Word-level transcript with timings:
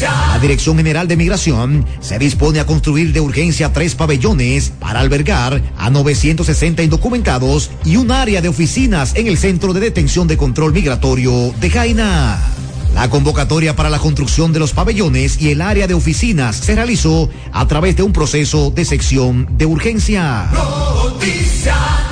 La 0.00 0.38
Dirección 0.40 0.76
General 0.76 1.08
de 1.08 1.16
Migración 1.16 1.84
se 2.00 2.18
dispone 2.18 2.60
a 2.60 2.66
construir 2.66 3.12
de 3.12 3.20
urgencia 3.20 3.72
tres 3.72 3.96
pabellones 3.96 4.70
para 4.78 5.00
albergar 5.00 5.60
a 5.76 5.90
960 5.90 6.84
indocumentados 6.84 7.70
y 7.84 7.96
un 7.96 8.12
área 8.12 8.40
de 8.40 8.48
oficinas 8.48 9.16
en 9.16 9.26
el 9.26 9.38
Centro 9.38 9.72
de 9.72 9.80
Detención 9.80 10.28
de 10.28 10.36
Control 10.36 10.72
Migratorio 10.72 11.52
de 11.60 11.70
Jaina. 11.70 12.38
La 12.94 13.10
convocatoria 13.10 13.76
para 13.76 13.90
la 13.90 13.98
construcción 13.98 14.52
de 14.52 14.58
los 14.58 14.72
pabellones 14.72 15.40
y 15.40 15.50
el 15.50 15.60
área 15.60 15.86
de 15.86 15.94
oficinas 15.94 16.56
se 16.56 16.74
realizó 16.74 17.28
a 17.52 17.66
través 17.66 17.96
de 17.96 18.02
un 18.02 18.12
proceso 18.12 18.70
de 18.70 18.84
sección 18.84 19.46
de 19.56 19.66
urgencia. 19.66 20.48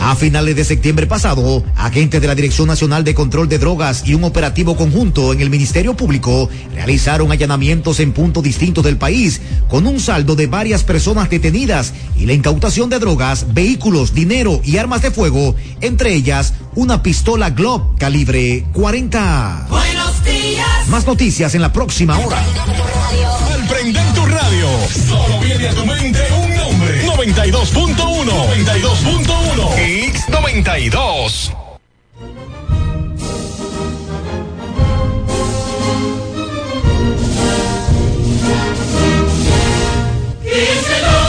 A 0.01 0.15
finales 0.15 0.55
de 0.55 0.65
septiembre 0.65 1.07
pasado, 1.07 1.65
agentes 1.75 2.21
de 2.21 2.27
la 2.27 2.35
Dirección 2.35 2.69
Nacional 2.69 3.03
de 3.03 3.15
Control 3.15 3.49
de 3.49 3.59
Drogas 3.59 4.03
y 4.07 4.15
un 4.15 4.25
operativo 4.25 4.77
conjunto 4.77 5.33
en 5.33 5.41
el 5.41 5.51
Ministerio 5.51 5.97
Público 5.97 6.49
realizaron 6.75 7.33
allanamientos 7.33 7.99
en 8.01 8.13
puntos 8.13 8.45
distintos 8.45 8.85
del 8.85 8.99
país 8.99 9.41
con 9.69 9.87
un 9.87 9.99
saldo 9.99 10.37
de 10.37 10.47
varias 10.47 10.85
personas 10.85 11.29
detenidas 11.31 11.93
y 12.17 12.27
la 12.27 12.35
incautación 12.35 12.89
de 12.89 13.01
drogas, 13.01 13.53
vehículos, 13.53 14.15
dinero 14.15 14.61
y 14.63 14.77
armas 14.77 15.03
de 15.03 15.11
fuego, 15.11 15.57
entre 15.81 16.15
ellas 16.15 16.55
una 16.77 17.03
pistola 17.03 17.51
Glock 17.51 17.99
calibre 17.99 18.67
40. 18.73 19.67
Buenos 19.71 20.25
días. 20.25 20.66
Más 20.89 21.07
noticias 21.07 21.55
en 21.55 21.63
la 21.63 21.73
próxima 21.73 22.19
hora. 22.19 22.39
Al 23.53 23.67
prender 23.67 24.13
tu 24.15 24.25
radio, 24.27 24.69
solo 25.09 25.41
viene 25.41 25.69
a 25.69 25.75
tu 25.75 25.85
mente 25.85 26.21
un 26.33 26.57
nombre. 26.57 27.07
92.1. 27.07 27.97
92.1. 27.97 29.77
X92. 30.13 31.53
Y 40.45 41.26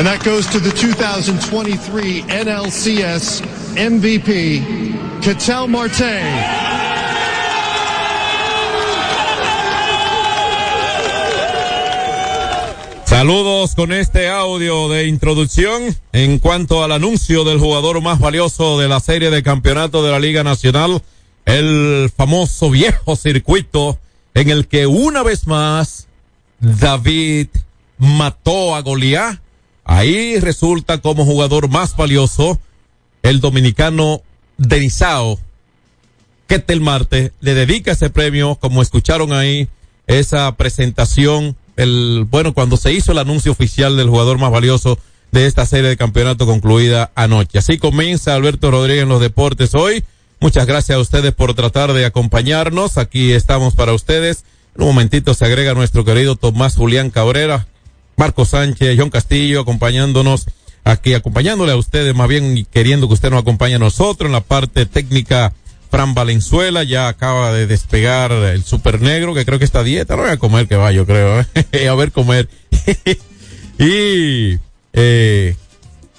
And 0.00 0.06
that 0.06 0.24
goes 0.24 0.46
to 0.46 0.58
the 0.58 0.70
2023 0.70 2.22
NLCS 2.22 3.42
MVP, 3.76 5.20
Cattell 5.20 5.68
Marte. 5.68 6.22
Saludos 13.04 13.74
con 13.74 13.92
este 13.92 14.30
audio 14.30 14.88
de 14.88 15.06
introducción 15.06 15.94
en 16.14 16.38
cuanto 16.38 16.82
al 16.82 16.92
anuncio 16.92 17.44
del 17.44 17.58
jugador 17.58 18.00
más 18.00 18.20
valioso 18.20 18.80
de 18.80 18.88
la 18.88 19.00
serie 19.00 19.28
de 19.28 19.42
campeonato 19.42 20.02
de 20.02 20.12
la 20.12 20.18
Liga 20.18 20.42
Nacional, 20.42 21.02
el 21.44 22.10
famoso 22.16 22.70
viejo 22.70 23.16
circuito 23.16 23.98
en 24.32 24.48
el 24.48 24.66
que 24.66 24.86
una 24.86 25.22
vez 25.22 25.46
más 25.46 26.08
David 26.58 27.48
mató 27.98 28.74
a 28.74 28.80
Goliat. 28.80 29.49
Ahí 29.84 30.38
resulta 30.38 30.98
como 30.98 31.24
jugador 31.24 31.68
más 31.68 31.96
valioso 31.96 32.58
el 33.22 33.40
dominicano 33.40 34.22
Denisao 34.56 35.38
Ketel 36.50 36.80
Marte 36.80 37.32
le 37.40 37.54
dedica 37.54 37.92
ese 37.92 38.10
premio, 38.10 38.56
como 38.56 38.82
escucharon 38.82 39.32
ahí, 39.32 39.68
esa 40.08 40.50
presentación, 40.56 41.54
el, 41.76 42.26
bueno, 42.28 42.54
cuando 42.54 42.76
se 42.76 42.92
hizo 42.92 43.12
el 43.12 43.18
anuncio 43.18 43.52
oficial 43.52 43.96
del 43.96 44.08
jugador 44.08 44.38
más 44.38 44.50
valioso 44.50 44.98
de 45.30 45.46
esta 45.46 45.64
serie 45.64 45.90
de 45.90 45.96
campeonato 45.96 46.46
concluida 46.46 47.12
anoche. 47.14 47.58
Así 47.58 47.78
comienza 47.78 48.34
Alberto 48.34 48.72
Rodríguez 48.72 49.04
en 49.04 49.10
los 49.10 49.20
deportes 49.20 49.76
hoy. 49.76 50.02
Muchas 50.40 50.66
gracias 50.66 50.96
a 50.96 51.00
ustedes 51.00 51.32
por 51.32 51.54
tratar 51.54 51.92
de 51.92 52.04
acompañarnos. 52.04 52.98
Aquí 52.98 53.30
estamos 53.30 53.76
para 53.76 53.92
ustedes. 53.92 54.44
En 54.74 54.82
un 54.82 54.88
momentito 54.88 55.34
se 55.34 55.44
agrega 55.44 55.74
nuestro 55.74 56.04
querido 56.04 56.34
Tomás 56.34 56.74
Julián 56.74 57.10
Cabrera, 57.10 57.68
Marco 58.20 58.44
Sánchez, 58.44 58.98
John 58.98 59.08
Castillo, 59.08 59.62
acompañándonos 59.62 60.44
aquí, 60.84 61.14
acompañándole 61.14 61.72
a 61.72 61.76
ustedes, 61.76 62.14
más 62.14 62.28
bien 62.28 62.66
queriendo 62.70 63.08
que 63.08 63.14
usted 63.14 63.30
nos 63.30 63.40
acompañe 63.40 63.76
a 63.76 63.78
nosotros 63.78 64.26
en 64.26 64.32
la 64.32 64.42
parte 64.42 64.84
técnica. 64.84 65.54
Fran 65.90 66.12
Valenzuela 66.12 66.84
ya 66.84 67.08
acaba 67.08 67.50
de 67.54 67.66
despegar 67.66 68.30
el 68.30 68.62
super 68.62 69.00
negro, 69.00 69.32
que 69.32 69.46
creo 69.46 69.58
que 69.58 69.64
está 69.64 69.82
dieta. 69.82 70.16
No 70.16 70.22
voy 70.22 70.32
a 70.32 70.36
comer 70.36 70.68
que 70.68 70.76
va, 70.76 70.92
yo 70.92 71.06
creo. 71.06 71.40
¿eh? 71.72 71.88
a 71.88 71.94
ver 71.94 72.12
comer. 72.12 72.50
y 73.78 74.58
eh, 74.92 75.56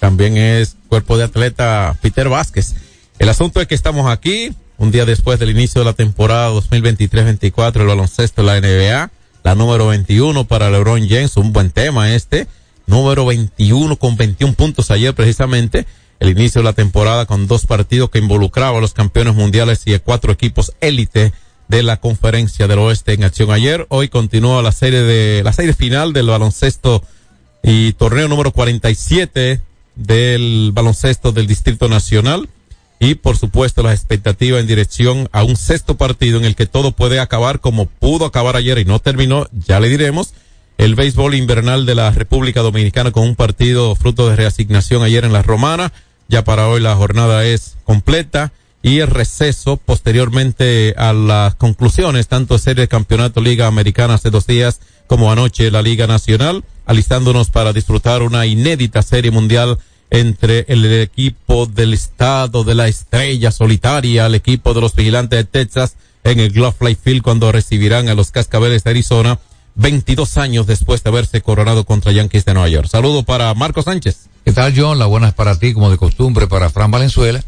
también 0.00 0.36
es 0.36 0.74
cuerpo 0.88 1.16
de 1.16 1.22
atleta 1.22 1.96
Peter 2.02 2.28
Vázquez. 2.28 2.74
El 3.20 3.28
asunto 3.28 3.60
es 3.60 3.68
que 3.68 3.76
estamos 3.76 4.10
aquí, 4.10 4.52
un 4.76 4.90
día 4.90 5.04
después 5.04 5.38
del 5.38 5.50
inicio 5.50 5.82
de 5.82 5.84
la 5.84 5.92
temporada 5.92 6.50
2023-24, 6.50 7.80
el 7.80 7.86
baloncesto 7.86 8.42
de 8.42 8.46
la 8.48 8.60
NBA, 8.60 9.10
la 9.42 9.54
número 9.54 9.88
21 9.88 10.44
para 10.44 10.70
LeBron 10.70 11.08
James, 11.08 11.36
un 11.36 11.52
buen 11.52 11.70
tema 11.70 12.14
este, 12.14 12.46
número 12.86 13.26
21 13.26 13.96
con 13.96 14.16
21 14.16 14.54
puntos 14.54 14.90
ayer 14.90 15.14
precisamente, 15.14 15.86
el 16.20 16.30
inicio 16.30 16.60
de 16.60 16.64
la 16.64 16.72
temporada 16.72 17.26
con 17.26 17.48
dos 17.48 17.66
partidos 17.66 18.10
que 18.10 18.18
involucraban 18.18 18.76
a 18.76 18.80
los 18.80 18.94
campeones 18.94 19.34
mundiales 19.34 19.82
y 19.86 19.98
cuatro 19.98 20.32
equipos 20.32 20.72
élite 20.80 21.32
de 21.68 21.82
la 21.82 21.98
conferencia 21.98 22.68
del 22.68 22.78
oeste 22.78 23.14
en 23.14 23.24
acción. 23.24 23.50
Ayer. 23.50 23.86
Hoy 23.88 24.08
continúa 24.08 24.62
la 24.62 24.72
serie 24.72 25.00
de, 25.00 25.42
la 25.42 25.52
serie 25.52 25.72
final 25.72 26.12
del 26.12 26.26
baloncesto 26.26 27.02
y 27.62 27.94
torneo 27.94 28.28
número 28.28 28.52
47 28.52 29.60
del 29.94 30.70
baloncesto 30.74 31.32
del 31.32 31.46
Distrito 31.46 31.88
Nacional 31.88 32.48
y 33.02 33.16
por 33.16 33.36
supuesto 33.36 33.82
la 33.82 33.92
expectativa 33.92 34.60
en 34.60 34.68
dirección 34.68 35.28
a 35.32 35.42
un 35.42 35.56
sexto 35.56 35.96
partido 35.96 36.38
en 36.38 36.44
el 36.44 36.54
que 36.54 36.66
todo 36.66 36.92
puede 36.92 37.18
acabar 37.18 37.58
como 37.58 37.86
pudo 37.86 38.26
acabar 38.26 38.54
ayer 38.54 38.78
y 38.78 38.84
no 38.84 39.00
terminó, 39.00 39.48
ya 39.66 39.80
le 39.80 39.88
diremos, 39.88 40.34
el 40.78 40.94
béisbol 40.94 41.34
invernal 41.34 41.84
de 41.84 41.96
la 41.96 42.12
República 42.12 42.60
Dominicana 42.60 43.10
con 43.10 43.24
un 43.24 43.34
partido 43.34 43.96
fruto 43.96 44.28
de 44.28 44.36
reasignación 44.36 45.02
ayer 45.02 45.24
en 45.24 45.32
la 45.32 45.42
Romana, 45.42 45.92
ya 46.28 46.44
para 46.44 46.68
hoy 46.68 46.80
la 46.80 46.94
jornada 46.94 47.44
es 47.44 47.74
completa 47.82 48.52
y 48.82 49.00
el 49.00 49.08
receso 49.08 49.78
posteriormente 49.78 50.94
a 50.96 51.12
las 51.12 51.56
conclusiones, 51.56 52.28
tanto 52.28 52.56
serie 52.56 52.82
de 52.82 52.88
campeonato 52.88 53.40
Liga 53.40 53.66
Americana 53.66 54.14
hace 54.14 54.30
dos 54.30 54.46
días 54.46 54.78
como 55.08 55.32
anoche 55.32 55.72
la 55.72 55.82
Liga 55.82 56.06
Nacional, 56.06 56.62
alistándonos 56.86 57.50
para 57.50 57.72
disfrutar 57.72 58.22
una 58.22 58.46
inédita 58.46 59.02
serie 59.02 59.32
mundial 59.32 59.78
entre 60.14 60.66
el 60.68 60.84
equipo 61.00 61.64
del 61.66 61.94
estado 61.94 62.64
de 62.64 62.74
la 62.74 62.86
estrella 62.86 63.50
solitaria, 63.50 64.26
el 64.26 64.34
equipo 64.34 64.74
de 64.74 64.82
los 64.82 64.94
vigilantes 64.94 65.38
de 65.38 65.44
Texas 65.44 65.96
en 66.22 66.38
el 66.38 66.50
Glove 66.52 66.76
Life 66.80 67.00
Field 67.02 67.22
cuando 67.22 67.50
recibirán 67.50 68.08
a 68.10 68.14
los 68.14 68.30
Cascabeles 68.30 68.84
de 68.84 68.90
Arizona 68.90 69.38
22 69.74 70.36
años 70.36 70.66
después 70.66 71.02
de 71.02 71.08
haberse 71.08 71.40
coronado 71.40 71.84
contra 71.86 72.12
Yankees 72.12 72.44
de 72.44 72.52
Nueva 72.52 72.68
York. 72.68 72.88
Saludo 72.90 73.22
para 73.22 73.52
Marco 73.54 73.82
Sánchez. 73.82 74.26
¿Qué 74.44 74.52
tal, 74.52 74.74
John? 74.76 74.98
La 74.98 75.06
buena 75.06 75.28
es 75.28 75.34
para 75.34 75.58
ti, 75.58 75.72
como 75.72 75.88
de 75.90 75.96
costumbre, 75.96 76.46
para 76.46 76.68
Fran 76.68 76.90
Valenzuela. 76.90 77.42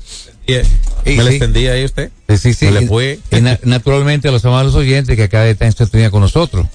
¿Me 0.48 0.64
Sí, 0.64 1.16
le 1.22 1.30
extendí 1.30 1.66
ahí 1.66 1.84
usted? 1.84 2.10
Sí, 2.30 2.38
sí, 2.38 2.54
sí. 2.54 2.64
¿Me 2.66 2.80
le 2.80 2.86
fue? 2.86 3.18
Y 3.30 3.40
na- 3.42 3.58
naturalmente 3.64 4.28
a 4.28 4.32
los 4.32 4.44
amados 4.46 4.74
oyentes 4.74 5.16
que 5.16 5.24
acá 5.24 5.46
están 5.46 5.66
en 5.68 5.72
sintonía 5.76 6.10
con 6.10 6.22
nosotros. 6.22 6.66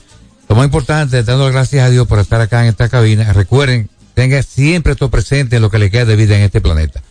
Lo 0.48 0.56
más 0.56 0.66
importante, 0.66 1.24
dando 1.24 1.46
las 1.46 1.54
gracias 1.54 1.84
a 1.84 1.90
Dios 1.90 2.08
por 2.08 2.20
estar 2.20 2.42
acá 2.42 2.62
en 2.62 2.70
esta 2.70 2.90
cabina. 2.90 3.32
Recuerden, 3.34 3.90
tenga 4.20 4.44
siempre 4.44 4.92
esto 4.92 5.10
presente 5.10 5.56
en 5.56 5.62
lo 5.62 5.72
que 5.72 5.80
le 5.80 5.90
queda 5.90 6.04
de 6.04 6.18
vida 6.18 6.36
en 6.36 6.42
este 6.42 6.60
planeta. 6.60 7.02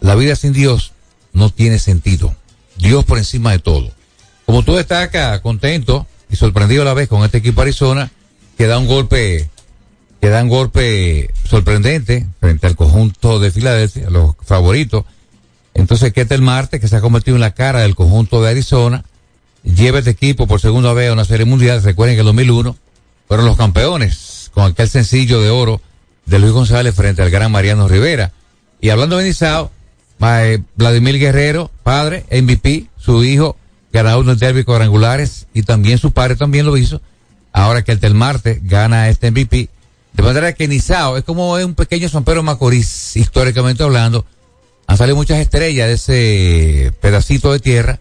La 0.00 0.14
vida 0.14 0.36
sin 0.36 0.52
Dios 0.52 0.92
no 1.32 1.50
tiene 1.50 1.80
sentido. 1.80 2.32
Dios 2.76 3.04
por 3.04 3.18
encima 3.18 3.50
de 3.50 3.58
todo. 3.58 3.90
Como 4.46 4.62
tú 4.62 4.78
estás 4.78 5.02
acá 5.02 5.42
contento 5.42 6.06
y 6.30 6.36
sorprendido 6.36 6.82
a 6.82 6.84
la 6.84 6.94
vez 6.94 7.08
con 7.08 7.24
este 7.24 7.38
equipo 7.38 7.60
Arizona, 7.60 8.12
que 8.56 8.68
da 8.68 8.78
un 8.78 8.86
golpe, 8.86 9.50
que 10.20 10.28
da 10.28 10.44
un 10.44 10.48
golpe 10.48 11.34
sorprendente 11.44 12.24
frente 12.38 12.68
al 12.68 12.76
conjunto 12.76 13.40
de 13.40 13.50
Filadelfia, 13.50 14.08
los 14.08 14.36
favoritos. 14.40 15.06
Entonces, 15.74 16.12
¿qué 16.12 16.24
tal 16.24 16.40
Marte, 16.40 16.78
que 16.78 16.86
se 16.86 16.94
ha 16.94 17.00
convertido 17.00 17.36
en 17.36 17.40
la 17.40 17.54
cara 17.54 17.80
del 17.80 17.96
conjunto 17.96 18.40
de 18.40 18.50
Arizona? 18.50 19.04
Lleva 19.64 19.98
este 19.98 20.10
equipo 20.10 20.46
por 20.46 20.60
segunda 20.60 20.92
vez 20.92 21.10
a 21.10 21.14
una 21.14 21.24
serie 21.24 21.46
mundial. 21.46 21.82
Recuerden 21.82 22.14
que 22.14 22.20
en 22.20 22.28
el 22.28 22.36
2001 22.36 22.76
fueron 23.26 23.44
los 23.44 23.56
campeones 23.56 24.52
con 24.54 24.70
aquel 24.70 24.88
sencillo 24.88 25.42
de 25.42 25.50
oro 25.50 25.80
de 26.26 26.38
Luis 26.38 26.52
González 26.52 26.94
frente 26.94 27.22
al 27.22 27.30
gran 27.30 27.52
Mariano 27.52 27.88
Rivera. 27.88 28.32
Y 28.80 28.90
hablando 28.90 29.16
de 29.16 29.24
Nizao, 29.24 29.70
eh, 30.20 30.58
Vladimir 30.76 31.18
Guerrero, 31.18 31.70
padre, 31.82 32.24
MVP, 32.30 32.86
su 32.98 33.24
hijo, 33.24 33.56
ganador 33.92 34.24
de 34.24 34.34
derby 34.34 34.64
cuadrangulares 34.64 35.46
y 35.54 35.62
también 35.62 35.98
su 35.98 36.12
padre 36.12 36.36
también 36.36 36.66
lo 36.66 36.76
hizo. 36.76 37.00
Ahora 37.52 37.82
que 37.82 37.92
el 37.92 38.00
Telmarte 38.00 38.60
gana 38.62 39.08
este 39.08 39.30
MVP. 39.30 39.68
De 40.12 40.22
manera 40.22 40.52
que 40.52 40.68
Nizao 40.68 41.16
es 41.16 41.24
como 41.24 41.54
un 41.54 41.74
pequeño 41.74 42.08
San 42.08 42.24
Pedro 42.24 42.42
Macorís, 42.42 43.16
históricamente 43.16 43.82
hablando. 43.82 44.24
Han 44.86 44.96
salido 44.96 45.16
muchas 45.16 45.38
estrellas 45.38 45.88
de 45.88 45.94
ese 45.94 46.92
pedacito 47.00 47.52
de 47.52 47.58
tierra, 47.58 48.00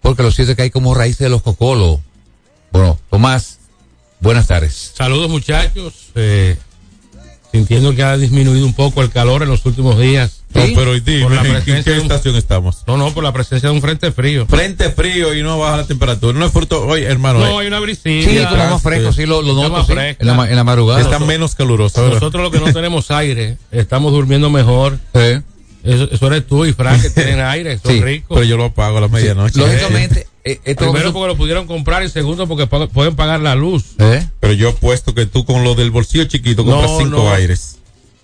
porque 0.00 0.22
lo 0.22 0.30
cierto 0.30 0.52
es 0.52 0.56
que 0.56 0.62
hay 0.62 0.70
como 0.70 0.94
raíces 0.94 1.18
de 1.18 1.28
los 1.28 1.42
cocolos. 1.42 2.00
Bueno, 2.72 2.98
Tomás, 3.10 3.58
buenas 4.20 4.46
tardes. 4.46 4.92
Saludos 4.94 5.28
muchachos, 5.28 6.10
eh, 6.14 6.56
sintiendo 7.52 7.94
que 7.94 8.02
ha 8.02 8.16
disminuido 8.16 8.64
un 8.66 8.74
poco 8.74 9.02
el 9.02 9.10
calor 9.10 9.42
en 9.42 9.48
los 9.48 9.64
últimos 9.66 9.98
días. 9.98 10.36
No, 10.52 10.62
pero 10.74 10.90
hoy 10.90 11.00
Por 11.00 11.32
la 11.32 11.42
¿en 11.42 11.52
presencia 11.52 11.84
qué 11.84 11.90
de 11.92 11.96
un- 11.98 12.02
estación 12.02 12.34
estamos? 12.36 12.78
No, 12.86 12.96
no, 12.96 13.12
por 13.14 13.22
la 13.22 13.32
presencia 13.32 13.68
de 13.68 13.74
un 13.74 13.80
frente 13.80 14.10
frío. 14.10 14.46
Frente 14.46 14.90
frío 14.90 15.32
y 15.34 15.42
no 15.42 15.58
baja 15.60 15.76
la 15.78 15.86
temperatura. 15.86 16.36
No 16.38 16.44
es 16.44 16.52
fruto, 16.52 16.86
oye, 16.86 17.04
hermano. 17.04 17.38
No, 17.38 17.46
eh, 17.60 17.62
hay 17.62 17.66
una 17.68 17.78
brisilla. 17.78 18.28
Sí, 18.28 18.46
pero 18.50 18.70
más 18.70 18.82
fresco, 18.82 19.12
sí, 19.12 19.26
lo, 19.26 19.42
lo 19.42 19.54
noto, 19.54 19.70
más 19.70 19.86
sí, 19.86 19.92
en 19.92 20.26
la, 20.26 20.48
en 20.50 20.56
la 20.56 20.64
madrugada. 20.64 21.00
está 21.00 21.18
menos 21.20 21.54
caluroso. 21.54 22.00
¿verdad? 22.02 22.14
Nosotros 22.16 22.42
lo 22.42 22.50
que 22.50 22.58
no 22.58 22.72
tenemos 22.72 23.10
aire, 23.12 23.58
estamos 23.70 24.12
durmiendo 24.12 24.50
mejor. 24.50 24.98
Sí. 25.14 25.40
Eso, 25.84 26.08
eso 26.10 26.26
eres 26.26 26.46
tú 26.46 26.66
y 26.66 26.72
Frank 26.72 27.00
que 27.00 27.10
tienen 27.10 27.40
aire, 27.40 27.78
son 27.78 27.92
Sí, 27.92 28.00
ricos. 28.02 28.34
Pero 28.36 28.44
yo 28.44 28.56
lo 28.56 28.64
apago 28.66 28.98
a 28.98 29.02
la 29.02 29.08
medianoche. 29.08 29.58
Lógicamente, 29.60 30.26
eh, 30.44 30.60
esto 30.64 30.84
Primero 30.90 31.12
porque 31.12 31.28
lo 31.28 31.36
pudieron 31.36 31.66
comprar 31.66 32.02
y 32.02 32.08
segundo 32.08 32.46
porque 32.48 32.66
pa- 32.66 32.86
pueden 32.88 33.14
pagar 33.16 33.40
la 33.40 33.54
luz. 33.54 33.84
¿Eh? 33.98 34.26
Pero 34.40 34.52
yo 34.54 34.70
apuesto 34.70 35.14
que 35.14 35.26
tú 35.26 35.44
con 35.44 35.64
lo 35.64 35.74
del 35.74 35.90
bolsillo 35.90 36.24
chiquito 36.24 36.64
compras 36.64 36.90
No, 36.90 36.98
cinco 36.98 37.16
no. 37.24 37.30
aires. 37.32 37.76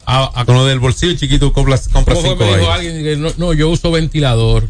A- 0.07 0.31
a- 0.41 0.45
Con 0.45 0.55
lo 0.55 0.65
del 0.67 0.79
bolsillo 0.79 1.15
chiquito 1.17 1.53
compras, 1.53 1.89
compras 1.89 2.19
¿Cómo 2.19 2.31
cinco 2.31 2.45
me 2.45 2.57
dijo 2.59 2.71
aires. 2.73 2.89
alguien 2.95 3.05
que 3.05 3.17
no, 3.17 3.33
no, 3.39 3.53
yo 3.53 3.69
uso 3.69 3.91
ventilador. 3.91 4.69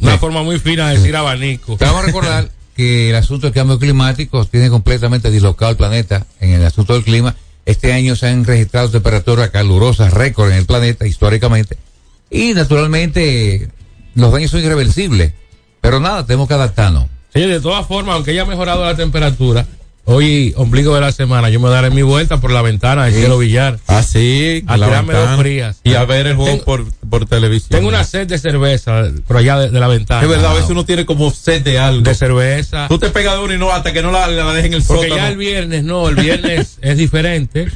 Una 0.00 0.16
forma 0.18 0.42
muy 0.42 0.58
fina 0.58 0.88
de 0.88 0.96
decir 0.98 1.14
abanico. 1.14 1.76
Te 1.76 1.84
vamos 1.84 2.02
a 2.02 2.06
recordar 2.06 2.50
que 2.76 3.10
el 3.10 3.16
asunto 3.16 3.46
del 3.46 3.52
cambio 3.54 3.78
climático 3.78 4.44
tiene 4.46 4.70
completamente 4.70 5.30
dislocado 5.30 5.70
el 5.70 5.76
planeta 5.76 6.26
en 6.40 6.52
el 6.54 6.64
asunto 6.64 6.94
del 6.94 7.04
clima. 7.04 7.36
Este 7.66 7.92
año 7.92 8.16
se 8.16 8.26
han 8.26 8.44
registrado 8.44 8.90
temperaturas 8.90 9.50
calurosas 9.50 10.12
récord 10.14 10.50
en 10.50 10.56
el 10.58 10.64
planeta 10.66 11.06
históricamente. 11.06 11.76
Y 12.30 12.54
naturalmente 12.54 13.68
los 14.14 14.32
daños 14.32 14.50
son 14.50 14.60
irreversibles. 14.60 15.34
Pero 15.80 16.00
nada, 16.00 16.24
tenemos 16.26 16.48
que 16.48 16.54
adaptarnos. 16.54 17.06
Sí, 17.32 17.40
de 17.40 17.60
todas 17.60 17.86
formas, 17.86 18.16
aunque 18.16 18.32
haya 18.32 18.44
mejorado 18.44 18.84
la 18.84 18.96
temperatura, 18.96 19.64
hoy, 20.04 20.52
ombligo 20.56 20.94
de 20.94 21.00
la 21.00 21.12
semana, 21.12 21.48
yo 21.50 21.60
me 21.60 21.68
daré 21.70 21.90
mi 21.90 22.02
vuelta 22.02 22.40
por 22.40 22.50
la 22.50 22.60
ventana 22.62 23.04
del 23.04 23.14
cielo 23.14 23.38
billar. 23.38 23.78
Ah, 23.86 24.02
sí. 24.02 24.64
A 24.66 24.76
la 24.76 24.86
tirarme 24.86 25.14
dos 25.14 25.38
frías. 25.38 25.80
Y 25.84 25.94
a 25.94 26.04
ver 26.04 26.26
el 26.26 26.34
juego 26.36 26.50
Tengo- 26.50 26.64
por, 26.64 26.84
por 27.08 27.26
televisión. 27.26 27.70
Tengo 27.70 27.88
una 27.88 28.02
sed 28.04 28.26
de 28.26 28.38
cerveza 28.38 29.04
por 29.28 29.36
allá 29.36 29.58
de, 29.60 29.70
de 29.70 29.78
la 29.78 29.86
ventana. 29.86 30.22
Es 30.22 30.28
verdad, 30.28 30.50
a 30.50 30.54
veces 30.54 30.70
uno 30.70 30.84
tiene 30.84 31.06
como 31.06 31.30
sed 31.30 31.62
de 31.62 31.78
algo. 31.78 32.02
De 32.02 32.14
cerveza. 32.14 32.88
Tú 32.88 32.98
te 32.98 33.10
pegas 33.10 33.34
de 33.36 33.44
uno 33.44 33.54
y 33.54 33.58
no, 33.58 33.70
hasta 33.70 33.92
que 33.92 34.02
no 34.02 34.10
la, 34.10 34.26
la 34.26 34.52
dejen 34.52 34.72
en 34.74 34.80
el 34.80 34.86
Porque 34.86 35.08
sótano. 35.08 35.16
ya 35.22 35.28
el 35.28 35.36
viernes, 35.36 35.84
no, 35.84 36.08
el 36.08 36.16
viernes 36.16 36.78
es 36.82 36.96
diferente. 36.98 37.68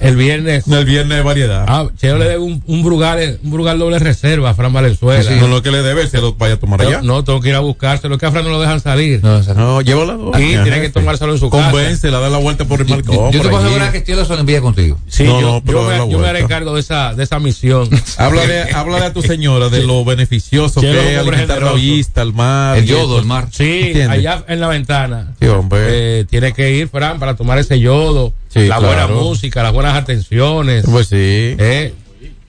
El 0.00 0.16
viernes. 0.16 0.66
El 0.68 0.84
viernes 0.84 1.18
de 1.18 1.22
variedad. 1.24 1.64
Ah, 1.66 1.86
Cheo 1.96 2.18
le 2.18 2.24
debe 2.26 2.38
un, 2.38 2.62
un 2.66 2.84
brugal, 2.84 3.38
un 3.42 3.50
brugal 3.50 3.78
doble 3.78 3.98
reserva 3.98 4.50
a 4.50 4.54
Fran 4.54 4.72
Valenzuela. 4.72 5.30
No 5.36 5.48
lo 5.48 5.62
que 5.62 5.70
le 5.70 5.82
debe, 5.82 6.06
se 6.06 6.20
lo 6.20 6.34
vaya 6.34 6.54
a 6.54 6.56
tomar 6.58 6.80
allá. 6.82 7.00
No, 7.02 7.14
no, 7.14 7.24
tengo 7.24 7.40
que 7.40 7.48
ir 7.48 7.54
a 7.54 7.60
buscárselo. 7.60 8.14
Es 8.14 8.20
que 8.20 8.26
a 8.26 8.30
Fran 8.30 8.44
no 8.44 8.50
lo 8.50 8.60
dejan 8.60 8.80
salir. 8.80 9.22
No, 9.22 9.36
o 9.36 9.42
sea, 9.42 9.54
No, 9.54 9.80
llévala. 9.80 10.16
Sí, 10.36 10.56
tiene 10.62 10.80
que 10.80 10.90
tomárselo 10.90 11.32
en 11.32 11.38
su 11.38 11.50
casa. 11.50 11.70
Convéncela, 11.70 12.20
da 12.20 12.28
la 12.28 12.38
vuelta 12.38 12.64
por 12.64 12.80
el 12.80 12.86
yo, 12.86 12.96
marcón. 12.96 13.32
yo 13.32 13.42
te 13.42 13.48
puedo 13.48 13.64
asegurar 13.64 13.92
que 13.92 14.04
Chelo 14.04 14.24
se 14.24 14.34
lo 14.34 14.40
envía 14.40 14.60
contigo. 14.60 14.98
Sí, 15.08 15.24
No, 15.24 15.40
yo, 15.40 15.46
no, 15.46 15.62
pero 15.64 15.92
yo 15.92 16.06
me, 16.06 16.12
yo 16.12 16.26
haré 16.26 16.46
cargo 16.46 16.74
de 16.74 16.80
esa, 16.80 17.14
de 17.14 17.24
esa 17.24 17.38
misión. 17.38 17.88
Háblale, 18.18 18.70
háblale 18.72 19.06
a 19.06 19.12
tu 19.12 19.22
señora 19.22 19.68
de 19.68 19.82
lo 19.84 20.04
beneficioso 20.04 20.80
Chelo, 20.80 21.00
que 21.00 21.14
es 21.14 21.18
alimentar 21.18 21.62
la 21.62 21.72
vista, 21.72 22.22
el 22.22 22.32
mar. 22.32 22.78
El 22.78 22.86
yodo, 22.86 23.18
el 23.18 23.24
mar. 23.24 23.48
Sí, 23.50 23.64
¿Entiendes? 23.86 24.10
allá 24.10 24.44
en 24.48 24.60
la 24.60 24.68
ventana. 24.68 25.34
Sí, 25.40 25.46
hombre. 25.48 25.80
Eh, 26.20 26.24
tiene 26.28 26.52
que 26.52 26.72
ir, 26.72 26.88
Fran, 26.88 27.18
para 27.18 27.34
tomar 27.34 27.58
ese 27.58 27.80
yodo. 27.80 28.32
Sí, 28.48 28.60
la 28.66 28.78
claro. 28.78 28.86
buena 28.86 29.06
música, 29.08 29.62
las 29.62 29.72
buenas 29.72 29.94
atenciones. 29.96 30.84
Pues 30.84 31.08
sí. 31.08 31.16
Eh, 31.16 31.94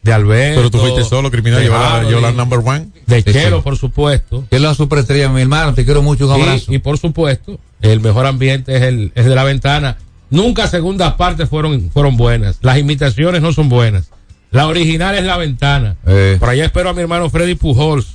de 0.02 0.14
Alberto. 0.14 0.60
Pero 0.62 0.72
tú 0.72 0.78
fuiste 0.80 1.04
solo, 1.04 1.30
criminal, 1.30 1.62
llevar 1.62 2.04
la, 2.04 2.10
llevar 2.10 2.24
la 2.24 2.32
number 2.32 2.60
one. 2.64 2.88
de 3.06 3.22
Sí, 3.22 3.34
Chelo, 3.34 3.58
sí. 3.58 3.64
por 3.64 3.78
supuesto. 3.78 4.46
Que 4.50 4.56
es 4.56 4.62
la 4.62 4.74
superestrella, 4.74 5.28
mi 5.30 5.42
hermano. 5.42 5.74
Te 5.74 5.84
quiero 5.84 6.02
mucho. 6.02 6.28
Un 6.28 6.42
abrazo. 6.42 6.72
Y, 6.74 6.80
por 6.80 6.98
supuesto, 6.98 7.60
el 7.82 8.00
mejor 8.00 8.26
ambiente 8.26 8.76
es 8.76 8.82
el 8.84 9.12
es 9.16 9.26
de 9.26 9.36
la 9.36 9.44
ventana. 9.44 9.98
Nunca 10.30 10.68
segundas 10.68 11.14
partes 11.16 11.50
fueron, 11.50 11.90
fueron 11.92 12.16
buenas. 12.16 12.60
Las 12.62 12.78
imitaciones 12.78 13.42
no 13.42 13.52
son 13.52 13.68
buenas. 13.68 14.10
La 14.52 14.68
original 14.68 15.16
es 15.16 15.26
la 15.26 15.38
ventana. 15.38 15.98
Eh. 16.08 16.38
Por 16.40 16.50
allá 16.50 16.66
espero 16.66 16.90
a 16.90 16.94
mi 16.94 17.02
hermano 17.02 17.30
Freddy 17.30 17.56
Pujols, 17.56 18.08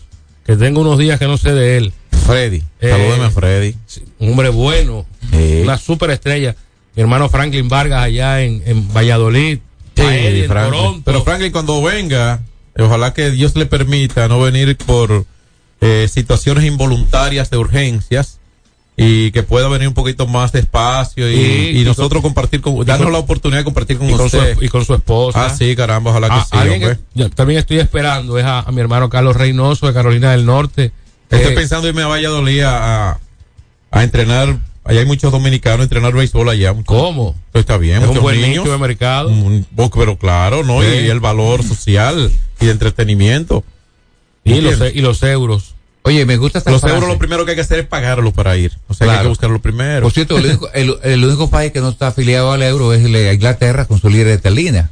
que 0.46 0.56
tengo 0.56 0.80
unos 0.80 0.98
días 0.98 1.18
que 1.18 1.26
no 1.26 1.36
sé 1.36 1.52
de 1.52 1.76
él. 1.76 1.92
Freddy. 2.26 2.62
Eh, 2.80 2.88
Salúdame 2.90 3.24
a 3.24 3.30
Freddy. 3.30 3.74
Un 4.20 4.30
hombre 4.30 4.48
bueno, 4.48 5.04
Sí. 5.30 5.60
una 5.62 5.76
superestrella. 5.76 6.56
Mi 6.96 7.02
hermano 7.02 7.28
Franklin 7.28 7.68
Vargas 7.68 8.02
allá 8.04 8.42
en, 8.42 8.62
en 8.66 8.92
Valladolid. 8.92 9.58
Sí, 9.96 10.02
a 10.02 10.16
él 10.16 10.42
en 10.42 10.48
Franklin. 10.48 10.80
Toronto. 10.80 11.02
Pero 11.04 11.22
Franklin, 11.24 11.52
cuando 11.52 11.82
venga, 11.82 12.40
eh, 12.76 12.82
ojalá 12.82 13.12
que 13.14 13.30
Dios 13.30 13.54
le 13.56 13.66
permita 13.66 14.26
no 14.28 14.40
venir 14.40 14.76
por 14.76 15.24
eh, 15.80 16.08
situaciones 16.10 16.64
involuntarias 16.64 17.50
de 17.50 17.58
urgencias 17.58 18.38
y 18.96 19.32
que 19.32 19.42
pueda 19.42 19.68
venir 19.68 19.88
un 19.88 19.94
poquito 19.94 20.26
más 20.28 20.52
despacio 20.52 21.28
y, 21.28 21.34
Y- 21.34 21.68
y 21.78 21.80
y 21.80 21.84
nosotros 21.84 22.22
compartir 22.22 22.60
con, 22.60 22.76
darnos 22.86 23.06
con- 23.06 23.12
la 23.12 23.18
oportunidad 23.18 23.58
de 23.60 23.64
compartir 23.64 23.98
con 23.98 24.08
y, 24.08 24.12
con 24.12 24.30
su, 24.30 24.38
y 24.60 24.68
con 24.68 24.84
su 24.84 24.94
esposa. 24.94 25.46
Ah, 25.46 25.50
sí, 25.50 25.74
caramba, 25.74 26.12
ojalá 26.12 26.28
que 26.28 26.34
A- 26.34 26.44
sí, 26.44 26.78
que 26.80 26.98
yo 27.14 27.28
también 27.30 27.58
estoy 27.58 27.78
esperando 27.80 28.38
es 28.38 28.44
a, 28.44 28.60
a 28.60 28.70
mi 28.72 28.80
hermano 28.80 29.08
Carlos 29.10 29.34
Reynoso 29.36 29.86
de 29.88 29.92
Carolina 29.94 30.30
del 30.30 30.46
Norte. 30.46 30.92
Estoy 31.28 31.52
Eh, 31.52 31.56
pensando 31.56 31.88
irme 31.88 32.02
a 32.02 32.06
Valladolid 32.06 32.60
a, 32.62 33.18
a 33.90 34.02
entrenar. 34.04 34.58
Allá 34.84 35.00
hay 35.00 35.06
muchos 35.06 35.32
dominicanos 35.32 35.84
entrenar 35.84 36.12
béisbol 36.12 36.48
allá. 36.50 36.74
¿Cómo? 36.84 37.34
Está 37.54 37.78
bien, 37.78 37.96
Es 37.98 38.02
un 38.02 38.08
muchos 38.08 38.22
buen 38.22 38.40
niños. 38.40 38.64
nicho 38.64 38.72
de 38.72 38.78
mercado. 38.78 39.28
Un- 39.30 39.66
pero 39.94 40.18
claro, 40.18 40.62
¿no? 40.62 40.82
Sí. 40.82 40.88
Y 40.88 41.08
el 41.08 41.20
valor 41.20 41.62
social 41.62 42.30
y 42.60 42.66
de 42.66 42.70
entretenimiento. 42.72 43.64
Y 44.44 44.60
los, 44.60 44.72
¿Entiendes? 44.74 44.96
y 44.96 45.00
los 45.00 45.22
euros. 45.22 45.74
Oye, 46.02 46.26
me 46.26 46.36
gusta 46.36 46.58
esta 46.58 46.70
Los 46.70 46.82
frase. 46.82 46.96
euros 46.96 47.08
lo 47.08 47.18
primero 47.18 47.46
que 47.46 47.52
hay 47.52 47.54
que 47.54 47.62
hacer 47.62 47.78
es 47.78 47.86
pagarlo 47.86 48.30
para 48.32 48.58
ir. 48.58 48.72
O 48.88 48.92
sea, 48.92 49.06
que 49.06 49.10
hay 49.10 49.14
Claro. 49.16 49.22
que 49.24 49.28
buscarlo 49.30 49.62
primero. 49.62 50.02
Por 50.02 50.12
cierto, 50.12 50.36
el 50.36 50.44
único, 50.44 50.70
el, 50.74 50.94
el 51.02 51.24
único 51.24 51.48
país 51.48 51.72
que 51.72 51.80
no 51.80 51.88
está 51.88 52.08
afiliado 52.08 52.52
al 52.52 52.62
euro 52.62 52.92
es 52.92 53.02
la 53.08 53.32
Inglaterra 53.32 53.86
con 53.86 53.98
su 53.98 54.10
líder 54.10 54.26
esterlina. 54.28 54.90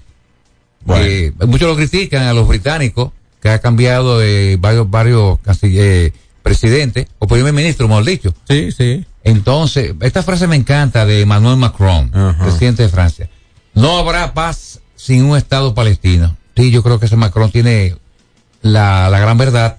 Bueno. 0.87 1.04
Eh, 1.04 1.32
muchos 1.46 1.68
lo 1.68 1.76
critican 1.76 2.22
a 2.22 2.32
los 2.32 2.49
británicos, 2.49 3.11
que 3.42 3.50
ha 3.50 3.61
cambiado 3.61 4.18
de 4.20 4.56
varios, 4.58 4.88
varios 4.90 5.38
casi, 5.40 5.78
eh, 5.78 6.12
presidentes, 6.42 7.06
o 7.18 7.26
primer 7.26 7.52
ministro, 7.52 7.88
mejor 7.88 8.04
dicho. 8.06 8.34
Sí, 8.49 8.72
sí. 8.72 9.04
Entonces, 9.25 9.95
esta 10.00 10.23
frase 10.23 10.47
me 10.47 10.57
encanta 10.57 11.07
de 11.07 11.21
Emmanuel 11.21 11.57
Macron, 11.57 12.11
presidente 12.38 12.83
de 12.83 12.88
Francia. 12.88 13.29
No 13.75 13.99
habrá 13.99 14.35
paz 14.35 14.81
sin 14.97 15.25
un 15.25 15.37
Estado 15.37 15.75
palestino. 15.75 16.37
Sí, 16.57 16.71
yo 16.71 16.83
creo 16.83 16.99
que 16.99 17.07
ese 17.07 17.17
Macron 17.17 17.50
tiene 17.50 17.97
la, 18.61 19.09
la 19.09 19.19
gran 19.21 19.38
verdad, 19.38 19.79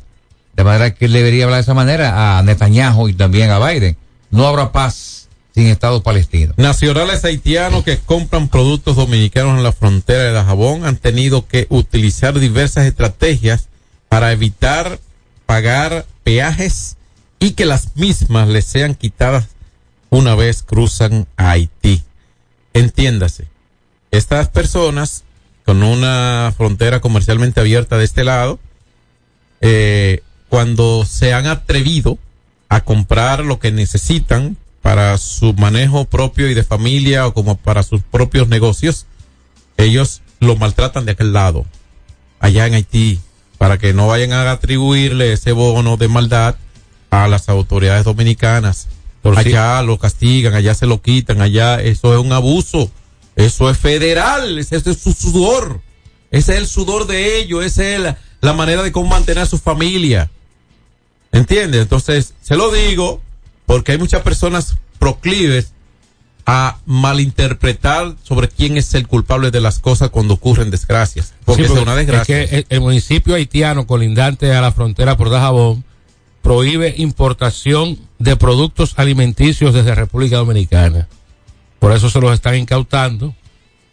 de 0.56 0.64
manera 0.64 0.94
que 0.94 1.06
él 1.06 1.14
debería 1.14 1.46
hablar 1.46 1.58
de 1.58 1.64
esa 1.64 1.74
manera 1.74 2.38
a 2.38 2.44
Netanyahu 2.44 3.10
y 3.10 3.14
también 3.14 3.52
a 3.52 3.60
Biden. 3.60 3.98
No 4.32 4.48
habrá 4.48 4.72
paz 4.72 5.28
sin 5.54 5.68
Estado 5.68 6.02
palestino. 6.02 6.54
Nacionales 6.58 7.24
haitianos 7.24 7.84
que 7.84 7.98
compran 8.00 8.48
productos 8.48 8.96
dominicanos 8.96 9.58
en 9.58 9.64
la 9.64 9.72
frontera 9.72 10.24
de 10.24 10.32
Dajabón 10.32 10.86
han 10.86 10.98
tenido 10.98 11.48
que 11.48 11.68
utilizar 11.70 12.40
diversas 12.40 12.86
estrategias 12.86 13.68
para 14.10 14.32
evitar 14.32 15.00
pagar 15.46 16.06
peajes 16.24 16.98
y 17.44 17.52
que 17.52 17.66
las 17.66 17.98
mismas 17.98 18.48
les 18.48 18.64
sean 18.64 18.96
quitadas 18.96 19.50
una 20.10 20.34
vez 20.34 20.64
cruzan 20.64 21.28
a 21.36 21.52
Haití. 21.52 22.02
Entiéndase, 22.74 23.50
estas 24.12 24.48
personas 24.48 25.26
con 25.66 25.84
una 25.84 26.54
frontera 26.56 27.02
comercialmente 27.02 27.60
abierta 27.60 27.98
de 27.98 28.06
este 28.06 28.24
lado, 28.24 28.60
eh, 29.60 30.22
cuando 30.48 31.04
se 31.06 31.34
han 31.34 31.48
atrevido 31.48 32.18
a 32.70 32.86
comprar 32.86 33.44
lo 33.44 33.60
que 33.60 33.74
necesitan 33.74 34.56
para 34.82 35.18
su 35.18 35.54
manejo 35.54 36.06
propio 36.06 36.50
y 36.50 36.54
de 36.54 36.64
familia 36.64 37.28
o 37.28 37.34
como 37.34 37.58
para 37.58 37.84
sus 37.84 38.04
propios 38.04 38.48
negocios, 38.48 39.06
ellos 39.76 40.22
lo 40.40 40.56
maltratan 40.56 41.04
de 41.06 41.12
aquel 41.12 41.34
lado, 41.34 41.66
allá 42.40 42.68
en 42.68 42.76
Haití, 42.76 43.20
para 43.58 43.78
que 43.78 43.92
no 43.92 44.08
vayan 44.08 44.32
a 44.32 44.50
atribuirle 44.50 45.34
ese 45.34 45.52
bono 45.52 45.98
de 45.98 46.08
maldad 46.08 46.56
a 47.14 47.28
las 47.28 47.48
autoridades 47.50 48.06
dominicanas. 48.06 48.88
Por 49.22 49.38
allá 49.38 49.82
lo 49.84 49.98
castigan, 50.00 50.54
allá 50.54 50.74
se 50.74 50.86
lo 50.86 51.02
quitan, 51.02 51.42
allá 51.42 51.80
eso 51.80 52.14
es 52.14 52.20
un 52.20 52.34
abuso, 52.34 52.92
eso 53.36 53.70
es 53.70 53.78
federal, 53.78 54.58
ese 54.60 54.76
ese 54.76 54.92
es 54.92 54.98
su 54.98 55.14
sudor, 55.14 55.80
ese 56.30 56.54
es 56.54 56.58
el 56.60 56.68
sudor 56.68 57.08
de 57.08 57.40
ellos, 57.40 57.64
esa 57.64 57.88
es 57.88 58.00
la, 58.02 58.18
la 58.42 58.54
manera 58.54 58.84
de 58.84 58.92
cómo 58.92 59.08
mantener 59.10 59.44
a 59.44 59.46
su 59.46 59.58
familia. 59.60 60.30
¿Entiendes? 61.32 61.82
Entonces, 61.82 62.34
se 62.42 62.56
lo 62.58 62.72
digo 62.72 63.22
porque 63.66 63.94
hay 63.94 63.98
muchas 63.98 64.22
personas 64.24 64.76
proclives 65.00 65.72
a 66.46 66.80
malinterpretar 66.86 68.16
sobre 68.24 68.50
quién 68.50 68.76
es 68.78 68.94
el 68.94 69.08
culpable 69.08 69.50
de 69.52 69.62
las 69.62 69.80
cosas 69.80 70.10
cuando 70.10 70.34
ocurren 70.34 70.70
desgracias. 70.70 71.34
Porque 71.46 71.66
Sí, 71.66 71.74
es 71.74 71.80
una 71.80 71.96
desgracia. 71.96 72.42
es 72.42 72.50
que 72.50 72.56
el, 72.58 72.66
el 72.70 72.82
municipio 72.82 73.36
haitiano 73.36 73.88
colindante 73.88 74.54
a 74.54 74.60
la 74.60 74.74
frontera 74.74 75.16
por 75.16 75.30
Dajabón 75.30 75.86
prohíbe 76.44 76.94
importación 76.98 77.98
de 78.20 78.36
productos 78.36 78.94
alimenticios 78.98 79.74
desde 79.74 79.96
República 79.96 80.38
Dominicana. 80.38 81.08
Por 81.80 81.92
eso 81.94 82.10
se 82.12 82.22
los 82.22 82.32
están 82.34 82.56
incautando. 82.56 83.34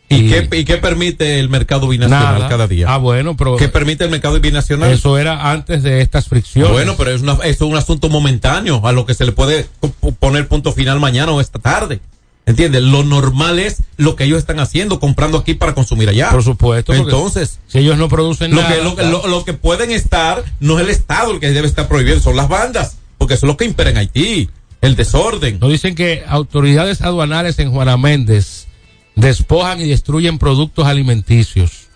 ¿Y, 0.09 0.29
qué, 0.29 0.49
¿Y 0.59 0.65
qué 0.65 0.77
permite 0.77 1.39
el 1.39 1.49
mercado 1.49 1.87
binacional 1.87 2.35
Nada. 2.35 2.49
cada 2.49 2.67
día? 2.67 2.87
Ah, 2.93 2.97
bueno, 2.99 3.37
pero 3.37 3.57
¿Qué 3.57 3.69
permite 3.69 4.03
el 4.05 4.11
mercado 4.11 4.41
binacional? 4.41 4.91
eso 4.91 5.17
era 5.17 5.53
antes 5.53 5.85
de 5.85 6.01
estas 6.01 6.27
fricciones. 6.29 6.73
Bueno, 6.73 6.97
pero 6.99 7.13
es, 7.13 7.23
una, 7.23 7.35
es 7.45 7.61
un 7.61 7.77
asunto 7.77 8.09
momentáneo 8.09 8.85
a 8.85 8.91
lo 8.93 9.07
que 9.07 9.15
se 9.15 9.25
le 9.25 9.31
puede 9.31 9.67
po- 9.79 10.13
poner 10.19 10.49
punto 10.49 10.73
final 10.73 10.99
mañana 10.99 11.31
o 11.31 11.41
esta 11.41 11.61
tarde. 11.61 12.01
¿Entiendes? 12.47 12.83
Lo 12.83 13.05
normal 13.05 13.59
es 13.59 13.83
lo 13.97 14.17
que 14.17 14.25
ellos 14.25 14.39
están 14.39 14.59
haciendo, 14.59 14.99
comprando 14.99 15.39
aquí 15.39 15.55
para 15.55 15.75
consumir 15.75 16.09
allá. 16.09 16.31
Por 16.31 16.43
supuesto. 16.43 16.93
Entonces, 16.95 17.61
si 17.69 17.79
ellos 17.79 17.97
no 17.97 18.09
producen 18.09 18.51
lo 18.55 18.63
nada. 18.63 18.75
que, 18.75 18.83
lo, 18.83 18.97
que- 18.97 19.05
lo- 19.05 19.27
lo 19.29 19.45
que 19.45 19.53
pueden 19.53 19.91
estar 19.93 20.43
no 20.59 20.79
es 20.79 20.85
el 20.85 20.91
Estado 20.91 21.33
el 21.33 21.39
que 21.41 21.51
debe 21.51 21.69
estar 21.69 21.87
prohibiendo, 21.87 22.23
son 22.23 22.37
las 22.37 22.49
bandas, 22.49 22.97
porque 23.19 23.35
eso 23.35 23.47
es 23.47 23.49
lo 23.49 23.57
que 23.57 23.67
impera 23.67 23.91
en 23.91 23.99
Haití, 23.99 24.49
el 24.81 24.97
desorden. 24.97 25.59
Nos 25.61 25.71
dicen 25.71 25.95
que 25.95 26.25
autoridades 26.27 27.03
aduanales 27.03 27.59
en 27.61 27.71
Juana 27.71 27.97
Méndez 27.97 28.67
despojan 29.15 29.81
y 29.81 29.89
destruyen 29.89 30.39
productos 30.39 30.87
alimenticios. 30.87 31.89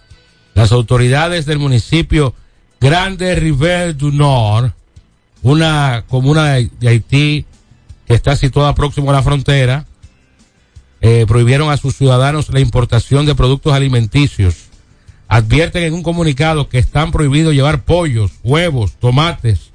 Las 0.55 0.71
autoridades 0.71 1.47
del 1.47 1.59
municipio 1.59 2.35
Grande 2.81 3.35
River 3.35 3.97
du 3.97 4.13
Nord, 4.13 4.73
una 5.43 6.05
comuna 6.09 6.55
de 6.55 6.71
Haití 6.89 7.45
que 8.07 8.15
está 8.15 8.37
situada 8.37 8.75
próximo 8.75 9.11
a 9.11 9.15
la 9.15 9.23
frontera, 9.23 9.87
eh, 11.07 11.27
prohibieron 11.29 11.71
a 11.71 11.77
sus 11.77 11.97
ciudadanos 11.97 12.49
la 12.49 12.61
importación 12.61 13.27
de 13.27 13.35
productos 13.35 13.75
alimenticios. 13.75 14.55
Advierten 15.29 15.83
en 15.83 15.93
un 15.93 16.03
comunicado 16.03 16.71
que 16.71 16.79
están 16.79 17.13
prohibidos 17.13 17.53
llevar 17.53 17.85
pollos, 17.85 18.31
huevos, 18.43 18.93
tomates, 18.93 19.71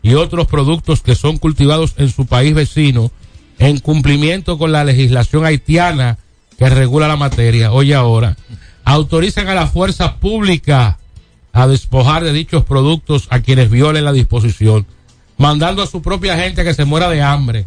y 0.00 0.14
otros 0.14 0.46
productos 0.46 1.02
que 1.02 1.16
son 1.16 1.38
cultivados 1.38 1.94
en 1.96 2.08
su 2.08 2.24
país 2.24 2.54
vecino 2.54 3.10
en 3.58 3.80
cumplimiento 3.80 4.58
con 4.58 4.70
la 4.70 4.84
legislación 4.84 5.44
haitiana 5.44 6.18
que 6.56 6.70
regula 6.70 7.08
la 7.08 7.16
materia. 7.16 7.72
Hoy 7.72 7.92
ahora 7.92 8.36
autorizan 8.84 9.48
a 9.48 9.56
la 9.56 9.66
fuerza 9.66 10.18
pública 10.18 11.00
a 11.52 11.66
despojar 11.66 12.22
de 12.22 12.32
dichos 12.32 12.64
productos 12.64 13.26
a 13.30 13.40
quienes 13.40 13.70
violen 13.70 14.04
la 14.04 14.12
disposición, 14.12 14.86
mandando 15.36 15.82
a 15.82 15.88
su 15.88 16.00
propia 16.00 16.38
gente 16.38 16.62
que 16.62 16.74
se 16.74 16.84
muera 16.84 17.10
de 17.10 17.22
hambre. 17.22 17.66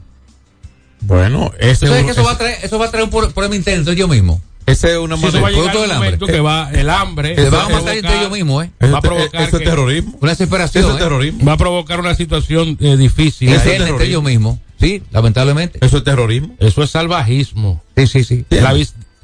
Bueno, 1.05 1.51
¿Tú 1.51 1.65
ese, 1.65 1.87
sabes 1.87 2.01
es 2.01 2.05
que 2.05 2.11
eso 2.11 2.23
va 2.23 2.31
a 2.31 2.37
traer, 2.37 2.57
eso 2.63 2.79
va 2.79 2.85
a 2.85 2.91
traer 2.91 3.03
un 3.05 3.09
pro- 3.09 3.29
problema 3.31 3.55
entre 3.55 3.75
ellos 3.75 4.09
mismos? 4.09 4.39
ese 4.65 4.91
es 4.93 4.97
una 4.97 5.17
manera. 5.17 5.39
llegar 5.39 5.51
producto 5.53 5.81
del 5.81 5.91
hambre. 5.91 6.17
que 6.19 6.39
va 6.39 6.69
el 6.71 6.89
hambre, 6.89 7.35
Se 7.35 7.49
va 7.49 7.65
a 7.65 7.69
matar 7.69 7.97
entre 7.97 8.17
ellos 8.17 8.31
mismos, 8.31 8.65
¿eh? 8.65 8.71
Eso, 8.79 8.91
va 8.91 8.97
a 8.97 8.99
es- 8.99 9.05
provocar 9.07 9.41
eso 9.43 9.57
es 9.57 9.63
terrorismo. 9.63 10.17
Una 10.21 10.31
desesperación. 10.31 10.83
Eso 10.85 10.91
es 10.93 10.97
¿eh? 10.99 11.03
terrorismo. 11.03 11.45
va 11.45 11.53
a 11.53 11.57
provocar 11.57 11.99
una 11.99 12.15
situación 12.15 12.77
eh, 12.79 12.95
difícil. 12.95 13.49
Eso 13.49 13.57
es 13.57 13.65
entre 13.65 13.77
terrorismo. 13.79 14.03
ellos 14.05 14.23
mismos. 14.23 14.59
Sí, 14.79 15.01
lamentablemente. 15.11 15.79
Eso 15.85 15.97
es 15.97 16.03
terrorismo. 16.03 16.55
Eso 16.59 16.81
es 16.83 16.89
salvajismo. 16.89 17.81
Sí, 17.97 18.07
sí, 18.07 18.23
sí. 18.23 18.45
La 18.49 18.73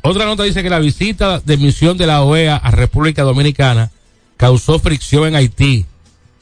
otra 0.01 0.25
nota 0.25 0.43
dice 0.43 0.61
que 0.63 0.69
la 0.69 0.79
visita 0.79 1.39
de 1.39 1.57
misión 1.57 1.97
de 1.97 2.07
la 2.07 2.21
OEA 2.23 2.55
a 2.57 2.71
República 2.71 3.23
Dominicana 3.23 3.91
causó 4.37 4.79
fricción 4.79 5.27
en 5.27 5.35
Haití. 5.35 5.85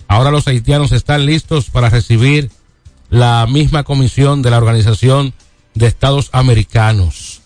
Ahora 0.08 0.32
los 0.32 0.48
haitianos 0.48 0.92
están 0.92 1.26
listos 1.26 1.70
para 1.70 1.90
recibir 1.90 2.50
la 3.10 3.46
misma 3.48 3.84
comisión 3.84 4.42
de 4.42 4.52
la 4.52 4.58
Organización 4.58 5.34
de 5.74 5.88
Estados 5.88 6.30
Americanos. 6.34 7.42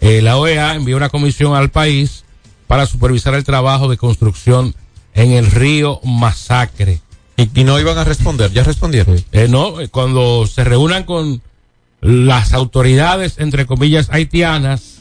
Eh, 0.00 0.22
la 0.22 0.36
OEA 0.36 0.74
envió 0.74 0.96
una 0.96 1.08
comisión 1.08 1.54
al 1.54 1.70
país 1.70 2.24
para 2.66 2.86
supervisar 2.86 3.34
el 3.34 3.44
trabajo 3.44 3.88
de 3.88 3.96
construcción 3.96 4.74
en 5.14 5.32
el 5.32 5.50
río 5.50 6.00
Masacre. 6.04 7.00
Y, 7.36 7.60
y 7.60 7.64
no 7.64 7.78
iban 7.80 7.98
a 7.98 8.04
responder, 8.04 8.52
ya 8.52 8.62
respondieron. 8.62 9.22
Eh, 9.32 9.48
no, 9.48 9.80
eh, 9.80 9.88
cuando 9.88 10.46
se 10.46 10.64
reúnan 10.64 11.04
con 11.04 11.42
las 12.00 12.52
autoridades, 12.52 13.34
entre 13.38 13.66
comillas, 13.66 14.08
haitianas, 14.10 15.00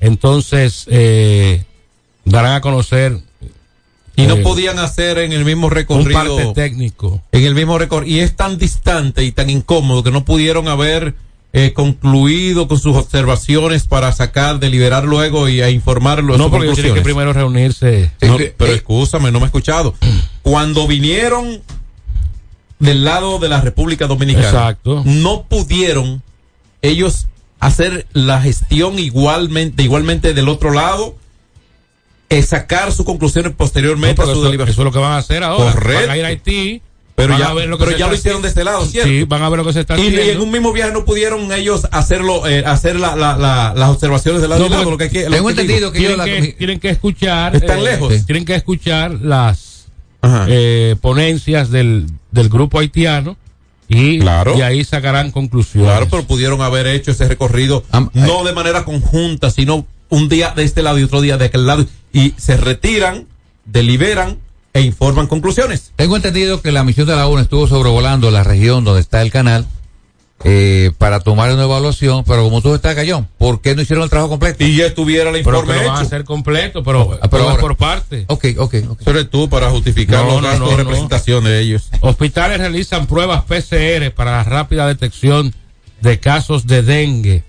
entonces 0.00 0.86
eh, 0.90 1.64
darán 2.24 2.54
a 2.54 2.60
conocer 2.60 3.20
Y 4.16 4.22
no 4.26 4.34
Eh, 4.36 4.42
podían 4.42 4.78
hacer 4.78 5.18
en 5.18 5.32
el 5.32 5.44
mismo 5.44 5.66
un 5.66 5.72
recorrido. 5.72 6.12
parte 6.36 6.52
técnico. 6.54 7.22
en 7.32 7.44
el 7.44 7.54
mismo 7.54 7.76
récord 7.78 8.06
y 8.06 8.20
es 8.20 8.34
tan 8.34 8.56
distante 8.58 9.24
y 9.24 9.32
tan 9.32 9.50
incómodo 9.50 10.02
que 10.02 10.10
no 10.10 10.24
pudieron 10.24 10.68
haber 10.68 11.14
eh, 11.52 11.72
concluido 11.72 12.66
con 12.68 12.78
sus 12.78 12.96
observaciones 12.96 13.84
para 13.86 14.12
sacar, 14.12 14.58
deliberar 14.58 15.04
luego 15.04 15.48
y 15.48 15.60
a 15.62 15.70
informarlo. 15.70 16.36
No, 16.36 16.50
porque 16.50 16.72
tienen 16.72 16.94
que 16.94 17.00
primero 17.02 17.32
reunirse. 17.32 18.10
No, 18.22 18.38
Eh, 18.38 18.54
pero 18.56 18.72
eh, 18.72 18.76
escúchame, 18.76 19.30
no 19.32 19.38
me 19.38 19.44
he 19.44 19.46
escuchado. 19.46 19.94
Cuando 20.42 20.86
vinieron 20.86 21.62
del 22.78 23.04
lado 23.04 23.38
de 23.38 23.48
la 23.48 23.60
República 23.60 24.06
Dominicana, 24.06 24.46
Exacto. 24.48 25.02
no 25.06 25.44
pudieron 25.44 26.22
ellos 26.82 27.26
hacer 27.58 28.06
la 28.12 28.40
gestión 28.42 28.98
igualmente, 28.98 29.82
igualmente 29.82 30.34
del 30.34 30.48
otro 30.50 30.72
lado, 30.72 31.16
eh, 32.28 32.42
sacar 32.42 32.92
sus 32.92 33.04
conclusiones 33.06 33.52
No, 33.52 33.56
posteriormente 33.56 34.16
porque 34.16 34.30
a 34.30 34.34
su 34.34 34.40
eso, 34.40 34.44
deliberación. 34.46 34.72
eso 34.74 34.82
es 34.82 34.84
lo 34.84 34.92
que 34.92 34.98
van 34.98 35.12
a 35.12 35.18
hacer 35.18 35.42
ahora. 35.44 35.72
Correcto. 35.72 36.00
Van 36.02 36.10
a 36.10 36.16
ir 36.16 36.24
a 36.24 36.28
Haití. 36.28 36.82
Pero 37.14 37.30
van 37.30 37.38
ya, 37.38 37.48
a 37.48 37.54
ver 37.54 37.68
lo 37.68 37.78
que 37.78 37.84
pero 37.84 37.92
se 37.92 37.98
ya 37.98 38.04
está 38.04 38.10
lo 38.12 38.18
hicieron 38.18 38.42
de 38.42 38.48
este 38.48 38.62
lado, 38.62 38.84
¿cierto? 38.84 39.08
Sí, 39.08 39.24
van 39.24 39.42
a 39.42 39.48
ver 39.48 39.58
lo 39.60 39.64
que 39.64 39.72
se 39.72 39.80
está 39.80 39.96
Y, 39.96 40.02
y 40.02 40.06
haciendo. 40.08 40.32
en 40.32 40.40
un 40.42 40.50
mismo 40.50 40.70
viaje 40.74 40.92
no 40.92 41.06
pudieron 41.06 41.50
ellos 41.50 41.86
hacerlo, 41.90 42.46
eh, 42.46 42.62
hacer 42.66 43.00
la, 43.00 43.16
la, 43.16 43.38
la- 43.38 43.72
las 43.74 43.88
observaciones 43.88 44.42
del 44.42 44.50
lado 44.50 44.60
No, 44.60 44.66
y 44.66 44.70
lado, 44.70 44.84
porque 44.84 45.04
lo 45.06 45.10
que 45.10 45.18
hay 45.18 45.24
que- 45.24 45.30
lo 45.30 45.36
Tengo 45.36 45.46
que 45.48 45.50
entendido 45.62 45.92
que 45.92 45.98
tienen, 45.98 46.24
que, 46.26 46.52
tienen 46.52 46.78
que 46.80 46.90
escuchar. 46.90 47.56
Están 47.56 47.82
lejos. 47.84 48.12
Tienen 48.26 48.44
que 48.44 48.54
escuchar 48.54 49.12
las 49.22 49.86
eh, 50.48 50.96
ponencias 51.00 51.70
del, 51.70 52.06
del 52.32 52.48
grupo 52.50 52.80
haitiano 52.80 53.36
y 53.88 54.18
Claro. 54.18 54.54
de 54.54 54.64
ahí 54.64 54.84
sacarán 54.84 55.30
conclusiones. 55.30 55.88
Claro, 55.90 56.08
pero 56.10 56.24
pudieron 56.24 56.60
haber 56.60 56.86
hecho 56.88 57.12
ese 57.12 57.26
recorrido 57.28 57.82
Am- 57.92 58.10
no 58.12 58.44
de 58.44 58.52
manera 58.52 58.84
conjunta, 58.84 59.50
sino 59.50 59.86
un 60.08 60.28
día 60.28 60.52
de 60.54 60.64
este 60.64 60.82
lado 60.82 60.98
y 60.98 61.02
otro 61.04 61.20
día 61.20 61.36
de 61.38 61.46
aquel 61.46 61.66
lado. 61.66 61.84
Y 62.12 62.34
se 62.36 62.56
retiran, 62.56 63.26
deliberan 63.64 64.38
e 64.72 64.80
informan 64.82 65.26
conclusiones. 65.26 65.92
Tengo 65.96 66.16
entendido 66.16 66.60
que 66.62 66.72
la 66.72 66.84
misión 66.84 67.06
de 67.06 67.16
la 67.16 67.26
ONU 67.26 67.40
estuvo 67.42 67.66
sobrevolando 67.66 68.30
la 68.30 68.44
región 68.44 68.84
donde 68.84 69.00
está 69.00 69.22
el 69.22 69.30
canal 69.30 69.66
eh, 70.44 70.92
para 70.98 71.20
tomar 71.20 71.50
una 71.50 71.62
evaluación, 71.64 72.22
pero 72.24 72.44
como 72.44 72.60
tú 72.60 72.74
estás 72.74 72.94
callón, 72.94 73.26
¿por 73.38 73.62
qué 73.62 73.74
no 73.74 73.80
hicieron 73.80 74.04
el 74.04 74.10
trabajo 74.10 74.28
completo? 74.28 74.62
Y 74.64 74.76
ya 74.76 74.84
estuviera 74.86 75.30
el 75.30 75.42
pero 75.42 75.62
que 75.62 75.72
informe 75.72 75.74
lo 75.74 75.80
van 75.88 75.96
a 75.96 75.98
hecho. 76.00 76.06
hacer 76.06 76.24
completo, 76.24 76.82
pero, 76.84 77.18
Ah, 77.22 77.28
pero 77.30 77.44
ahora- 77.48 77.60
por 77.62 77.76
parte. 77.76 78.26
Ok, 78.28 78.44
ok, 78.58 78.74
ok. 78.90 79.02
Tú 79.30 79.48
para 79.48 79.70
justificar 79.70 80.24
No, 80.26 80.32
los 80.32 80.42
no, 80.42 80.48
gastos 80.48 80.60
no, 80.60 80.66
de 80.66 80.72
no. 80.72 80.78
representación 80.84 81.44
de 81.44 81.60
ellos. 81.60 81.88
Hospitales 82.00 82.58
realizan 82.58 83.06
pruebas 83.06 83.44
PCR 83.44 84.10
para 84.14 84.32
la 84.32 84.44
rápida 84.44 84.86
detección 84.86 85.54
de 86.02 86.20
casos 86.20 86.66
de 86.66 86.82
dengue. 86.82 87.42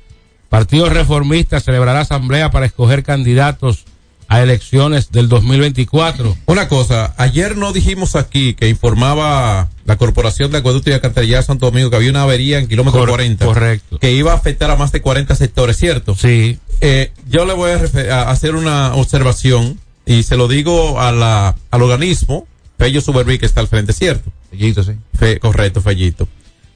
Partido 0.49 0.89
Reformista 0.89 1.59
celebrará 1.59 2.01
asamblea 2.01 2.51
para 2.51 2.65
escoger 2.65 3.03
candidatos 3.03 3.85
a 4.29 4.41
elecciones 4.43 5.11
del 5.11 5.29
2024. 5.29 6.35
Una 6.47 6.67
cosa, 6.67 7.13
ayer 7.17 7.55
no 7.55 7.71
dijimos 7.73 8.15
aquí 8.15 8.53
que 8.55 8.67
informaba 8.69 9.69
la 9.85 9.95
Corporación 9.97 10.51
de 10.51 10.57
Acueducto 10.57 10.89
y 10.89 10.93
Alcantarillado 10.93 11.43
Santo 11.43 11.67
Domingo 11.67 11.89
que 11.89 11.95
había 11.95 12.09
una 12.11 12.23
avería 12.23 12.59
en 12.59 12.67
kilómetro 12.67 12.99
Cor- 13.01 13.09
40. 13.09 13.45
correcto. 13.45 13.99
Que 13.99 14.11
iba 14.11 14.33
a 14.33 14.35
afectar 14.35 14.69
a 14.69 14.75
más 14.75 14.91
de 14.91 15.01
40 15.01 15.35
sectores, 15.35 15.77
¿cierto? 15.77 16.13
Sí. 16.15 16.59
Eh, 16.81 17.11
yo 17.29 17.45
le 17.45 17.53
voy 17.53 17.71
a, 17.71 18.29
hacer 18.29 18.55
una 18.55 18.95
observación 18.95 19.79
y 20.05 20.23
se 20.23 20.35
lo 20.35 20.47
digo 20.47 20.99
a 20.99 21.11
la, 21.11 21.55
al 21.71 21.81
organismo, 21.81 22.47
Fello 22.77 22.99
Supervi, 23.01 23.37
que 23.39 23.45
está 23.45 23.61
al 23.61 23.67
frente, 23.69 23.93
¿cierto? 23.93 24.31
Bellito, 24.51 24.83
sí. 24.83 24.91
Fe- 25.17 25.39
correcto, 25.39 25.81
Fellito. 25.81 26.27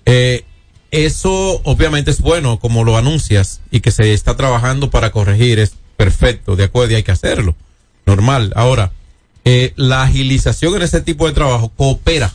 Eh, 0.06 0.46
eso 0.92 1.62
obviamente 1.64 2.12
es 2.12 2.22
bueno, 2.22 2.60
como 2.60 2.84
lo 2.84 2.98
anuncias, 2.98 3.62
y 3.72 3.80
que 3.80 3.92
se 3.92 4.14
está 4.14 4.36
trabajando 4.36 4.90
para 4.90 5.12
corregir, 5.12 5.60
es 5.60 5.74
perfecto, 5.98 6.56
de 6.56 6.66
acuerdo, 6.66 6.94
y 6.94 6.96
hay 6.98 7.04
que 7.04 7.12
hacerlo. 7.12 7.56
Normal. 8.06 8.52
Ahora, 8.56 8.92
eh, 9.46 9.74
la 9.76 10.04
agilización 10.04 10.76
en 10.76 10.82
ese 10.84 11.02
tipo 11.02 11.28
de 11.28 11.34
trabajo 11.34 11.72
coopera 11.76 12.34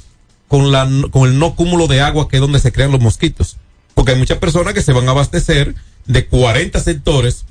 con, 0.49 0.73
la, 0.73 0.89
con 1.11 1.29
el 1.29 1.39
no 1.39 1.55
cúmulo 1.55 1.87
de 1.87 2.01
agua 2.01 2.29
que 2.29 2.37
es 2.37 2.41
donde 2.41 2.61
se 2.61 2.73
crean 2.73 2.93
los 2.93 3.01
mosquitos. 3.01 3.57
Porque 3.95 4.13
hay 4.13 4.19
muchas 4.19 4.39
personas 4.39 4.75
que 4.75 4.83
se 4.83 4.93
van 4.93 5.09
a 5.09 5.13
abastecer 5.13 5.75
de 6.07 6.27
40 6.27 6.79
sectores, 6.81 7.45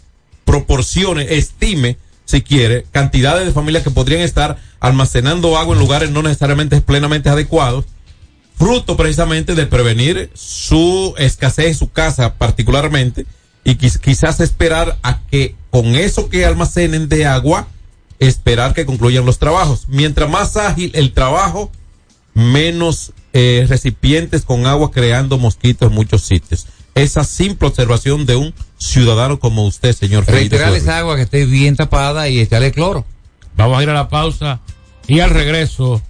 proporcione, 0.43 1.35
estime, 1.35 1.97
si 2.25 2.41
quiere, 2.41 2.85
cantidades 2.91 3.45
de 3.45 3.53
familias 3.53 3.83
que 3.83 3.91
podrían 3.91 4.21
estar 4.21 4.57
almacenando 4.79 5.57
agua 5.57 5.75
en 5.75 5.81
lugares 5.81 6.11
no 6.11 6.21
necesariamente 6.21 6.79
plenamente 6.81 7.29
adecuados, 7.29 7.85
fruto 8.57 8.95
precisamente 8.97 9.53
de 9.55 9.65
prevenir 9.65 10.29
su 10.33 11.13
escasez 11.17 11.65
en 11.67 11.75
su 11.75 11.91
casa 11.91 12.35
particularmente 12.35 13.25
y 13.63 13.75
quiz- 13.75 13.99
quizás 13.99 14.39
esperar 14.39 14.97
a 15.03 15.21
que 15.29 15.55
con 15.71 15.95
eso 15.95 16.29
que 16.29 16.45
almacenen 16.45 17.09
de 17.09 17.25
agua, 17.25 17.67
esperar 18.19 18.73
que 18.73 18.85
concluyan 18.85 19.25
los 19.25 19.39
trabajos. 19.39 19.85
Mientras 19.89 20.29
más 20.29 20.55
ágil 20.55 20.91
el 20.93 21.11
trabajo, 21.13 21.71
menos 22.33 23.11
eh, 23.33 23.65
recipientes 23.67 24.43
con 24.43 24.65
agua 24.67 24.91
creando 24.91 25.37
mosquitos 25.37 25.89
en 25.89 25.95
muchos 25.95 26.21
sitios. 26.23 26.67
Esa 26.93 27.25
simple 27.25 27.67
observación 27.67 28.25
de 28.25 28.37
un 28.37 28.53
ciudadano 28.77 29.39
como 29.39 29.65
usted, 29.65 29.93
señor 29.93 30.25
Reiterar 30.25 30.69
esa 30.83 30.97
agua 30.99 31.15
que 31.17 31.23
esté 31.23 31.45
bien 31.45 31.75
tapada 31.75 32.29
y 32.29 32.39
echarle 32.39 32.71
cloro. 32.71 33.05
Vamos 33.57 33.77
a 33.79 33.83
ir 33.83 33.89
a 33.89 33.93
la 33.93 34.07
pausa 34.07 34.61
y 35.07 35.19
al 35.19 35.29
regreso 35.31 36.01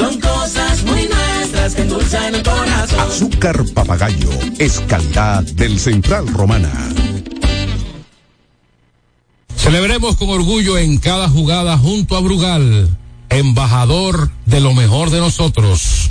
Son 0.00 0.18
cosas 0.18 0.82
muy 0.84 1.06
nuestras 1.08 1.74
que 1.74 1.82
endulzan 1.82 2.34
el 2.34 2.42
corazón. 2.42 3.00
Azúcar 3.00 3.62
papagayo 3.74 4.30
es 4.58 4.80
calidad 4.88 5.42
del 5.42 5.78
Central 5.78 6.26
Romana. 6.26 6.72
Celebremos 9.56 10.16
con 10.16 10.30
orgullo 10.30 10.78
en 10.78 10.96
cada 10.96 11.28
jugada 11.28 11.76
junto 11.76 12.16
a 12.16 12.20
Brugal, 12.20 12.88
embajador 13.28 14.30
de 14.46 14.62
lo 14.62 14.72
mejor 14.72 15.10
de 15.10 15.18
nosotros. 15.18 16.08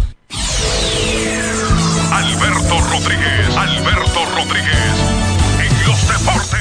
Alberto 2.12 2.80
Rodríguez, 2.92 3.58
Alberto 3.58 4.20
Rodríguez, 4.36 4.98
en 5.64 5.88
los 5.88 6.08
deportes. 6.08 6.60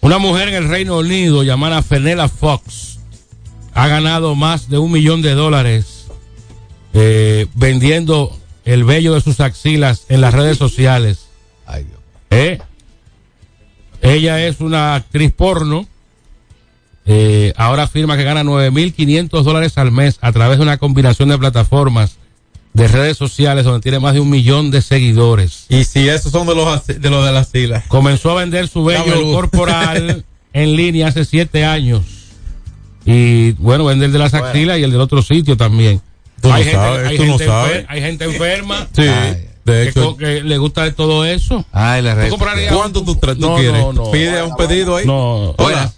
Una 0.00 0.18
mujer 0.18 0.50
en 0.50 0.54
el 0.54 0.68
Reino 0.68 0.98
Unido 0.98 1.42
llamada 1.42 1.82
Fenella 1.82 2.28
Fox 2.28 3.00
ha 3.74 3.88
ganado 3.88 4.36
más 4.36 4.68
de 4.68 4.78
un 4.78 4.92
millón 4.92 5.22
de 5.22 5.34
dólares 5.34 5.97
eh, 6.94 7.46
vendiendo 7.54 8.36
el 8.64 8.84
vello 8.84 9.14
de 9.14 9.20
sus 9.20 9.40
axilas 9.40 10.04
en 10.08 10.20
las 10.20 10.34
redes 10.34 10.58
sociales. 10.58 11.26
¿Eh? 12.30 12.58
Ella 14.02 14.46
es 14.46 14.60
una 14.60 14.94
actriz 14.94 15.32
porno. 15.32 15.86
Eh, 17.06 17.54
ahora 17.56 17.84
afirma 17.84 18.16
que 18.18 18.24
gana 18.24 18.44
9.500 18.44 19.42
dólares 19.42 19.78
al 19.78 19.90
mes 19.90 20.18
a 20.20 20.30
través 20.32 20.58
de 20.58 20.64
una 20.64 20.76
combinación 20.76 21.30
de 21.30 21.38
plataformas 21.38 22.18
de 22.74 22.86
redes 22.86 23.16
sociales 23.16 23.64
donde 23.64 23.80
tiene 23.80 23.98
más 23.98 24.14
de 24.14 24.20
un 24.20 24.28
millón 24.28 24.70
de 24.70 24.82
seguidores. 24.82 25.64
Y 25.68 25.84
si 25.84 26.08
esos 26.08 26.30
son 26.30 26.46
de 26.46 26.54
los 26.54 26.86
de 26.86 27.10
los 27.10 27.24
de 27.24 27.32
las 27.32 27.54
islas. 27.54 27.84
Comenzó 27.88 28.32
a 28.32 28.34
vender 28.40 28.68
su 28.68 28.84
vello 28.84 29.32
corporal 29.32 30.24
en 30.52 30.76
línea 30.76 31.08
hace 31.08 31.24
siete 31.24 31.64
años. 31.64 32.02
Y 33.04 33.52
bueno, 33.52 33.86
vende 33.86 34.04
el 34.04 34.12
de 34.12 34.18
las 34.18 34.34
axilas 34.34 34.78
y 34.78 34.82
el 34.82 34.90
del 34.90 35.00
otro 35.00 35.22
sitio 35.22 35.56
también. 35.56 36.02
Tú 36.40 36.48
no 36.48 36.54
hay, 36.54 36.64
gente, 36.64 36.78
sabes, 36.78 37.06
hay 37.08 37.16
tú 37.16 37.24
no 37.24 37.30
gente 37.32 37.46
sabes. 37.46 37.72
enfer- 37.82 37.86
hay 37.88 38.00
gente 38.00 38.24
enferma. 38.24 38.88
Sí, 38.92 39.02
de 39.02 39.42
que 39.64 39.88
hecho. 39.90 40.02
co- 40.12 40.16
que 40.16 40.42
le 40.42 40.58
gusta 40.58 40.84
de 40.84 40.92
todo 40.92 41.24
eso. 41.24 41.64
Ay, 41.72 42.00
la 42.02 42.28
comprarías 42.28 42.74
¿Cuánto 42.74 43.04
tú, 43.04 43.14
tú 43.16 43.34
No, 43.38 43.56
quieres? 43.56 43.80
no, 43.82 43.92
no. 43.92 44.10
Pide 44.10 44.42
un 44.42 44.56
pedido 44.56 44.96
ahí. 44.96 45.06
No, 45.06 45.50
Hola. 45.58 45.92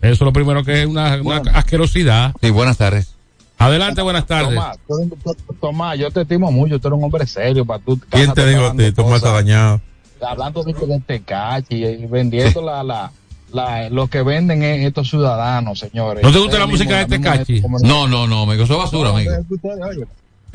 Eso 0.00 0.12
es 0.12 0.20
lo 0.20 0.32
primero 0.32 0.64
que 0.64 0.82
es 0.82 0.86
una, 0.86 1.16
una 1.22 1.36
asquerosidad. 1.54 2.34
Sí, 2.42 2.50
buenas 2.50 2.76
tardes. 2.76 3.14
Adelante, 3.56 4.02
buenas 4.02 4.26
tardes. 4.26 4.54
Tomás, 4.54 4.76
tú- 4.86 5.16
tú- 5.22 5.54
Tomás, 5.60 5.98
yo 5.98 6.10
te 6.10 6.22
estimo 6.22 6.50
mucho, 6.50 6.78
tú 6.78 6.88
eres 6.88 6.98
un 6.98 7.04
hombre 7.04 7.26
serio. 7.26 7.64
Para 7.64 7.78
tú, 7.82 7.98
¿Quién 8.10 8.32
te 8.34 8.46
dijo 8.46 8.66
a 8.66 8.76
ti? 8.76 8.90
Tomás 8.92 9.16
está 9.18 9.30
dañado. 9.30 9.80
Hablando 10.20 10.62
de, 10.64 10.72
de 10.72 11.00
Tecachi 11.00 11.84
y 11.84 12.06
vendiendo 12.06 12.60
la, 12.62 12.82
la, 12.82 13.12
la, 13.52 13.88
lo 13.90 14.08
que 14.08 14.22
venden 14.22 14.62
es 14.62 14.86
estos 14.86 15.08
ciudadanos, 15.10 15.78
señores. 15.78 16.22
¿No 16.22 16.32
te 16.32 16.38
gusta 16.38 16.58
la 16.58 16.66
música 16.66 16.98
de 16.98 17.06
Tecachi? 17.06 17.60
comunidad- 17.62 17.88
No, 17.88 18.08
no, 18.08 18.26
no, 18.26 18.46
me 18.46 18.56
gustó 18.56 18.78
basura, 18.78 19.10
No, 19.10 19.16
amigo. 19.16 19.32
oye, 19.62 20.04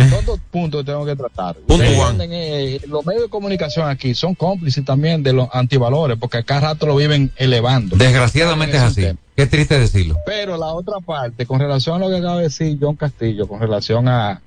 Son 0.10 0.25
dos 0.25 0.39
puntos 0.52 0.82
que 0.82 0.91
tengo 0.91 1.06
que 1.06 1.15
tratar. 1.15 1.56
Punto 1.58 1.84
venden, 1.84 2.30
eh, 2.34 2.80
los 2.88 3.06
medios 3.06 3.23
de 3.23 3.30
comunicación 3.30 3.89
aquí 3.89 4.13
son 4.15 4.34
cómplices 4.34 4.84
también 4.86 5.23
de 5.23 5.34
los 5.34 5.49
antivalores, 5.52 6.17
porque 6.17 6.38
a 6.38 6.43
cada 6.43 6.62
rato 6.62 6.86
lo 6.86 6.95
viven 6.95 7.32
elevando. 7.36 7.97
Desgraciadamente 7.97 8.78
es 8.78 8.84
así. 8.84 9.08
Qué 9.36 9.45
triste 9.45 9.78
decirlo. 9.80 10.17
Pero 10.25 10.58
la 10.58 10.67
otra 10.67 10.99
parte, 11.06 11.45
con 11.45 11.60
relación 11.60 11.97
a 11.97 11.99
lo 12.06 12.10
que 12.10 12.17
acaba 12.17 12.38
de 12.38 12.43
decir 12.43 12.78
John 12.80 12.95
Castillo, 12.95 13.45
con 13.47 13.60
relación 13.60 14.08
a, 14.08 14.41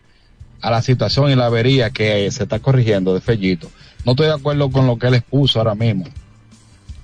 a 0.62 0.70
la 0.70 0.80
situación 0.82 1.30
y 1.30 1.34
la 1.36 1.46
avería 1.46 1.90
que 1.90 2.30
se 2.30 2.42
está 2.44 2.58
corrigiendo 2.58 3.12
de 3.14 3.20
Fellito, 3.20 3.68
no 4.06 4.12
estoy 4.12 4.26
de 4.28 4.34
acuerdo 4.34 4.70
con 4.70 4.86
lo 4.86 4.98
que 4.98 5.06
él 5.08 5.14
expuso 5.14 5.58
ahora 5.58 5.74
mismo. 5.74 6.04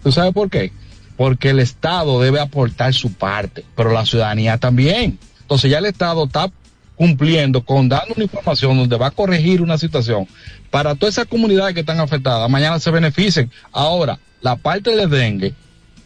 ¿Tú 0.03 0.11
sabes 0.13 0.33
por 0.33 0.49
qué? 0.49 0.73
Porque 1.19 1.51
el 1.51 1.59
Estado 1.59 2.19
debe 2.23 2.41
aportar 2.41 2.95
su 2.95 3.13
parte, 3.13 3.63
pero 3.77 3.93
la 3.93 4.07
ciudadanía 4.07 4.57
también. 4.57 5.19
Entonces 5.43 5.71
ya 5.71 5.79
el 5.79 5.87
Estado 5.87 6.25
está 6.25 6.51
cumpliendo 6.95 7.63
con 7.63 7.89
dando 7.89 8.15
una 8.15 8.25
información 8.25 8.79
donde 8.79 8.97
va 8.97 9.09
a 9.09 9.11
corregir 9.11 9.61
una 9.61 9.77
situación 9.79 10.27
para 10.71 10.95
todas 10.95 11.15
esas 11.15 11.27
comunidades 11.27 11.75
que 11.75 11.81
están 11.81 12.01
afectadas, 12.01 12.51
mañana 12.51 12.81
se 12.81 12.91
beneficien. 12.91 13.51
Ahora, 13.73 14.19
la 14.41 14.57
parte 14.57 14.95
del 14.95 15.09
dengue, 15.11 15.55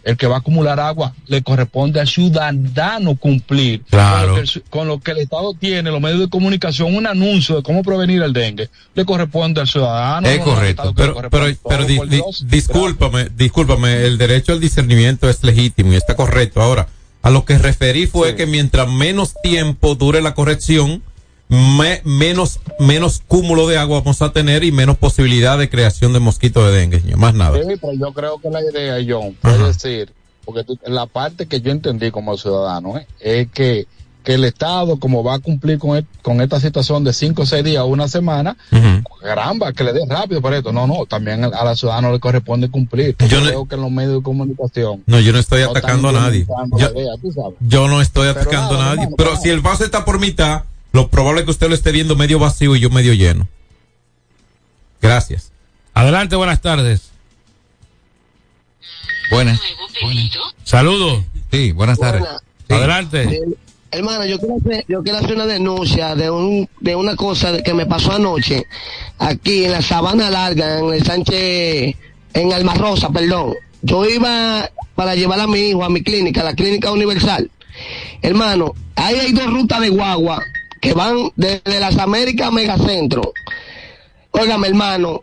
el 0.05 0.17
que 0.17 0.27
va 0.27 0.37
a 0.37 0.39
acumular 0.39 0.81
agua, 0.81 1.15
le 1.27 1.43
corresponde 1.43 2.01
al 2.01 2.09
ciudadano 2.09 3.17
cumplir 3.17 3.83
Claro. 3.89 4.21
con, 4.21 4.29
lo 4.29 4.35
que 4.35 4.41
el, 4.41 4.47
ci- 4.49 4.63
con 4.71 4.89
lo 4.89 5.01
que 5.01 5.11
el 5.13 5.19
Estado 5.19 5.55
tiene, 5.55 5.91
los 5.91 6.01
medios 6.01 6.21
de 6.21 6.29
comunicación, 6.29 6.95
un 6.95 7.07
anuncio 7.07 7.57
de 7.57 7.63
cómo 7.63 7.83
prevenir 7.83 8.23
el 8.23 8.33
dengue, 8.33 8.69
le 8.95 9.05
corresponde 9.05 9.61
al 9.61 9.69
ciudadano. 9.69 10.29
Es 10.29 10.41
correcto. 10.41 10.93
Pero, 10.97 11.15
pero, 11.31 11.47
pero 11.69 11.85
di- 11.85 12.01
di- 12.09 12.23
discúlpame, 12.47 13.29
discúlpame, 13.37 14.07
el 14.07 14.19
derecho 14.19 14.53
al 14.53 14.61
discernimiento 14.61 15.29
es 15.29 15.43
legítimo 15.43 15.93
y 15.93 15.97
está 15.97 16.15
correcto. 16.17 16.61
Ahora, 16.61 16.89
a 17.23 17.31
lo 17.31 17.45
que 17.45 17.57
referí 17.59 18.07
fue 18.07 18.35
que 18.35 18.47
mientras 18.47 18.89
menos 18.89 19.35
tiempo 19.43 19.95
dure 19.95 20.21
la 20.23 20.35
corrección, 20.35 21.03
me- 21.53 22.01
menos, 22.05 22.61
menos 22.79 23.23
cúmulo 23.29 23.69
de 23.69 23.77
agua 23.77 24.01
vamos 24.01 24.23
a 24.23 24.33
tener 24.33 24.65
y 24.65 24.73
menos 24.73 24.97
posibilidad 24.97 25.59
de 25.59 25.69
creación 25.69 26.15
de 26.15 26.19
mosquitos 26.19 26.65
de 26.65 26.73
dengue. 26.79 27.03
Más 27.17 27.35
nada. 27.35 27.59
Sí, 27.63 27.69
pero 27.81 27.93
yo 27.93 28.13
creo 28.15 28.39
que 28.41 28.49
la 28.49 28.61
idea, 28.63 28.97
John, 29.07 29.35
puede 29.41 29.67
decir, 29.67 30.11
porque 30.47 30.65
tú- 30.65 30.79
la 30.87 31.05
parte 31.07 31.47
que 31.47 31.61
yo 31.61 31.71
entendí 31.71 32.11
como 32.11 32.39
ciudadano, 32.39 32.97
¿eh? 32.97 33.07
es 33.21 33.49
que, 33.53 33.87
que 34.25 34.35
el 34.35 34.45
Estado, 34.45 34.99
como 34.99 35.23
va 35.23 35.35
a 35.35 35.39
cumplir 35.41 35.79
con, 35.79 35.99
e- 35.99 36.07
con 36.23 36.41
esta 36.41 36.59
situación 36.59 37.05
de 37.05 37.13
cinco 37.13 37.43
o 37.43 37.47
seis 37.47 37.63
días 37.65 37.83
o 37.83 37.87
una 37.87 38.09
semana, 38.09 38.57
caramba, 39.21 39.73
que 39.73 39.85
le 39.85 39.93
dé 39.93 40.01
rápido 40.09 40.41
para 40.41 40.57
esto. 40.59 40.73
No, 40.73 40.87
no, 40.87 41.05
también 41.07 41.45
a, 41.45 41.65
la 41.65 41.77
ciudadana 41.77 42.11
le 42.11 42.19
corresponde 42.21 42.71
cumplir. 42.71 43.15
Yo, 43.29 43.43
creo 43.43 43.69
que 43.69 43.75
en 43.75 43.81
los 43.83 43.91
medios 43.91 44.15
de 44.19 44.23
comunicación. 44.23 45.03
No, 45.07 45.21
yo 45.21 45.33
no 45.33 45.39
estoy 45.39 45.63
no 45.65 45.71
atacando 45.71 46.09
a 46.09 46.13
nadie. 46.13 46.47
Yo, 46.79 46.91
idea, 46.93 47.13
no 47.89 48.01
estoy 48.01 48.29
atacando 48.29 48.73
nada, 48.75 48.85
a 48.85 48.89
nadie. 48.91 49.03
hermano, 49.03 49.17
pero 49.19 49.31
nada. 49.33 49.43
si 49.43 49.49
el 49.51 49.61
vaso 49.61 49.85
está 49.85 50.05
por 50.05 50.19
mitad, 50.19 50.63
lo 50.93 51.09
probable 51.09 51.41
es 51.41 51.45
que 51.47 51.51
usted 51.51 51.69
lo 51.69 51.75
esté 51.75 51.91
viendo 51.93 52.17
medio 52.17 52.39
vacío 52.39 52.77
y 52.77 52.81
yo 52.81 52.91
medio 52.91 53.15
lleno. 53.15 53.49
Gracias. 55.01 55.53
Adelante, 55.95 56.37
buenas 56.37 56.61
tardes. 56.61 57.11
Buenas. 59.31 59.61
Saludos. 60.65 61.25
Sí, 61.51 61.73
buenas 61.73 61.99
tardes. 61.99 62.23
Adelante. 62.69 63.23
Eh, 63.23 63.41
hermano, 63.91 64.27
yo 64.27 64.39
quiero, 64.39 64.57
hacer, 64.57 64.85
yo 64.89 65.03
quiero 65.03 65.19
hacer 65.19 65.35
una 65.35 65.47
denuncia 65.47 66.15
de, 66.15 66.31
un, 66.31 66.69
de 66.81 66.95
una 66.95 67.17
cosa 67.17 67.63
que 67.63 67.75
me 67.75 67.87
pasó 67.87 68.13
anoche 68.13 68.67
aquí 69.19 69.65
en 69.65 69.73
la 69.73 69.83
Sabana 69.83 70.31
Larga, 70.31 70.79
en 70.79 70.93
el 70.93 71.05
Sánchez, 71.05 71.97
en 72.35 72.53
Alma 72.53 72.75
Rosa, 72.75 73.11
perdón. 73.11 73.55
Yo 73.81 74.05
iba 74.05 74.71
para 74.95 75.15
llevar 75.15 75.41
a 75.41 75.47
mi 75.47 75.59
hijo 75.59 75.85
a 75.85 75.89
mi 75.89 76.03
clínica, 76.03 76.45
la 76.45 76.55
clínica 76.55 76.93
universal. 76.93 77.51
Hermano, 78.21 78.75
ahí 78.97 79.17
hay 79.17 79.33
dos 79.33 79.47
rutas 79.47 79.81
de 79.81 79.89
guagua 79.89 80.45
que 80.83 80.95
van 80.95 81.31
desde 81.37 81.79
las 81.79 81.97
Américas 81.97 82.49
a 82.49 82.51
Megacentro. 82.51 83.33
Óigame, 84.33 84.67
hermano, 84.67 85.23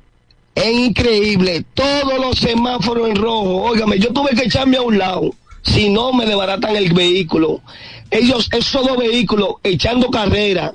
es 0.56 0.72
increíble. 0.72 1.66
Todos 1.74 2.18
los 2.18 2.40
semáforos 2.40 3.10
en 3.10 3.18
rojo. 3.18 3.64
Óigame, 3.64 4.00
yo 4.00 4.14
tuve 4.14 4.30
que 4.32 4.46
echarme 4.46 4.78
a 4.78 4.82
un 4.82 4.98
lado 4.98 5.36
si 5.62 5.90
no 5.90 6.14
me 6.14 6.26
desbaratan 6.26 6.78
el 6.78 6.94
vehículo. 6.94 7.62
Ellos, 8.10 8.48
esos 8.54 8.88
dos 8.88 8.98
vehículos 8.98 9.56
echando 9.62 10.10
carrera 10.10 10.74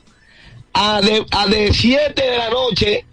a 0.74 1.00
de, 1.00 1.24
a 1.30 1.46
de 1.46 1.72
7 1.72 2.22
de 2.22 2.36
la 2.36 2.50
noche 2.50 3.06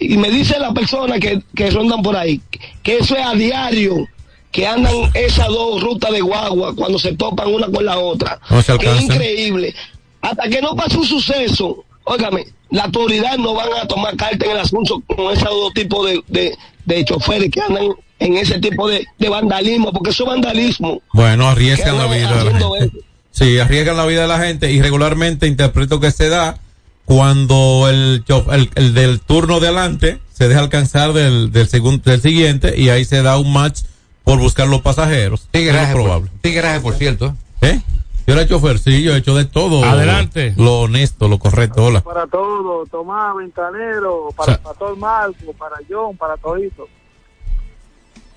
y 0.00 0.16
me 0.16 0.28
dice 0.28 0.58
la 0.58 0.74
persona 0.74 1.20
que, 1.20 1.40
que 1.54 1.70
rondan 1.70 2.02
por 2.02 2.16
ahí 2.16 2.40
que 2.82 2.98
eso 2.98 3.16
es 3.16 3.24
a 3.24 3.34
diario 3.34 4.08
que 4.50 4.66
andan 4.66 4.94
esas 5.14 5.46
dos 5.46 5.80
rutas 5.82 6.10
de 6.10 6.20
guagua 6.20 6.74
cuando 6.74 6.98
se 6.98 7.14
topan 7.14 7.54
una 7.54 7.68
con 7.68 7.84
la 7.84 7.98
otra. 7.98 8.38
No 8.50 8.60
se 8.60 8.76
que 8.76 8.90
es 8.90 9.02
increíble. 9.02 9.74
Hasta 10.22 10.48
que 10.48 10.62
no 10.62 10.74
pase 10.74 10.96
un 10.96 11.04
suceso, 11.04 11.84
óigame, 12.04 12.46
la 12.70 12.84
autoridad 12.84 13.36
no 13.36 13.54
van 13.54 13.68
a 13.80 13.86
tomar 13.86 14.16
carta 14.16 14.46
en 14.46 14.52
el 14.52 14.58
asunto 14.58 15.02
con 15.06 15.32
esos 15.32 15.50
dos 15.50 15.74
tipos 15.74 16.06
de, 16.06 16.22
de, 16.28 16.56
de 16.86 17.04
choferes 17.04 17.50
que 17.50 17.60
andan 17.60 17.88
en 18.18 18.36
ese 18.36 18.58
tipo 18.60 18.88
de, 18.88 19.04
de 19.18 19.28
vandalismo, 19.28 19.92
porque 19.92 20.10
eso 20.10 20.22
es 20.24 20.28
vandalismo. 20.30 21.02
Bueno, 21.12 21.48
arriesgan 21.48 21.98
la 21.98 22.08
¿Qué 22.08 22.16
vida 22.18 22.28
de 22.28 22.34
la 22.34 22.40
haciendo 22.40 22.72
gente. 22.74 22.98
Sí, 23.32 23.58
arriesgan 23.58 23.96
la 23.96 24.06
vida 24.06 24.22
de 24.22 24.28
la 24.28 24.38
gente 24.38 24.70
y 24.72 24.80
regularmente 24.80 25.46
interpreto 25.46 26.00
que 26.00 26.10
se 26.12 26.28
da 26.28 26.58
cuando 27.04 27.88
el, 27.90 28.24
el, 28.52 28.70
el 28.76 28.94
del 28.94 29.20
turno 29.20 29.58
de 29.58 29.66
adelante 29.68 30.20
se 30.32 30.48
deja 30.48 30.60
alcanzar 30.60 31.12
del, 31.12 31.50
del, 31.50 31.68
segundo, 31.68 32.10
del 32.10 32.20
siguiente 32.22 32.74
y 32.80 32.88
ahí 32.90 33.04
se 33.04 33.22
da 33.22 33.38
un 33.38 33.52
match 33.52 33.80
por 34.22 34.38
buscar 34.38 34.68
los 34.68 34.82
pasajeros. 34.82 35.48
Tigreaje, 35.50 35.90
Es 35.90 35.96
lo 35.96 36.02
probable. 36.04 36.30
por, 36.30 36.40
tigreaje, 36.40 36.80
por 36.80 36.94
cierto. 36.94 37.36
¿Eh? 37.60 37.80
Yo 38.26 38.34
era 38.34 38.46
chofer, 38.46 38.78
sí, 38.78 39.02
yo 39.02 39.14
he 39.14 39.18
hecho 39.18 39.34
de 39.34 39.44
todo. 39.46 39.84
Adelante. 39.84 40.54
Lo 40.56 40.80
honesto, 40.82 41.28
lo 41.28 41.38
correcto, 41.38 41.84
hola. 41.86 42.00
Para 42.02 42.26
todo, 42.26 42.86
Tomás, 42.86 43.36
Ventanero, 43.36 44.28
para, 44.36 44.58
para 44.58 44.78
todo 44.78 44.92
el 44.94 44.96
Marco, 45.00 45.52
para 45.58 45.76
John, 45.90 46.16
para 46.16 46.36
todito. 46.36 46.86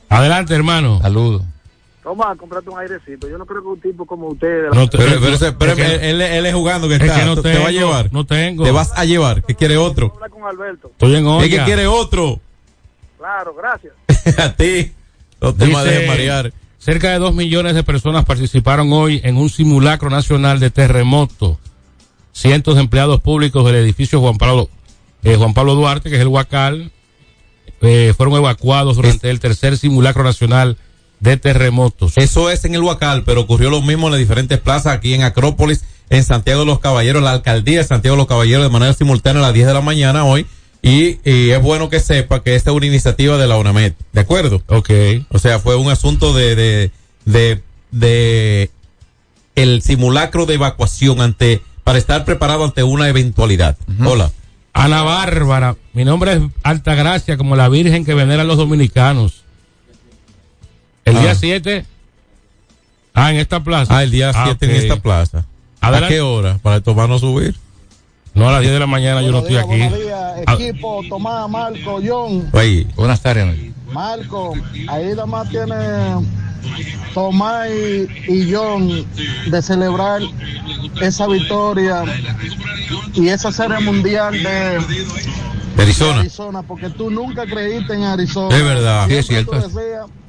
Adelante, 0.10 0.54
hermano. 0.56 1.00
Saludos. 1.02 1.44
Tomás, 2.04 2.38
comprate 2.38 2.70
un 2.70 2.80
airecito. 2.80 3.28
Yo 3.28 3.38
no 3.38 3.46
creo 3.48 3.62
que 3.62 3.68
un 3.68 3.80
tipo 3.82 4.06
como 4.06 4.28
usted... 4.28 4.70
No 4.74 4.88
te- 4.88 4.98
pero, 5.00 5.20
pero 5.20 5.34
ese- 5.36 5.52
pero 5.54 5.72
es 5.72 5.78
que- 5.78 5.96
él, 6.10 6.22
él- 6.22 6.22
él 6.22 6.46
es 6.46 6.54
jugando 6.54 6.88
que 6.88 6.96
es 6.96 7.02
está. 7.02 7.20
que 7.20 7.26
no 7.26 7.36
te 7.42 7.50
va 7.50 7.64
a 7.64 7.68
tengo, 7.68 7.70
llevar. 7.80 8.14
no 8.14 8.26
tengo. 8.26 8.64
Te 8.64 8.72
vas 8.72 8.92
a 8.96 9.06
llevar. 9.06 9.44
que 9.44 9.56
quiere 9.56 9.78
otro? 9.78 10.14
con 10.30 10.44
Alberto. 10.44 10.90
Estoy 10.92 11.16
en 11.16 11.26
Es 11.28 11.48
que 11.50 11.56
olla. 11.56 11.66
quiere 11.66 11.88
otro. 11.88 12.40
Claro, 13.18 13.56
gracias. 13.56 13.94
a 14.40 14.54
ti. 14.56 14.94
No 15.42 15.54
te 15.56 15.66
Dice, 15.66 15.84
dejes 15.84 16.08
marear. 16.08 16.54
Cerca 16.86 17.10
de 17.10 17.18
dos 17.18 17.34
millones 17.34 17.74
de 17.74 17.82
personas 17.82 18.26
participaron 18.26 18.94
hoy 18.94 19.20
en 19.24 19.38
un 19.38 19.50
simulacro 19.50 20.12
nacional 20.12 20.60
de 20.60 20.70
terremoto. 20.70 21.60
Cientos 22.32 22.76
de 22.76 22.82
empleados 22.82 23.22
públicos 23.22 23.66
del 23.66 23.74
edificio 23.74 24.22
Juan 24.22 24.38
Pablo, 24.38 24.70
eh, 25.24 25.36
Juan 25.36 25.56
Pablo 25.56 25.74
Duarte, 25.74 26.12
que 26.12 26.18
es 26.18 26.22
el 26.22 26.28
Huacal, 26.28 26.92
eh, 27.82 28.14
fueron 28.16 28.36
evacuados 28.36 28.98
durante 28.98 29.32
el 29.32 29.40
tercer 29.40 29.80
simulacro 29.80 30.24
nacional 30.24 30.78
de 31.22 31.38
terremotos. 31.38 32.20
Eso 32.20 32.52
es 32.52 32.64
en 32.66 32.76
el 32.76 32.84
Huacal, 32.84 33.24
pero 33.24 33.42
ocurrió 33.42 33.72
lo 33.72 33.82
mismo 33.82 34.06
en 34.06 34.12
las 34.12 34.20
diferentes 34.20 34.60
plazas 34.60 34.94
aquí 34.94 35.16
en 35.16 35.24
Acrópolis, 35.24 35.86
en 36.12 36.24
Santiago 36.24 36.60
de 36.60 36.68
los 36.68 36.82
Caballeros, 36.82 37.24
la 37.24 37.32
alcaldía 37.32 37.80
de 37.80 37.84
Santiago 37.84 38.16
de 38.16 38.20
los 38.20 38.28
Caballeros 38.28 38.64
de 38.64 38.70
manera 38.70 38.94
simultánea 38.94 39.40
a 39.42 39.46
las 39.48 39.56
10 39.56 39.66
de 39.66 39.74
la 39.74 39.82
mañana 39.82 40.24
hoy. 40.24 40.46
Y, 40.88 41.20
y 41.28 41.50
es 41.50 41.62
bueno 41.64 41.90
que 41.90 42.00
sepa 42.00 42.44
que 42.44 42.54
esta 42.56 42.70
es 42.70 42.76
una 42.78 42.86
iniciativa 42.86 43.38
de 43.38 43.48
la 43.48 43.58
UNAMED. 43.58 43.94
¿De 44.14 44.22
acuerdo? 44.22 44.62
Ok. 44.68 44.92
O 45.30 45.40
sea, 45.40 45.58
fue 45.60 45.76
un 45.76 45.90
asunto 45.90 46.32
de, 46.34 46.56
de, 46.56 46.92
de, 47.26 47.64
de 47.90 48.70
el 49.56 49.82
simulacro 49.82 50.46
de 50.46 50.54
evacuación 50.54 51.22
ante, 51.22 51.62
para 51.84 51.98
estar 51.98 52.24
preparado 52.24 52.64
ante 52.66 52.84
una 52.84 53.10
eventualidad. 53.10 53.78
Hola. 54.06 54.32
Ana 54.74 55.02
Bárbara, 55.02 55.76
mi 55.94 56.06
nombre 56.06 56.34
es 56.34 56.42
Altagracia, 56.62 57.36
como 57.38 57.56
la 57.56 57.68
Virgen 57.70 58.06
que 58.06 58.14
veneran 58.14 58.46
los 58.48 58.58
dominicanos. 58.58 59.44
El 61.04 61.18
Ah. 61.18 61.22
día 61.22 61.36
7. 61.36 61.86
Ah, 63.16 63.32
en 63.32 63.38
esta 63.40 63.64
plaza. 63.64 63.98
Ah, 63.98 64.04
el 64.04 64.12
día 64.12 64.32
7 64.34 64.52
ok. 64.52 64.62
en 64.64 64.72
esta 64.72 64.98
plaza. 65.02 65.46
¿A 65.82 66.08
qué 66.10 66.22
hora? 66.22 66.60
Para 66.62 66.82
tomarnos 66.82 67.22
subir. 67.22 67.56
No, 68.36 68.50
a 68.50 68.52
las 68.52 68.62
10 68.62 68.74
de 68.74 68.80
la 68.80 68.88
mañana 68.88 69.22
yo 69.22 69.32
no 69.32 69.40
estoy 69.40 69.56
aquí. 69.56 69.68
Buenos 69.68 69.98
días, 69.98 70.34
equipo, 70.60 71.02
Tomás, 71.08 71.50
Marco, 71.50 72.02
John. 72.06 72.50
Oye. 72.52 72.86
Buenas 72.98 73.22
tardes. 73.22 73.74
Marco, 73.94 74.54
ahí 74.90 75.08
nada 75.12 75.26
más 75.26 75.50
tiene 75.50 75.76
Tomás 77.14 77.70
y, 77.70 78.08
y 78.28 78.54
John 78.54 79.06
de 79.50 79.62
celebrar 79.62 80.22
esa 81.02 81.28
victoria 81.28 82.04
y 83.14 83.30
esa 83.30 83.54
serie 83.54 83.80
mundial 83.80 84.34
de 84.34 84.80
De 85.78 85.84
Arizona. 85.84 86.20
Arizona, 86.20 86.62
porque 86.62 86.90
tú 86.90 87.10
nunca 87.10 87.46
creíste 87.46 87.94
en 87.94 88.04
Arizona. 88.04 88.58
Es 88.58 88.64
verdad. 88.66 89.08
Sí, 89.08 89.16
es 89.16 89.28
cierto. 89.28 89.52
decías, 89.54 89.72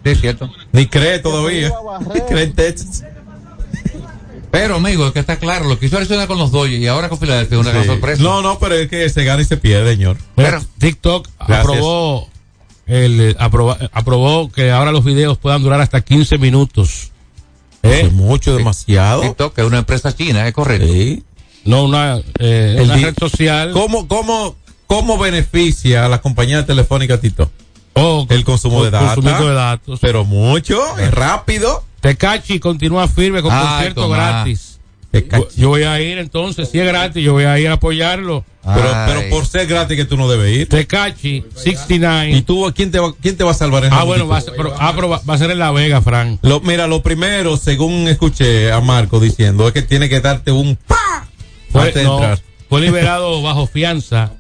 Sí, 0.05 0.11
es 0.12 0.21
cierto. 0.21 0.51
Ni 0.71 0.87
cree 0.87 1.19
todavía. 1.19 1.73
Ni 2.14 2.21
cree 2.29 2.45
en 2.45 2.53
Texas. 2.53 3.05
Pero, 4.59 4.77
amigo, 4.77 5.07
es 5.07 5.12
que 5.12 5.19
está 5.21 5.37
claro, 5.38 5.66
lo 5.69 5.79
que 5.79 5.87
hizo 5.87 5.97
Arizona 5.97 6.27
con 6.27 6.38
los 6.38 6.51
Dodgers 6.51 6.81
y 6.83 6.87
ahora 6.87 7.09
con 7.09 7.19
Filadelfia 7.19 7.57
es 7.57 7.61
una 7.61 7.71
gran 7.71 7.83
Sí. 7.83 7.88
sorpresa. 7.90 8.23
No, 8.23 8.42
no, 8.42 8.59
pero 8.59 8.75
es 8.75 8.88
que 8.88 9.09
se 9.11 9.25
gana 9.25 9.42
y 9.42 9.45
se 9.45 9.57
pierde, 9.57 9.92
señor. 9.92 10.16
Mira, 10.37 10.62
TikTok 10.79 11.29
Gracias. 11.47 11.59
aprobó 11.61 12.29
el 12.87 13.21
eh, 13.21 13.37
aprobó 13.92 14.51
que 14.51 14.71
ahora 14.71 14.92
los 14.92 15.05
videos 15.05 15.38
puedan 15.38 15.62
durar 15.62 15.81
hasta 15.81 16.01
15 16.01 16.38
minutos. 16.38 17.11
¿Eh? 17.83 18.03
Es 18.07 18.12
mucho, 18.12 18.57
demasiado. 18.57 19.23
TikTok 19.23 19.59
es 19.59 19.64
una 19.64 19.79
empresa 19.79 20.14
china, 20.14 20.47
es 20.49 20.55
correcto. 20.55 20.87
Sí. 20.87 21.23
No 21.64 21.85
una, 21.85 22.21
eh, 22.38 22.81
una 22.83 22.97
red 22.97 23.14
social. 23.19 23.73
¿Cómo, 23.73 24.07
cómo, 24.09 24.57
cómo 24.87 25.19
beneficia 25.19 26.07
a 26.07 26.09
la 26.09 26.21
compañía 26.21 26.64
telefónica 26.64 27.21
Tito? 27.21 27.51
Oh, 27.95 28.27
El 28.29 28.45
consumo 28.45 28.85
de 28.85 28.90
datos. 28.90 29.14
consumo 29.14 29.47
de 29.49 29.55
datos. 29.55 29.99
Pero 30.01 30.25
mucho, 30.25 30.97
es 30.99 31.11
rápido. 31.12 31.83
Tecachi 32.07 32.61
continúa 32.61 33.09
firme 33.09 33.42
con 33.42 33.51
Ay, 33.53 33.66
concierto 33.66 34.09
gratis. 34.09 34.79
Tecachi. 35.11 35.45
Yo 35.61 35.71
voy 35.71 35.83
a 35.83 36.01
ir 36.01 36.19
entonces, 36.19 36.69
si 36.71 36.79
es 36.79 36.87
gratis, 36.87 37.25
yo 37.25 37.33
voy 37.33 37.45
a 37.45 37.59
ir 37.59 37.66
a 37.69 37.73
apoyarlo. 37.73 38.45
Pero, 38.62 39.23
por 39.31 39.45
ser 39.47 39.66
gratis 39.66 39.97
que 39.97 40.05
tú 40.05 40.16
no 40.16 40.29
debes 40.29 40.57
ir. 40.57 40.69
Tecachi, 40.69 41.37
¿Y 41.38 41.45
69. 41.59 42.42
tú 42.47 42.73
quién 42.77 42.92
te 42.92 43.01
va, 43.01 43.12
quién 43.21 43.37
te 43.37 43.42
va 43.42 43.51
a 43.51 43.55
salvar 43.55 43.85
en 43.85 43.92
Ah, 43.92 44.05
bueno, 44.05 44.29
va 44.29 44.37
a, 44.38 44.40
ser, 44.40 44.55
pero- 44.57 44.73
ah, 44.79 44.92
pero 44.95 45.09
va, 45.09 45.21
va 45.29 45.35
a 45.35 45.38
ser 45.38 45.51
en 45.51 45.59
La 45.59 45.73
Vega, 45.73 46.01
Frank. 46.01 46.38
Lo, 46.42 46.61
mira, 46.61 46.87
lo 46.87 47.03
primero, 47.03 47.57
según 47.57 48.07
escuché 48.09 48.71
a 48.71 48.81
Marco 48.81 49.19
diciendo, 49.19 49.66
es 49.66 49.73
que 49.75 49.83
tiene 49.83 50.09
que 50.09 50.21
darte 50.21 50.53
un 50.53 50.77
pa 50.77 51.27
Fue, 51.71 51.92
no, 52.05 52.14
entrar. 52.19 52.40
fue 52.69 52.81
liberado 52.83 53.42
bajo 53.42 53.66
fianza 53.66 54.33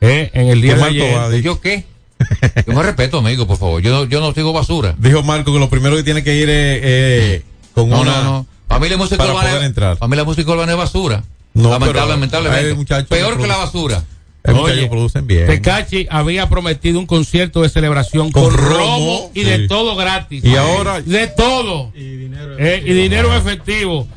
eh, 0.00 0.30
en 0.32 0.48
el 0.48 0.62
día 0.62 0.74
¿Qué 0.76 0.80
de 0.80 0.86
ayer. 0.86 1.16
va? 1.16 1.36
¿Yo 1.38 1.60
qué? 1.60 1.84
Yo 2.66 2.72
me 2.74 2.82
respeto, 2.82 3.18
amigo, 3.18 3.46
por 3.46 3.58
favor. 3.58 3.80
Yo 3.82 3.90
no, 3.92 4.04
yo 4.04 4.20
no 4.20 4.32
sigo 4.32 4.52
basura. 4.52 4.94
Dijo 4.98 5.22
Marco 5.22 5.52
que 5.52 5.58
lo 5.58 5.68
primero 5.70 5.96
que 5.96 6.02
tiene 6.02 6.22
que 6.24 6.34
ir 6.36 6.48
es 6.50 6.80
eh, 6.82 7.42
con 7.74 7.88
No, 7.90 8.00
una... 8.00 8.22
no, 8.22 8.24
no. 8.24 8.46
Para 8.66 8.80
mí 8.80 8.88
la 8.88 8.96
música 8.96 9.18
Para 9.18 9.32
poder 9.34 9.62
entrar. 9.64 9.96
Para 9.98 10.08
mí 10.08 10.16
la 10.16 10.24
música 10.24 10.50
urbana 10.50 10.72
es 10.72 10.78
basura. 10.78 11.22
No, 11.54 11.70
Lamentable- 11.78 12.08
lamentablemente. 12.08 12.68
hay 12.70 12.74
muchachos 12.74 13.08
que 13.08 13.14
Peor 13.16 13.38
que 13.40 13.46
la 13.46 13.56
basura. 13.58 14.02
Oye, 14.44 14.88
producen 14.88 15.26
bien. 15.26 15.46
Tecachi 15.46 16.08
había 16.10 16.48
prometido 16.48 16.98
un 16.98 17.06
concierto 17.06 17.62
de 17.62 17.68
celebración 17.68 18.32
con, 18.32 18.44
Con 18.44 18.54
romo, 18.54 18.76
romo, 18.78 19.30
y 19.34 19.44
de 19.44 19.68
todo 19.68 19.94
gratis. 19.94 20.44
Y 20.44 20.56
ahora- 20.56 21.00
De 21.00 21.28
todo. 21.28 21.92
Y 21.94 22.02
dinero, 22.16 22.56
y 22.58 22.92
dinero 22.92 23.34
efectivo. 23.36 24.08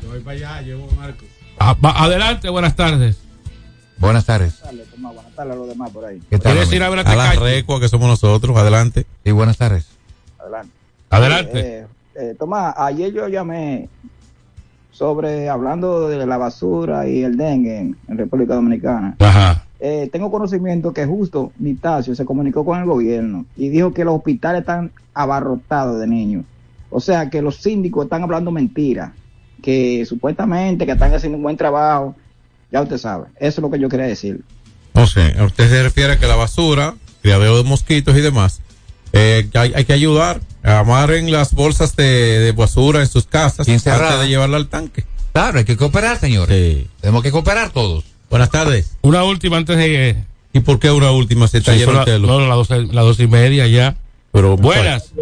Ah, 1.58 1.76
va- 1.84 2.02
adelante, 2.02 2.48
buenas 2.48 2.74
tardes. 2.76 3.16
Buenas 3.98 4.26
tardes. 4.26 4.60
Buenas 4.98 5.34
tardes 5.34 5.52
a 5.52 5.56
los 5.56 5.68
demás 5.68 5.90
por 5.90 6.04
ahí. 6.04 6.20
¿Qué 6.30 6.38
tal? 6.38 6.52
¿Quieres 6.52 6.68
amigo? 6.68 6.76
ir 6.76 6.82
a 6.82 6.90
ver 6.90 6.98
a 6.98 7.02
A 7.02 7.16
la 7.16 7.30
Tecachi? 7.30 7.44
recua 7.44 7.80
que 7.80 7.88
somos 7.88 8.08
nosotros, 8.08 8.56
adelante. 8.56 9.06
Sí, 9.24 9.32
buenas 9.32 9.56
tardes. 9.56 9.86
Adelante. 10.38 10.70
Adelante. 11.10 11.60
Eh, 11.80 11.86
eh, 12.16 12.34
Tomás, 12.38 12.74
ayer 12.76 13.12
yo 13.12 13.28
llamé 13.28 13.88
sobre 14.92 15.48
hablando 15.48 16.08
de 16.08 16.24
la 16.26 16.36
basura 16.36 17.06
y 17.08 17.22
el 17.22 17.36
dengue 17.36 17.78
en, 17.78 17.96
en 18.08 18.18
República 18.18 18.54
Dominicana. 18.54 19.16
Ajá. 19.18 19.64
Eh, 19.78 20.08
tengo 20.10 20.30
conocimiento 20.30 20.92
que 20.92 21.04
justo 21.04 21.52
Nictasio 21.58 22.14
se 22.14 22.24
comunicó 22.24 22.64
con 22.64 22.78
el 22.78 22.86
gobierno 22.86 23.44
y 23.56 23.68
dijo 23.68 23.92
que 23.92 24.04
los 24.04 24.16
hospitales 24.16 24.60
están 24.60 24.90
abarrotados 25.12 26.00
de 26.00 26.06
niños. 26.06 26.44
O 26.90 27.00
sea, 27.00 27.28
que 27.28 27.42
los 27.42 27.56
síndicos 27.56 28.04
están 28.04 28.22
hablando 28.22 28.50
mentiras, 28.50 29.12
que 29.62 30.04
supuestamente 30.06 30.86
que 30.86 30.92
están 30.92 31.14
haciendo 31.14 31.36
un 31.36 31.42
buen 31.42 31.56
trabajo. 31.56 32.14
Ya 32.70 32.82
usted 32.82 32.98
sabe, 32.98 33.26
eso 33.38 33.60
es 33.60 33.62
lo 33.62 33.70
que 33.70 33.78
yo 33.78 33.88
quería 33.88 34.06
decir. 34.06 34.40
No 34.94 35.06
sé, 35.06 35.34
a 35.38 35.44
usted 35.44 35.68
se 35.68 35.82
refiere 35.82 36.14
a 36.14 36.18
que 36.18 36.26
la 36.26 36.36
basura, 36.36 36.94
criadero 37.22 37.56
de 37.58 37.64
mosquitos 37.64 38.16
y 38.16 38.20
demás, 38.20 38.60
eh, 39.12 39.48
hay, 39.54 39.72
hay 39.74 39.84
que 39.84 39.92
ayudar. 39.92 40.40
Amarren 40.62 41.30
las 41.30 41.54
bolsas 41.54 41.94
de, 41.94 42.04
de 42.40 42.52
basura 42.52 43.00
en 43.00 43.06
sus 43.06 43.26
casas 43.26 43.68
antes 43.68 43.84
de 43.84 44.28
llevarla 44.28 44.56
al 44.56 44.68
tanque. 44.68 45.04
Claro, 45.32 45.58
hay 45.58 45.64
que 45.64 45.76
cooperar, 45.76 46.18
señores. 46.18 46.78
Sí. 46.78 46.90
Tenemos 47.00 47.22
que 47.22 47.30
cooperar 47.30 47.70
todos. 47.70 48.04
Buenas 48.30 48.50
tardes. 48.50 48.96
Una 49.02 49.22
última 49.22 49.58
antes 49.58 49.76
de. 49.76 50.16
¿Y 50.52 50.60
por 50.60 50.78
qué 50.78 50.90
una 50.90 51.10
última? 51.12 51.46
Se 51.46 51.58
está 51.58 51.74
Sí, 51.74 51.82
el 51.82 52.22
no, 52.22 52.40
las 52.40 52.68
dos, 52.68 52.70
las 52.70 53.04
dos 53.04 53.20
y 53.20 53.26
media 53.26 53.66
ya. 53.66 53.96
Pero 54.32 54.56
Buenas. 54.56 55.12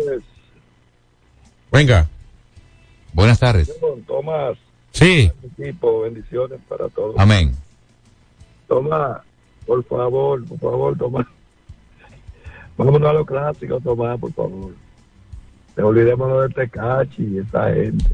Venga. 1.70 2.08
Buenas 3.12 3.38
tardes. 3.38 3.70
Tomás, 4.06 4.56
Sí. 4.94 5.30
equipo, 5.58 6.00
bendiciones 6.02 6.60
para 6.68 6.88
todos. 6.88 7.14
Amén. 7.18 7.54
Tomás, 8.68 9.20
por 9.66 9.84
favor, 9.84 10.44
por 10.46 10.58
favor, 10.58 10.96
Tomás. 10.96 11.26
Vámonos 12.76 13.08
a 13.08 13.12
lo 13.12 13.26
clásico, 13.26 13.80
Tomás, 13.80 14.18
por 14.18 14.32
favor. 14.32 14.72
olvidémonos 15.76 16.48
de 16.48 16.54
Tecachi 16.54 17.22
y 17.24 17.38
esa 17.38 17.72
gente. 17.74 18.04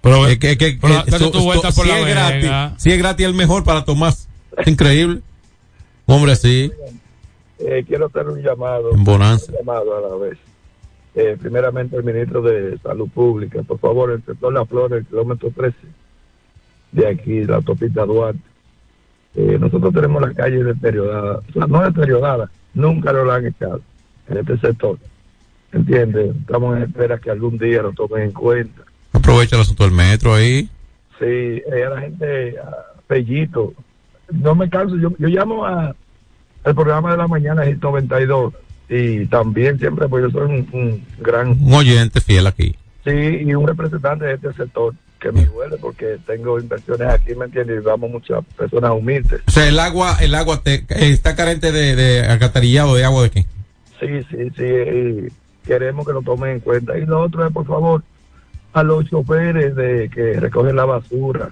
Pero 0.00 0.26
es 0.28 0.38
que, 0.38 0.56
que- 0.56 0.78
pero 0.80 1.04
que 1.04 1.30
tu 1.30 1.42
vuelta 1.42 1.72
por 1.72 1.84
si 1.84 1.90
la 1.90 1.98
es 1.98 2.06
gratis, 2.06 2.82
si 2.82 2.90
es 2.92 2.98
gratis 2.98 3.26
el 3.26 3.34
mejor 3.34 3.64
para 3.64 3.84
Tomás. 3.84 4.28
Es 4.56 4.68
increíble. 4.68 5.20
Hombre, 6.06 6.36
sí. 6.36 6.70
Eh, 7.58 7.84
quiero 7.86 8.06
hacer 8.06 8.28
un 8.28 8.40
llamado, 8.40 8.92
En 8.92 9.02
bonanza. 9.02 9.50
un 9.50 9.58
llamado 9.58 9.96
a 9.96 10.00
la 10.08 10.14
vez. 10.16 10.38
Eh, 11.18 11.34
primeramente, 11.40 11.96
el 11.96 12.04
ministro 12.04 12.42
de 12.42 12.76
Salud 12.78 13.08
Pública, 13.08 13.62
por 13.62 13.78
favor, 13.78 14.10
el 14.10 14.22
sector 14.22 14.52
La 14.52 14.66
Flor, 14.66 14.92
el 14.92 15.06
kilómetro 15.06 15.50
13, 15.50 15.74
de 16.92 17.08
aquí, 17.08 17.42
la 17.44 17.56
autopista 17.56 18.04
Duarte. 18.04 18.38
Eh, 19.34 19.56
nosotros 19.58 19.94
tenemos 19.94 20.20
las 20.20 20.34
calles 20.34 20.66
deterioradas, 20.66 21.42
o 21.48 21.52
sea, 21.52 21.66
no 21.66 21.82
deterioradas, 21.82 22.50
nunca 22.74 23.14
lo 23.14 23.32
han 23.32 23.46
echado 23.46 23.80
en 24.28 24.36
este 24.36 24.58
sector. 24.58 24.98
¿Entiendes? 25.72 26.36
Estamos 26.36 26.76
en 26.76 26.82
espera 26.82 27.18
que 27.18 27.30
algún 27.30 27.56
día 27.56 27.80
lo 27.80 27.92
tomen 27.92 28.24
en 28.24 28.32
cuenta. 28.32 28.82
Aprovecha 29.12 29.56
el 29.56 29.62
asunto 29.62 29.84
del 29.84 29.92
metro 29.94 30.34
ahí. 30.34 30.68
Sí, 31.18 31.24
eh, 31.24 31.84
a 31.86 31.90
la 31.94 32.00
gente, 32.02 32.58
a 32.58 33.00
Pellito, 33.06 33.72
no 34.30 34.54
me 34.54 34.68
canso, 34.68 34.96
yo, 34.96 35.12
yo 35.18 35.28
llamo 35.28 35.64
a 35.64 35.96
el 36.64 36.74
programa 36.74 37.12
de 37.12 37.16
la 37.16 37.26
mañana, 37.26 37.64
es 37.64 37.80
92, 37.80 38.52
y 38.88 39.26
también 39.26 39.78
siempre, 39.78 40.08
pues 40.08 40.24
yo 40.24 40.30
soy 40.30 40.42
un, 40.48 40.68
un 40.72 41.04
gran, 41.18 41.50
Un 41.60 41.74
oyente 41.74 42.20
fiel 42.20 42.46
aquí. 42.46 42.74
sí, 43.04 43.10
y 43.10 43.54
un 43.54 43.66
representante 43.66 44.24
de 44.26 44.34
este 44.34 44.52
sector, 44.52 44.94
que 45.18 45.32
me 45.32 45.46
duele 45.46 45.76
porque 45.78 46.18
tengo 46.26 46.60
inversiones 46.60 47.08
aquí, 47.08 47.34
¿me 47.34 47.46
entiendes? 47.46 47.80
Y 47.82 47.84
vamos 47.84 48.10
muchas 48.10 48.44
personas 48.56 48.90
humildes. 48.92 49.40
O 49.48 49.50
sea, 49.50 49.66
el 49.66 49.78
agua, 49.78 50.18
el 50.20 50.34
agua 50.34 50.60
te, 50.62 50.84
está 51.10 51.34
carente 51.34 51.72
de, 51.72 51.96
de 51.96 52.20
alcantarillado, 52.20 52.94
de 52.94 53.04
agua 53.04 53.22
de 53.22 53.30
qué? 53.30 53.46
Sí, 53.98 54.06
sí, 54.30 54.50
sí, 54.56 54.64
y 54.64 55.66
queremos 55.66 56.06
que 56.06 56.12
lo 56.12 56.20
tomen 56.22 56.50
en 56.50 56.60
cuenta. 56.60 56.98
Y 56.98 57.06
lo 57.06 57.22
otro 57.22 57.46
es, 57.46 57.52
por 57.52 57.66
favor, 57.66 58.02
a 58.74 58.82
los 58.82 59.06
choferes 59.08 59.74
de 59.74 60.10
que 60.14 60.38
recogen 60.38 60.76
la 60.76 60.84
basura. 60.84 61.50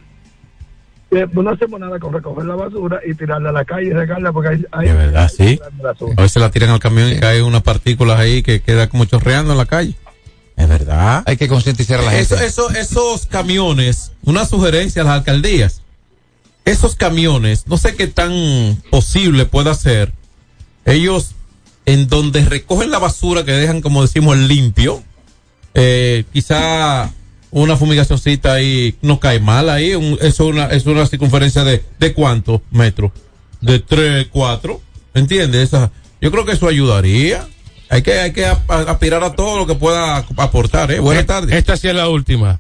No 1.33 1.51
hacemos 1.51 1.81
nada 1.81 1.99
con 1.99 2.13
recoger 2.13 2.45
la 2.45 2.55
basura 2.55 3.01
y 3.07 3.15
tirarla 3.15 3.51
a 3.51 3.53
la 3.53 3.65
calle 3.65 3.87
y 3.89 3.93
regarla 3.93 4.33
porque 4.33 4.51
hay... 4.51 4.65
hay 4.73 4.89
De 4.89 4.95
verdad, 4.95 5.31
sí. 5.35 5.61
A 6.17 6.23
veces 6.23 6.41
la 6.41 6.51
tiran 6.51 6.71
al 6.71 6.81
camión 6.81 7.11
y 7.11 7.19
caen 7.21 7.45
unas 7.45 7.63
partículas 7.63 8.19
ahí 8.19 8.43
que 8.43 8.61
queda 8.61 8.89
como 8.89 9.05
chorreando 9.05 9.53
en 9.53 9.59
la 9.59 9.67
calle. 9.67 9.95
Es 10.57 10.69
verdad. 10.69 11.23
Hay 11.27 11.37
que 11.37 11.49
concientizar 11.49 12.01
a 12.01 12.03
la 12.03 12.19
Eso, 12.19 12.37
gente. 12.37 12.49
eso, 12.49 12.71
esos 12.71 13.27
camiones, 13.27 14.13
una 14.25 14.45
sugerencia 14.45 15.03
a 15.03 15.05
las 15.05 15.15
alcaldías. 15.15 15.83
Esos 16.65 16.97
camiones, 16.97 17.67
no 17.67 17.77
sé 17.77 17.95
qué 17.95 18.07
tan 18.07 18.83
posible 18.91 19.45
pueda 19.47 19.75
ser. 19.75 20.13
Ellos, 20.85 21.35
en 21.87 22.09
donde 22.09 22.45
recogen 22.45 22.91
la 22.91 22.99
basura 22.99 23.45
que 23.45 23.53
dejan, 23.53 23.81
como 23.83 24.03
decimos, 24.03 24.37
limpio, 24.39 25.03
eh, 25.75 26.25
quizá 26.33 27.11
una 27.63 27.77
fumigacioncita 27.77 28.55
ahí 28.55 28.97
no 29.01 29.21
cae 29.21 29.39
mal 29.39 29.71
ahí. 29.71 29.95
un- 29.95 30.19
eso 30.21 30.27
es 30.27 30.41
una, 30.41 30.67
es 30.67 30.87
una 30.87 31.07
circunferencia 31.07 31.63
de, 31.65 31.85
¿de 31.99 32.13
cuántos 32.13 32.61
metros? 32.71 33.13
De 33.61 33.79
3, 33.79 34.27
4. 34.31 34.81
¿Entiendes? 35.15 35.63
Esa, 35.63 35.93
yo 36.21 36.31
creo 36.33 36.45
que 36.45 36.53
eso 36.53 36.67
ayudaría. 36.69 37.47
Hay 37.89 38.03
que, 38.03 38.15
hay 38.19 38.33
que 38.33 38.45
aspirar 38.45 39.23
a 39.23 39.35
todo 39.37 39.57
lo 39.57 39.67
que 39.67 39.75
pueda 39.77 40.17
aportar, 40.37 40.91
¿eh? 40.91 40.99
Buenas 40.99 41.27
tardes. 41.27 41.55
Esta 41.55 41.77
sí 41.77 41.87
es 41.89 41.95
la 41.95 42.09
última. 42.09 42.59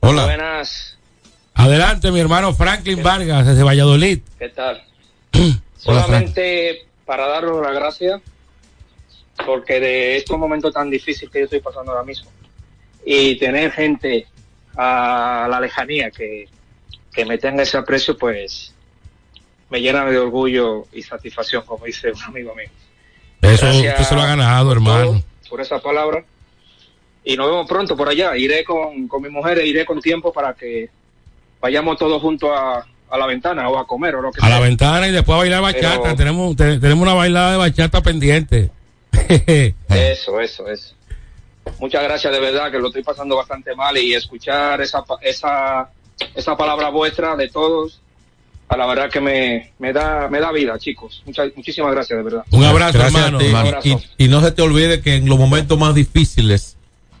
Hola. 0.00 0.24
Buenas, 0.26 0.96
Adelante, 1.54 2.10
mi 2.12 2.20
hermano 2.20 2.54
Franklin 2.54 3.02
Vargas, 3.02 3.46
desde 3.46 3.62
Valladolid. 3.62 4.20
¿qué 4.38 4.48
tal? 4.50 4.82
Hola, 5.32 6.02
Solamente 6.04 6.86
para 7.04 7.26
daros 7.26 7.60
las 7.62 7.74
gracias, 7.74 8.20
porque 9.46 9.80
de 9.80 10.16
estos 10.16 10.38
momentos 10.38 10.72
tan 10.72 10.90
difíciles 10.90 11.30
que 11.32 11.40
yo 11.40 11.44
estoy 11.44 11.60
pasando 11.60 11.92
ahora 11.92 12.04
mismo, 12.04 12.30
y 13.04 13.36
tener 13.38 13.70
gente 13.72 14.26
a 14.76 15.46
la 15.50 15.60
lejanía 15.60 16.10
que, 16.10 16.48
que 17.12 17.24
me 17.24 17.38
tenga 17.38 17.62
ese 17.62 17.76
aprecio, 17.76 18.16
pues 18.16 18.74
me 19.70 19.80
llena 19.80 20.04
de 20.04 20.18
orgullo 20.18 20.86
y 20.92 21.02
satisfacción, 21.02 21.62
como 21.64 21.84
dice 21.86 22.12
un 22.12 22.22
amigo 22.22 22.54
mío. 22.54 22.68
Eso 23.42 23.66
Gracias 23.66 23.92
usted 23.94 24.04
se 24.08 24.14
lo 24.14 24.22
ha 24.22 24.26
ganado, 24.26 24.72
hermano. 24.72 25.22
por 25.50 25.60
esa 25.60 25.78
palabra. 25.80 26.24
Y 27.24 27.36
nos 27.36 27.46
vemos 27.48 27.66
pronto 27.68 27.96
por 27.96 28.08
allá. 28.08 28.36
Iré 28.36 28.64
con, 28.64 29.08
con 29.08 29.22
mi 29.22 29.28
mujer 29.30 29.58
e 29.58 29.66
iré 29.66 29.84
con 29.86 30.00
tiempo 30.00 30.32
para 30.32 30.54
que 30.54 30.90
vayamos 31.60 31.96
todos 31.98 32.20
juntos 32.20 32.50
a, 32.54 32.84
a 33.10 33.18
la 33.18 33.26
ventana 33.26 33.68
o 33.68 33.78
a 33.78 33.86
comer 33.86 34.14
o 34.16 34.22
lo 34.22 34.30
que 34.30 34.40
A 34.44 34.48
la 34.48 34.56
sea. 34.56 34.64
ventana 34.66 35.08
y 35.08 35.12
después 35.12 35.34
a 35.34 35.38
bailar 35.38 35.62
bachata. 35.62 36.02
Pero- 36.02 36.16
Tenemos, 36.16 36.56
te- 36.56 36.78
tenemos 36.78 37.02
una 37.02 37.14
bailada 37.14 37.52
de 37.52 37.56
bachata 37.58 38.02
pendiente. 38.02 38.70
Eso, 39.88 40.40
eso, 40.40 40.68
eso. 40.68 40.94
Muchas 41.78 42.02
gracias 42.02 42.32
de 42.32 42.40
verdad 42.40 42.70
que 42.70 42.78
lo 42.78 42.88
estoy 42.88 43.02
pasando 43.02 43.36
bastante 43.36 43.74
mal 43.74 43.96
y 43.98 44.14
escuchar 44.14 44.80
esa, 44.80 45.02
pa- 45.02 45.18
esa, 45.22 45.90
esa 46.34 46.56
palabra 46.56 46.88
vuestra 46.90 47.36
de 47.36 47.48
todos, 47.48 48.00
a 48.68 48.76
la 48.76 48.86
verdad 48.86 49.10
que 49.10 49.20
me, 49.20 49.72
me 49.78 49.92
da, 49.92 50.28
me 50.28 50.40
da 50.40 50.52
vida, 50.52 50.78
chicos. 50.78 51.22
Muchas, 51.26 51.50
muchísimas 51.56 51.92
gracias 51.92 52.16
de 52.18 52.22
verdad. 52.22 52.44
Un 52.50 52.64
abrazo, 52.64 52.98
Gracias 52.98 53.14
hermano. 53.26 53.38
ti. 53.38 53.44
Y- 53.46 53.54
abrazo. 53.54 53.88
Y, 54.18 54.24
y 54.24 54.28
no 54.28 54.40
se 54.40 54.52
te 54.52 54.62
olvide 54.62 55.00
que 55.00 55.16
en 55.16 55.28
los 55.28 55.38
momentos 55.38 55.78
más 55.78 55.94
difíciles, 55.94 56.76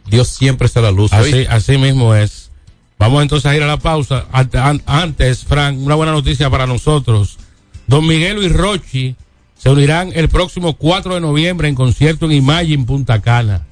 Dios 0.06 0.28
siempre 0.28 0.66
está 0.66 0.80
a 0.80 0.84
la 0.84 0.90
luz. 0.90 1.12
Así, 1.12 1.46
así 1.48 1.76
mismo 1.78 2.14
es. 2.14 2.50
Vamos 2.98 3.22
entonces 3.22 3.50
a 3.50 3.56
ir 3.56 3.62
a 3.62 3.66
la 3.66 3.78
pausa. 3.78 4.26
Ante- 4.32 4.58
an- 4.58 4.82
Antes, 4.86 5.44
Frank, 5.44 5.78
una 5.78 5.94
buena 5.96 6.12
noticia 6.12 6.48
para 6.48 6.66
nosotros. 6.66 7.38
Don 7.86 8.06
Miguel 8.06 8.42
y 8.42 8.48
Rochi 8.48 9.16
se 9.58 9.68
unirán 9.68 10.12
el 10.14 10.28
próximo 10.28 10.74
4 10.76 11.14
de 11.14 11.20
noviembre 11.20 11.68
en 11.68 11.74
concierto 11.74 12.26
en 12.26 12.32
Imagine 12.32 12.84
Punta 12.84 13.20
Cana. 13.20 13.66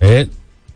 ¿Eh? 0.00 0.28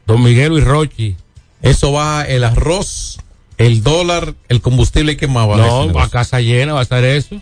Don 0.06 0.22
Miguel 0.22 0.52
y 0.54 0.60
Rochi. 0.60 1.16
Eso 1.60 1.92
va 1.92 2.24
el 2.24 2.42
arroz, 2.44 3.18
el 3.56 3.82
dólar, 3.82 4.34
el 4.48 4.60
combustible 4.60 5.16
que 5.16 5.28
más 5.28 5.48
va 5.48 5.56
No, 5.56 5.98
a 6.00 6.08
casa 6.10 6.40
llena 6.40 6.72
va 6.72 6.80
a 6.80 6.82
estar 6.82 7.04
eso. 7.04 7.40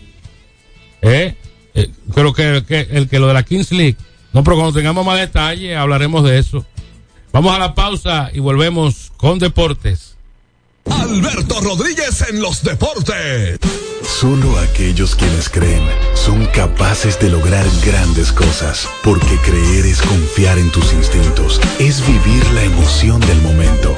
¿Eh? 1.01 1.35
Eh, 1.73 1.89
creo 2.13 2.33
que, 2.33 2.63
que 2.67 2.87
el 2.91 3.09
que 3.09 3.19
lo 3.19 3.27
de 3.27 3.33
la 3.33 3.43
Kings 3.43 3.71
League. 3.71 3.97
No, 4.33 4.43
pero 4.43 4.57
cuando 4.57 4.77
tengamos 4.77 5.05
más 5.05 5.19
detalles 5.19 5.75
hablaremos 5.75 6.23
de 6.23 6.37
eso. 6.37 6.65
Vamos 7.33 7.53
a 7.55 7.59
la 7.59 7.73
pausa 7.73 8.29
y 8.33 8.39
volvemos 8.39 9.11
con 9.17 9.39
deportes. 9.39 10.10
Alberto 10.89 11.59
Rodríguez 11.61 12.23
en 12.29 12.41
los 12.41 12.63
deportes. 12.63 13.59
Solo 14.03 14.57
aquellos 14.59 15.15
quienes 15.15 15.49
creen 15.49 15.83
son 16.13 16.45
capaces 16.47 17.19
de 17.19 17.29
lograr 17.29 17.65
grandes 17.85 18.31
cosas, 18.31 18.87
porque 19.03 19.37
creer 19.45 19.85
es 19.85 20.01
confiar 20.01 20.57
en 20.57 20.71
tus 20.71 20.93
instintos, 20.93 21.59
es 21.79 22.05
vivir 22.05 22.45
la 22.53 22.63
emoción 22.63 23.19
del 23.21 23.41
momento, 23.41 23.97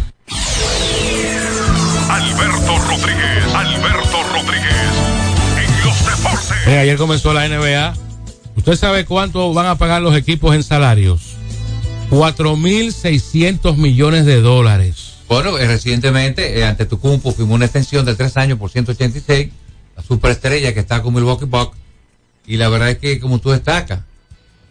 Alberto 2.41 2.75
Rodríguez, 2.79 3.53
Alberto 3.53 4.23
Rodríguez, 4.33 4.73
en 5.57 5.85
los 5.85 6.05
deportes. 6.05 6.67
Eh, 6.67 6.79
ayer 6.79 6.97
comenzó 6.97 7.33
la 7.33 7.47
NBA. 7.47 7.93
¿Usted 8.55 8.75
sabe 8.75 9.05
cuánto 9.05 9.53
van 9.53 9.67
a 9.67 9.77
pagar 9.77 10.01
los 10.01 10.15
equipos 10.15 10.55
en 10.55 10.63
salarios? 10.63 11.35
4.600 12.09 13.77
millones 13.77 14.25
de 14.25 14.41
dólares. 14.41 15.17
Bueno, 15.27 15.59
eh, 15.59 15.67
recientemente, 15.67 16.59
eh, 16.59 16.65
ante 16.65 16.87
Tucumpo, 16.87 17.31
firmó 17.31 17.53
una 17.53 17.65
extensión 17.65 18.05
de 18.05 18.15
tres 18.15 18.35
años 18.37 18.57
por 18.57 18.71
186, 18.71 19.49
la 19.95 20.01
superestrella 20.01 20.73
que 20.73 20.79
está 20.79 21.03
con 21.03 21.13
Milwaukee 21.13 21.45
Bucks. 21.45 21.77
Y 22.47 22.57
la 22.57 22.69
verdad 22.69 22.89
es 22.89 22.97
que, 22.97 23.19
como 23.19 23.37
tú 23.37 23.51
destacas, 23.51 23.99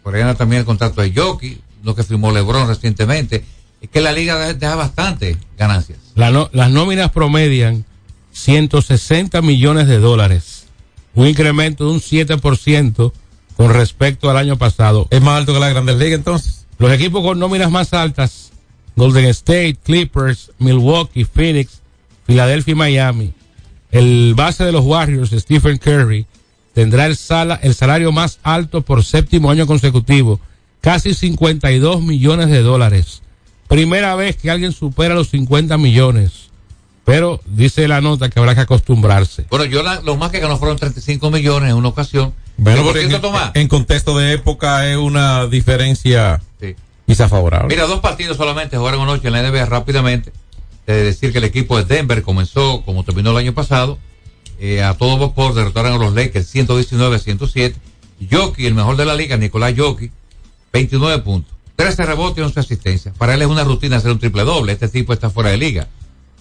por 0.02 0.16
ahí 0.16 0.22
anda 0.22 0.34
también 0.34 0.60
el 0.60 0.66
contrato 0.66 1.02
de 1.02 1.12
Jockey, 1.14 1.60
lo 1.84 1.94
que 1.94 2.02
firmó 2.02 2.32
LeBron 2.32 2.66
recientemente, 2.66 3.44
es 3.80 3.88
que 3.90 4.00
la 4.00 4.12
liga 4.12 4.52
deja, 4.54 4.74
bastante 4.74 5.36
ganancias. 5.58 5.98
La 6.14 6.30
no- 6.30 6.50
las 6.52 6.70
nóminas 6.70 7.10
promedian 7.10 7.84
160 8.32 9.40
millones 9.42 9.86
de 9.88 9.98
dólares, 9.98 10.66
un 11.14 11.26
incremento 11.26 11.84
de 11.86 11.92
un 11.92 12.00
7% 12.00 13.12
con 13.56 13.72
respecto 13.72 14.30
al 14.30 14.36
año 14.36 14.56
pasado. 14.56 15.06
Es 15.10 15.20
más 15.22 15.38
alto 15.38 15.52
que 15.54 15.60
la 15.60 15.68
Grandes 15.70 15.96
Ligas 15.96 16.18
entonces. 16.18 16.66
Los 16.78 16.92
equipos 16.92 17.22
con 17.22 17.38
nóminas 17.38 17.70
más 17.70 17.92
altas, 17.92 18.50
Golden 18.96 19.26
State, 19.26 19.76
Clippers, 19.82 20.50
Milwaukee, 20.58 21.24
Phoenix, 21.24 21.80
Filadelfia 22.26 22.72
y 22.72 22.74
Miami. 22.74 23.32
El 23.90 24.34
base 24.34 24.64
de 24.64 24.72
los 24.72 24.84
Warriors, 24.84 25.30
Stephen 25.30 25.78
Curry, 25.78 26.26
tendrá 26.74 27.06
el, 27.06 27.16
sala- 27.16 27.58
el 27.62 27.74
salario 27.74 28.12
más 28.12 28.38
alto 28.42 28.82
por 28.82 29.04
séptimo 29.04 29.50
año 29.50 29.66
consecutivo, 29.66 30.40
casi 30.80 31.12
52 31.14 32.00
millones 32.02 32.48
de 32.48 32.62
dólares. 32.62 33.22
Primera 33.70 34.14
vez 34.16 34.36
que 34.36 34.50
alguien 34.50 34.72
supera 34.72 35.14
los 35.14 35.30
50 35.30 35.78
millones. 35.78 36.50
Pero 37.04 37.40
dice 37.46 37.88
la 37.88 38.00
nota 38.02 38.28
que 38.28 38.38
habrá 38.38 38.54
que 38.54 38.60
acostumbrarse. 38.60 39.46
Bueno, 39.48 39.64
yo 39.64 39.82
la- 39.82 40.00
lo 40.02 40.16
más 40.16 40.30
que 40.30 40.38
ganó 40.40 40.58
fueron 40.58 40.76
35 40.76 41.30
millones 41.30 41.70
en 41.70 41.76
una 41.76 41.88
ocasión. 41.88 42.34
Bueno, 42.58 42.82
por 42.82 42.98
en, 42.98 43.08
cierto, 43.08 43.28
Tomás, 43.28 43.52
en 43.54 43.68
contexto 43.68 44.18
de 44.18 44.34
época 44.34 44.86
es 44.90 44.96
una 44.98 45.46
diferencia 45.46 46.42
Sí. 46.60 46.74
quizá 47.06 47.28
favorable. 47.28 47.68
Mira, 47.74 47.86
dos 47.86 48.00
partidos 48.00 48.36
solamente 48.36 48.76
jugaron 48.76 49.00
anoche 49.00 49.28
en 49.28 49.32
la 49.32 49.40
NBA 49.40 49.64
rápidamente. 49.66 50.30
De 50.86 51.04
decir 51.04 51.30
que 51.32 51.38
el 51.38 51.44
equipo 51.44 51.76
de 51.78 51.84
Denver 51.84 52.22
comenzó 52.22 52.82
como 52.84 53.04
terminó 53.04 53.30
el 53.30 53.36
año 53.38 53.54
pasado. 53.54 53.98
eh, 54.62 54.82
a 54.82 54.92
todo 54.92 55.16
vapor 55.16 55.54
derrotaron 55.54 55.94
a 55.94 55.96
los 55.96 56.12
Lakers 56.12 56.46
119 56.48 57.16
a 57.16 57.18
107. 57.18 57.78
Jockey, 58.30 58.66
el 58.66 58.74
mejor 58.74 58.98
de 58.98 59.06
la 59.06 59.14
liga, 59.14 59.38
Nicolás 59.38 59.72
Jockey, 59.74 60.10
29 60.70 61.22
puntos. 61.22 61.54
13 61.80 62.04
rebotes 62.04 62.36
y 62.36 62.42
11 62.42 62.60
asistencias. 62.60 63.14
Para 63.16 63.32
él 63.32 63.40
es 63.40 63.48
una 63.48 63.64
rutina 63.64 63.96
hacer 63.96 64.10
un 64.10 64.18
triple 64.18 64.44
doble. 64.44 64.72
Este 64.72 64.86
tipo 64.88 65.14
está 65.14 65.30
fuera 65.30 65.48
de 65.48 65.56
liga. 65.56 65.88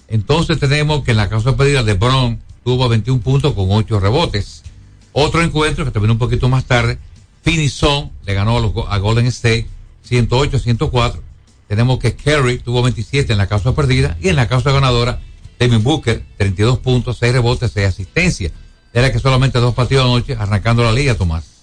Entonces 0.09 0.59
tenemos 0.59 1.05
que 1.05 1.11
en 1.11 1.17
la 1.17 1.29
causa 1.29 1.55
perdida 1.55 1.81
de 1.81 1.93
Brown 1.93 2.41
tuvo 2.65 2.89
21 2.89 3.21
puntos 3.21 3.53
con 3.53 3.67
8 3.69 4.01
rebotes. 4.01 4.63
Otro 5.13 5.41
encuentro 5.41 5.85
que 5.85 5.91
terminó 5.91 6.11
un 6.11 6.19
poquito 6.19 6.49
más 6.49 6.65
tarde. 6.65 6.99
Finison 7.41 8.11
le 8.25 8.33
ganó 8.33 8.57
a 8.89 8.97
Golden 8.97 9.27
State 9.27 9.65
108-104. 10.09 11.21
Tenemos 11.69 11.99
que 11.99 12.17
Kerry 12.17 12.59
tuvo 12.59 12.81
27 12.81 13.31
en 13.31 13.37
la 13.37 13.47
causa 13.47 13.73
perdida 13.73 14.17
y 14.19 14.27
en 14.27 14.35
la 14.35 14.49
causa 14.49 14.73
ganadora 14.73 15.21
Devin 15.57 15.81
Booker 15.81 16.21
32 16.35 16.79
puntos, 16.79 17.17
6 17.17 17.31
rebotes, 17.31 17.71
6 17.71 17.87
asistencias. 17.87 18.51
Era 18.91 19.09
que 19.09 19.19
solamente 19.19 19.59
dos 19.59 19.73
partidos 19.73 20.03
anoche 20.03 20.35
arrancando 20.37 20.83
la 20.83 20.91
liga, 20.91 21.15
Tomás. 21.15 21.58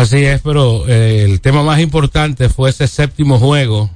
Así 0.00 0.24
es, 0.24 0.40
pero 0.42 0.86
eh, 0.88 1.24
el 1.24 1.40
tema 1.40 1.62
más 1.62 1.80
importante 1.80 2.48
fue 2.48 2.70
ese 2.70 2.86
séptimo 2.86 3.38
juego 3.38 3.90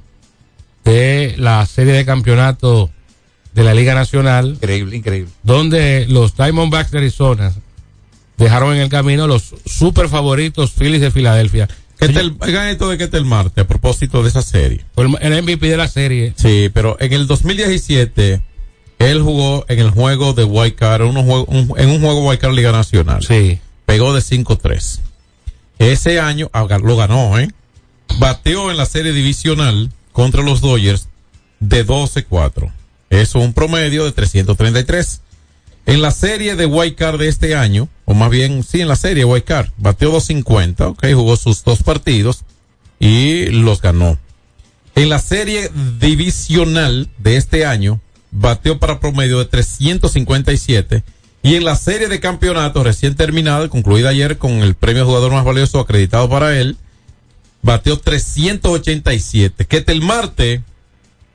de 0.85 1.35
la 1.39 1.65
serie 1.67 1.93
de 1.93 2.05
campeonato 2.05 2.91
de 3.53 3.65
la 3.65 3.75
Liga 3.75 3.95
Nacional, 3.95 4.53
Increíble, 4.55 4.97
increíble. 4.97 5.31
donde 5.43 6.07
los 6.09 6.37
Diamondbacks 6.37 6.91
de 6.93 6.99
Arizona 6.99 7.53
dejaron 8.39 8.75
en 8.77 8.81
el 8.83 8.89
camino 8.89 9.27
los 9.27 9.55
super 9.67 10.09
favoritos 10.09 10.71
Phillies 10.73 11.01
de 11.03 11.11
Filadelfia. 11.11 11.69
¿Qué 11.99 12.09
tal, 12.09 12.35
oigan 12.41 12.69
esto 12.69 12.89
de 12.89 12.97
que 12.97 13.15
el 13.15 13.27
martes 13.27 13.63
a 13.63 13.67
propósito 13.69 14.23
de 14.23 14.31
esa 14.31 14.41
serie. 14.41 14.87
El, 14.97 15.15
el 15.21 15.43
MVP 15.43 15.69
de 15.69 15.77
la 15.77 15.87
serie. 15.89 16.33
Sí, 16.37 16.71
pero 16.73 16.97
en 16.99 17.13
el 17.13 17.27
2017 17.27 18.41
él 19.01 19.21
jugó 19.23 19.67
en 19.69 19.81
el 19.81 19.91
juego 19.91 20.33
de 20.33 20.45
White 20.45 20.77
Card, 20.77 21.03
un- 21.03 21.75
en 21.77 21.89
un 21.91 22.01
juego 22.01 22.27
White 22.27 22.41
Card 22.41 22.55
Liga 22.55 22.73
Nacional. 22.73 23.23
Sí. 23.23 23.59
Pegó 23.85 24.15
de 24.15 24.23
5-3. 24.23 25.01
Ese 25.81 26.21
año 26.21 26.51
ah, 26.53 26.67
lo 26.83 26.95
ganó, 26.95 27.39
¿eh? 27.39 27.49
Bateó 28.19 28.71
en 28.71 28.77
la 28.77 28.85
serie 28.85 29.13
divisional 29.13 29.91
contra 30.13 30.43
los 30.43 30.61
Dodgers 30.61 31.09
de 31.59 31.87
12-4. 31.87 32.71
Eso 33.09 33.39
un 33.39 33.55
promedio 33.55 34.05
de 34.05 34.13
333. 34.13 35.23
En 35.87 36.03
la 36.03 36.11
serie 36.11 36.55
de 36.55 36.67
White 36.67 36.97
Card 36.97 37.19
de 37.19 37.29
este 37.29 37.57
año, 37.57 37.89
o 38.05 38.13
más 38.13 38.29
bien, 38.29 38.63
sí, 38.63 38.83
en 38.83 38.89
la 38.89 38.97
serie 38.97 39.25
White 39.25 39.47
Card, 39.47 39.71
bateó 39.79 40.11
250, 40.11 40.89
ok, 40.89 41.07
jugó 41.15 41.37
sus 41.37 41.65
dos 41.65 41.83
partidos 41.83 42.45
y 42.99 43.47
los 43.47 43.81
ganó. 43.81 44.19
En 44.95 45.09
la 45.09 45.19
serie 45.19 45.71
divisional 45.99 47.09
de 47.17 47.39
este 47.39 47.65
año, 47.65 48.03
bateó 48.31 48.79
para 48.79 49.01
promedio 49.01 49.39
de 49.39 49.47
357. 49.47 51.03
Y 51.43 51.55
en 51.55 51.65
la 51.65 51.75
serie 51.77 52.09
de 52.09 52.21
campeonatos 52.21 52.85
recién 52.85 53.15
terminada, 53.15 53.69
concluida 53.69 54.11
ayer 54.11 54.37
con 54.39 54.53
el 54.63 54.75
premio 54.75 55.07
jugador 55.07 55.33
más 55.33 55.45
valioso 55.45 55.81
acreditado 55.81 56.29
para 56.29 56.59
él, 56.59 56.77
bateó 57.63 57.99
387. 57.99 59.65
Que 59.67 59.85
el 59.87 60.03
Marte, 60.03 60.63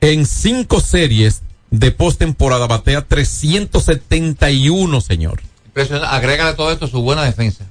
en 0.00 0.24
cinco 0.26 0.80
series 0.80 1.42
de 1.70 1.90
postemporada, 1.90 2.66
batea 2.68 3.02
371, 3.02 5.00
señor. 5.00 5.40
Impresionante. 5.66 6.06
Agrégale 6.14 6.54
todo 6.54 6.70
esto 6.70 6.86
su 6.86 7.02
buena 7.02 7.24
defensa. 7.24 7.64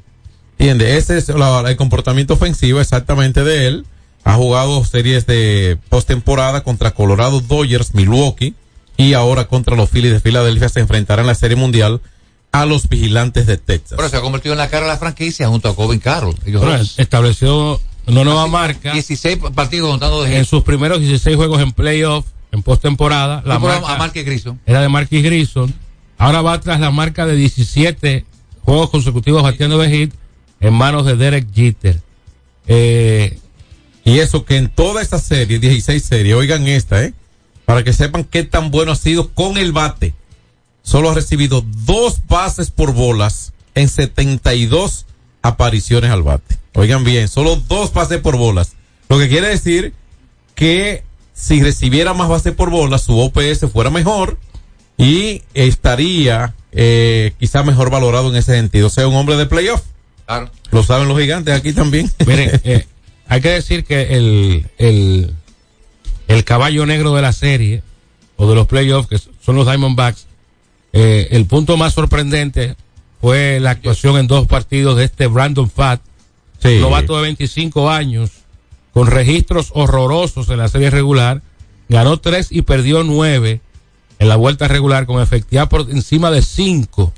¿Entiende? 0.57 0.97
Ese 0.97 1.17
es 1.17 1.29
la- 1.29 1.63
el 1.69 1.75
comportamiento 1.75 2.33
ofensivo 2.33 2.79
exactamente 2.81 3.43
de 3.43 3.67
él. 3.67 3.85
Ha 4.23 4.35
jugado 4.35 4.83
series 4.85 5.25
de 5.27 5.77
postemporada 5.89 6.63
contra 6.63 6.91
Colorado 6.91 7.41
Dodgers, 7.41 7.93
Milwaukee 7.93 8.55
y 8.97 9.13
ahora 9.13 9.45
contra 9.47 9.75
los 9.75 9.89
Phillies 9.89 10.13
de 10.13 10.19
Filadelfia 10.19 10.69
se 10.69 10.79
enfrentarán 10.79 11.23
en 11.25 11.27
la 11.27 11.35
Serie 11.35 11.55
Mundial 11.57 12.01
a 12.61 12.65
los 12.65 12.87
vigilantes 12.89 13.45
de 13.47 13.57
Texas. 13.57 13.95
Pero 13.97 14.09
se 14.09 14.17
ha 14.17 14.21
convertido 14.21 14.53
en 14.53 14.59
la 14.59 14.69
cara 14.69 14.85
de 14.85 14.91
la 14.91 14.97
franquicia 14.97 15.47
junto 15.47 15.69
a 15.69 15.75
Covin 15.75 15.99
Carroll. 15.99 16.35
Ellos 16.45 16.61
Bueno, 16.61 16.77
dos. 16.79 16.99
estableció 16.99 17.79
una 18.07 18.23
nueva 18.23 18.47
marca. 18.47 18.93
16 18.93 19.37
partidos 19.53 19.89
contando 19.89 20.21
de 20.21 20.27
En 20.27 20.33
gente. 20.33 20.49
sus 20.49 20.63
primeros 20.63 20.99
16 20.99 21.35
juegos 21.35 21.61
en 21.61 21.71
playoff, 21.71 22.25
en 22.51 22.61
postemporada, 22.63 23.41
la 23.45 23.59
marca 23.59 23.93
a 23.93 23.97
Marquez 23.97 24.25
Grison. 24.25 24.59
era 24.65 24.81
de 24.81 24.89
Marquis 24.89 25.23
Grison. 25.23 25.73
Ahora 26.17 26.41
va 26.41 26.59
tras 26.61 26.79
la 26.79 26.91
marca 26.91 27.25
de 27.25 27.35
17 27.35 28.25
juegos 28.61 28.89
consecutivos 28.89 29.43
bateando 29.43 29.77
de 29.77 29.89
hit 29.89 30.13
en 30.61 30.73
manos 30.73 31.05
de 31.05 31.15
Derek 31.17 31.47
Jeter. 31.53 31.99
Eh, 32.67 33.37
Y 34.07 34.19
eso 34.19 34.45
que 34.45 34.57
en 34.57 34.69
toda 34.69 35.01
esta 35.01 35.17
serie, 35.19 35.57
16 35.59 36.03
series, 36.03 36.35
oigan 36.35 36.67
esta, 36.67 37.03
¿eh? 37.03 37.13
Para 37.65 37.83
que 37.83 37.91
sepan 37.91 38.23
qué 38.23 38.43
tan 38.43 38.69
bueno 38.69 38.91
ha 38.91 38.95
sido 38.95 39.31
con 39.33 39.57
el 39.57 39.71
bate. 39.71 40.13
Solo 40.85 41.09
ha 41.09 41.15
recibido 41.15 41.65
dos 41.83 42.19
pases 42.27 42.69
por 42.69 42.93
bolas 42.93 43.53
en 43.73 43.89
72 43.89 45.07
apariciones 45.41 46.11
al 46.11 46.21
bate. 46.21 46.57
Oigan 46.75 47.03
bien, 47.03 47.27
solo 47.27 47.55
dos 47.55 47.89
pases 47.89 48.19
por 48.19 48.37
bolas. 48.37 48.73
Lo 49.09 49.17
que 49.17 49.27
quiere 49.27 49.47
decir 49.47 49.93
que 50.53 51.03
si 51.33 51.63
recibiera 51.63 52.13
más 52.13 52.29
bases 52.29 52.53
por 52.53 52.69
bolas, 52.69 53.01
su 53.01 53.17
OPS 53.17 53.65
fuera 53.73 53.89
mejor 53.89 54.37
y 54.95 55.41
estaría 55.55 56.53
eh, 56.71 57.33
quizá 57.39 57.63
mejor 57.63 57.89
valorado 57.89 58.29
en 58.29 58.35
ese 58.35 58.53
sentido. 58.53 58.85
O 58.87 58.91
sea, 58.91 59.07
un 59.07 59.15
hombre 59.15 59.37
de 59.37 59.47
playoff. 59.47 59.81
Claro. 60.27 60.51
Lo 60.69 60.83
saben 60.83 61.07
los 61.07 61.19
gigantes 61.19 61.55
aquí 61.55 61.73
también. 61.73 62.11
Miren, 62.27 62.61
eh, 62.63 62.85
hay 63.27 63.41
que 63.41 63.49
decir 63.49 63.85
que 63.85 64.15
el, 64.17 64.67
el, 64.77 65.33
el 66.27 66.43
caballo 66.43 66.85
negro 66.85 67.15
de 67.15 67.23
la 67.23 67.33
serie, 67.33 67.81
o 68.37 68.47
de 68.47 68.53
los 68.53 68.67
playoffs, 68.67 69.09
que 69.09 69.17
son 69.17 69.55
los 69.55 69.65
Diamondbacks, 69.65 70.27
eh, 70.95 71.27
el 71.31 71.45
punto 71.45 71.77
más 71.77 71.93
sorprendente 71.93 72.75
fue 73.21 73.59
la 73.59 73.71
actuación 73.71 74.17
en 74.17 74.27
dos 74.27 74.47
partidos 74.47 74.97
de 74.97 75.03
este 75.03 75.27
Brandon 75.27 75.69
Fat, 75.69 76.01
Sí. 76.59 76.79
novato 76.79 77.15
de 77.17 77.23
25 77.23 77.89
años, 77.89 78.31
con 78.93 79.07
registros 79.07 79.71
horrorosos 79.73 80.49
en 80.49 80.57
la 80.57 80.69
serie 80.69 80.89
regular, 80.89 81.41
ganó 81.89 82.17
tres 82.17 82.47
y 82.49 82.61
perdió 82.63 83.03
nueve 83.03 83.59
en 84.19 84.29
la 84.29 84.37
vuelta 84.37 84.67
regular 84.69 85.05
con 85.05 85.21
efectividad 85.21 85.67
por 85.69 85.81
encima 85.91 86.31
de 86.31 86.41
cinco. 86.41 87.13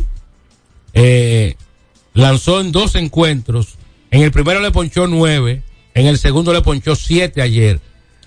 Eh, 0.94 1.56
lanzó 2.14 2.60
en 2.62 2.72
dos 2.72 2.96
encuentros. 2.96 3.76
En 4.10 4.24
el 4.24 4.32
primero 4.32 4.60
le 4.60 4.72
ponchó 4.72 5.06
nueve, 5.08 5.62
en 5.94 6.08
el 6.08 6.18
segundo 6.18 6.52
le 6.52 6.62
ponchó 6.64 6.96
siete 6.96 7.42
ayer. 7.44 7.80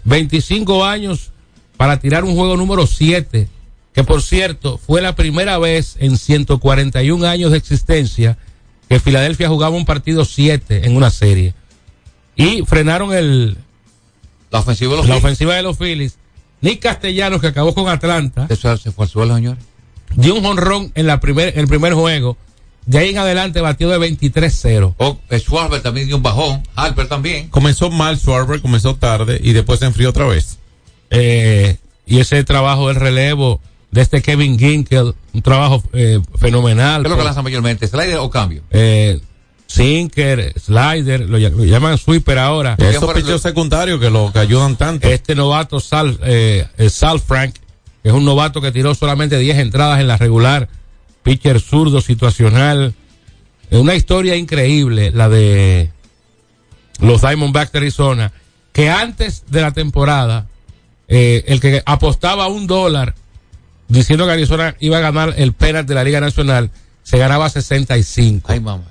25 0.05 0.85
años 0.85 1.33
para 1.77 1.99
tirar 1.99 2.25
un 2.25 2.37
juego 2.37 2.57
número 2.57 2.87
siete, 2.87 3.49
que 3.93 4.05
por 4.05 4.22
cierto 4.22 4.78
fue 4.78 5.01
la 5.03 5.14
primera 5.14 5.59
vez 5.59 5.97
en 5.99 6.16
141 6.16 7.26
años 7.26 7.51
de 7.51 7.59
existencia 7.59 8.38
que 8.88 9.01
Filadelfia 9.01 9.49
jugaba 9.49 9.76
un 9.76 9.84
partido 9.84 10.24
siete 10.24 10.86
en 10.86 10.97
una 10.97 11.11
serie. 11.11 11.55
Y 12.36 12.62
frenaron 12.62 13.12
el, 13.12 13.57
La 14.51 14.61
ofensiva 14.61 14.91
de 14.93 14.97
los 14.97 15.07
la 15.07 15.14
Phillies. 15.14 15.24
ofensiva 15.24 15.55
de 15.55 15.62
los 15.62 15.76
Phillies. 15.78 16.16
Nick 16.61 16.80
Castellanos, 16.80 17.41
que 17.41 17.47
acabó 17.49 17.74
con 17.74 17.88
Atlanta, 17.88 18.47
Eso 18.49 18.76
se 18.76 18.91
fue 18.93 19.05
al 19.05 19.11
suelo, 19.11 19.34
señores. 19.34 19.62
dio 20.16 20.34
un 20.34 20.43
jonrón 20.43 20.93
en, 20.95 21.07
la 21.07 21.20
primer, 21.20 21.49
en 21.55 21.61
el 21.61 21.68
primer 21.68 21.95
juego. 21.95 22.36
De 22.86 22.99
ahí 22.99 23.11
en 23.11 23.18
adelante 23.18 23.61
batió 23.61 23.88
de 23.91 23.99
23-0. 23.99 24.95
O 24.99 25.18
eh, 25.28 25.38
Schwarber 25.38 25.82
también 25.82 26.07
dio 26.07 26.16
un 26.16 26.22
bajón. 26.22 26.62
Harper 26.74 27.07
también. 27.09 27.49
Comenzó 27.49 27.91
mal 27.91 28.18
Schwarber, 28.18 28.61
comenzó 28.61 28.97
tarde 28.97 29.41
y 29.43 29.53
después 29.53 29.78
se 29.80 29.86
enfrió 29.86 30.09
otra 30.11 30.26
vez. 30.26 30.59
Eh, 31.11 31.76
y 32.07 32.18
ese 32.20 32.43
trabajo 32.45 32.88
del 32.88 32.97
relevo 32.97 33.61
de 33.91 34.01
este 34.01 34.22
Kevin 34.22 34.59
Ginkel, 34.59 35.14
un 35.32 35.43
trabajo 35.43 35.82
eh, 35.93 36.20
fenomenal. 36.38 37.03
¿Qué 37.03 37.09
es 37.09 37.11
lo 37.11 37.16
que 37.18 37.24
lanza 37.24 37.43
mayormente? 37.43 37.86
¿Slider 37.86 38.18
o 38.18 38.30
cambio? 38.30 38.62
Eh, 38.70 39.20
sinker, 39.66 40.53
slider, 40.59 41.28
lo, 41.28 41.38
ll- 41.38 41.51
lo 41.55 41.64
llaman 41.64 41.99
sweeper 41.99 42.38
ahora. 42.38 42.76
Esos 42.78 43.12
pichos 43.12 43.41
secundarios 43.43 44.01
que 44.01 44.11
lo 44.11 44.32
que 44.32 44.38
ayudan 44.38 44.76
tanto. 44.76 45.09
Este 45.09 45.34
novato 45.34 45.80
Sal, 45.80 46.18
eh, 46.24 46.66
eh, 46.78 46.91
Sal 46.91 47.20
Frank, 47.20 47.55
que 48.03 48.09
es 48.09 48.14
un 48.14 48.24
novato 48.24 48.61
que 48.61 48.72
tiró 48.72 48.95
solamente 48.95 49.38
10 49.38 49.59
entradas 49.59 50.01
en 50.01 50.09
la 50.09 50.16
regular, 50.16 50.68
pitcher 51.22 51.61
zurdo 51.61 52.01
situacional. 52.01 52.95
Es 53.70 53.78
una 53.78 53.95
historia 53.95 54.36
increíble 54.36 55.11
la 55.12 55.28
de 55.28 55.91
los 57.01 57.20
Diamondbacks 57.22 57.72
de 57.72 57.78
Arizona, 57.78 58.32
que 58.72 58.88
antes 58.91 59.45
de 59.49 59.61
la 59.62 59.72
temporada, 59.72 60.47
eh, 61.09 61.45
el 61.49 61.61
que 61.61 61.82
apostaba 61.86 62.49
un 62.49 62.66
dólar 62.66 63.14
diciendo 63.91 64.24
que 64.26 64.32
Arizona 64.32 64.76
iba 64.80 64.99
a 64.99 65.01
ganar 65.01 65.34
el 65.36 65.53
pennant 65.53 65.88
de 65.88 65.95
la 65.95 66.05
Liga 66.05 66.20
Nacional, 66.20 66.70
se 67.03 67.18
ganaba 67.18 67.51
65. 67.51 68.51
Ay, 68.51 68.61
mamá. 68.61 68.84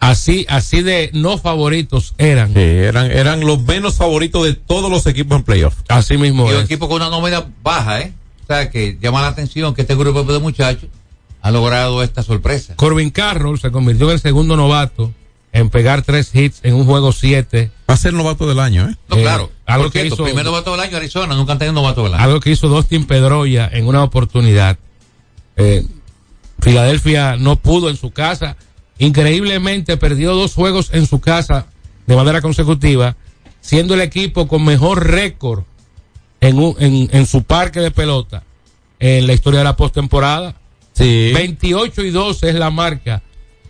Así, 0.00 0.46
así 0.48 0.82
de 0.82 1.10
no 1.12 1.38
favoritos 1.38 2.14
eran. 2.18 2.52
Sí, 2.52 2.60
eran, 2.60 3.10
eran 3.10 3.40
los 3.40 3.62
menos 3.62 3.94
favoritos 3.94 4.44
de 4.44 4.54
todos 4.54 4.90
los 4.90 5.06
equipos 5.06 5.38
en 5.38 5.44
playoff. 5.44 5.76
Así 5.88 6.18
mismo 6.18 6.50
Y 6.50 6.54
un 6.56 6.62
equipo 6.62 6.88
con 6.88 6.96
una 6.96 7.08
nómina 7.08 7.46
baja, 7.62 8.00
¿eh? 8.00 8.12
O 8.42 8.46
sea, 8.48 8.68
que 8.68 8.98
llama 9.00 9.22
la 9.22 9.28
atención 9.28 9.74
que 9.74 9.82
este 9.82 9.94
grupo 9.94 10.24
de 10.24 10.40
muchachos 10.40 10.90
ha 11.40 11.50
logrado 11.52 12.02
esta 12.02 12.24
sorpresa. 12.24 12.74
Corbin 12.74 13.10
Carroll 13.10 13.60
se 13.60 13.70
convirtió 13.70 14.06
en 14.06 14.14
el 14.14 14.20
segundo 14.20 14.56
novato 14.56 15.12
en 15.52 15.70
pegar 15.70 16.02
tres 16.02 16.34
hits 16.34 16.60
en 16.64 16.74
un 16.74 16.84
juego 16.84 17.12
siete. 17.12 17.70
Va 17.88 17.94
a 17.94 17.96
ser 17.96 18.12
novato 18.12 18.48
del 18.48 18.58
año, 18.58 18.88
¿eh? 18.88 18.96
No, 19.08 19.16
Eh, 19.18 19.22
claro. 19.22 19.52
Algo 19.72 19.84
Por 19.84 19.92
que 19.92 19.98
cierto, 20.00 20.14
hizo- 20.16 20.24
primer 20.24 20.44
novato 20.44 20.70
del 20.72 20.80
año 20.80 20.96
Arizona, 20.96 21.34
nunca 21.34 21.52
han 21.52 21.58
tenido 21.58 21.80
del 22.04 22.14
año. 22.14 22.22
Algo 22.22 22.40
que 22.40 22.50
hizo 22.50 22.68
Dustin 22.68 23.06
Pedroya 23.06 23.68
en 23.72 23.86
una 23.86 24.02
oportunidad. 24.04 24.78
Eh, 25.56 25.84
Filadelfia 26.60 27.36
no 27.36 27.56
pudo 27.56 27.90
en 27.90 27.96
su 27.96 28.10
casa. 28.10 28.56
Increíblemente 28.98 29.96
perdió 29.96 30.34
dos 30.34 30.54
juegos 30.54 30.90
en 30.92 31.06
su 31.06 31.20
casa 31.20 31.66
de 32.06 32.16
manera 32.16 32.40
consecutiva, 32.40 33.16
siendo 33.60 33.94
el 33.94 34.00
equipo 34.00 34.46
con 34.48 34.64
mejor 34.64 35.06
récord 35.08 35.64
en, 36.40 36.58
un- 36.58 36.76
en, 36.78 37.08
en 37.12 37.26
su 37.26 37.42
parque 37.42 37.80
de 37.80 37.90
pelota 37.90 38.44
en 39.00 39.26
la 39.26 39.32
historia 39.32 39.58
de 39.60 39.64
la 39.64 39.76
postemporada. 39.76 40.54
Sí. 40.92 41.32
28 41.34 42.02
y 42.02 42.10
12 42.10 42.48
es 42.50 42.54
la 42.54 42.70
marca 42.70 43.22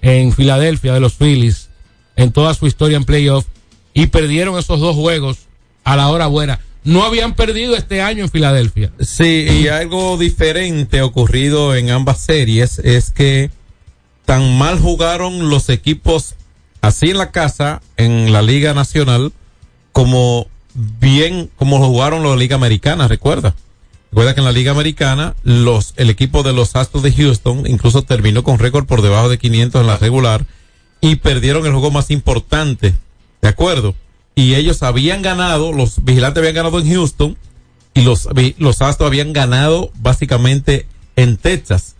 en 0.02 0.32
Filadelfia 0.32 0.92
de 0.92 1.00
los 1.00 1.14
Phillies 1.14 1.70
en 2.16 2.32
toda 2.32 2.52
su 2.54 2.66
historia 2.66 2.96
en 2.96 3.04
playoff 3.04 3.46
y 3.94 4.08
perdieron 4.08 4.58
esos 4.58 4.80
dos 4.80 4.96
juegos 4.96 5.38
a 5.84 5.96
la 5.96 6.08
hora 6.08 6.26
buena. 6.26 6.60
No 6.84 7.04
habían 7.04 7.34
perdido 7.34 7.76
este 7.76 8.02
año 8.02 8.24
en 8.24 8.30
Filadelfia. 8.30 8.92
Sí, 9.00 9.46
y 9.48 9.68
algo 9.68 10.18
diferente 10.18 11.00
ocurrido 11.02 11.76
en 11.76 11.90
ambas 11.90 12.18
series 12.18 12.80
es 12.80 13.10
que 13.10 13.50
tan 14.24 14.58
mal 14.58 14.80
jugaron 14.80 15.48
los 15.48 15.68
equipos 15.68 16.34
así 16.80 17.10
en 17.10 17.18
la 17.18 17.30
casa, 17.30 17.80
en 17.96 18.32
la 18.32 18.42
Liga 18.42 18.74
Nacional, 18.74 19.32
como 19.92 20.48
bien 20.74 21.50
como 21.56 21.78
lo 21.78 21.86
jugaron 21.86 22.22
los 22.22 22.36
Liga 22.36 22.56
Americana, 22.56 23.08
recuerda. 23.08 23.54
Recuerda 24.10 24.34
que 24.34 24.40
en 24.40 24.44
la 24.44 24.52
Liga 24.52 24.72
Americana, 24.72 25.34
los, 25.42 25.94
el 25.96 26.10
equipo 26.10 26.42
de 26.42 26.52
los 26.52 26.76
Astros 26.76 27.02
de 27.02 27.12
Houston 27.12 27.64
incluso 27.66 28.02
terminó 28.02 28.42
con 28.42 28.58
récord 28.58 28.84
por 28.84 29.00
debajo 29.00 29.28
de 29.28 29.38
500 29.38 29.80
en 29.80 29.86
la 29.86 29.96
regular 29.96 30.44
y 31.00 31.16
perdieron 31.16 31.64
el 31.64 31.72
juego 31.72 31.90
más 31.90 32.10
importante. 32.10 32.94
¿De 33.40 33.48
acuerdo? 33.48 33.94
Y 34.34 34.54
ellos 34.54 34.82
habían 34.82 35.22
ganado, 35.22 35.72
los 35.72 36.04
vigilantes 36.04 36.40
habían 36.40 36.54
ganado 36.54 36.78
en 36.80 36.88
Houston 36.90 37.36
y 37.94 38.02
los, 38.02 38.28
los 38.58 38.80
Astros 38.82 39.06
habían 39.08 39.32
ganado 39.32 39.90
básicamente 40.00 40.86
en 41.16 41.36
Texas. 41.36 41.96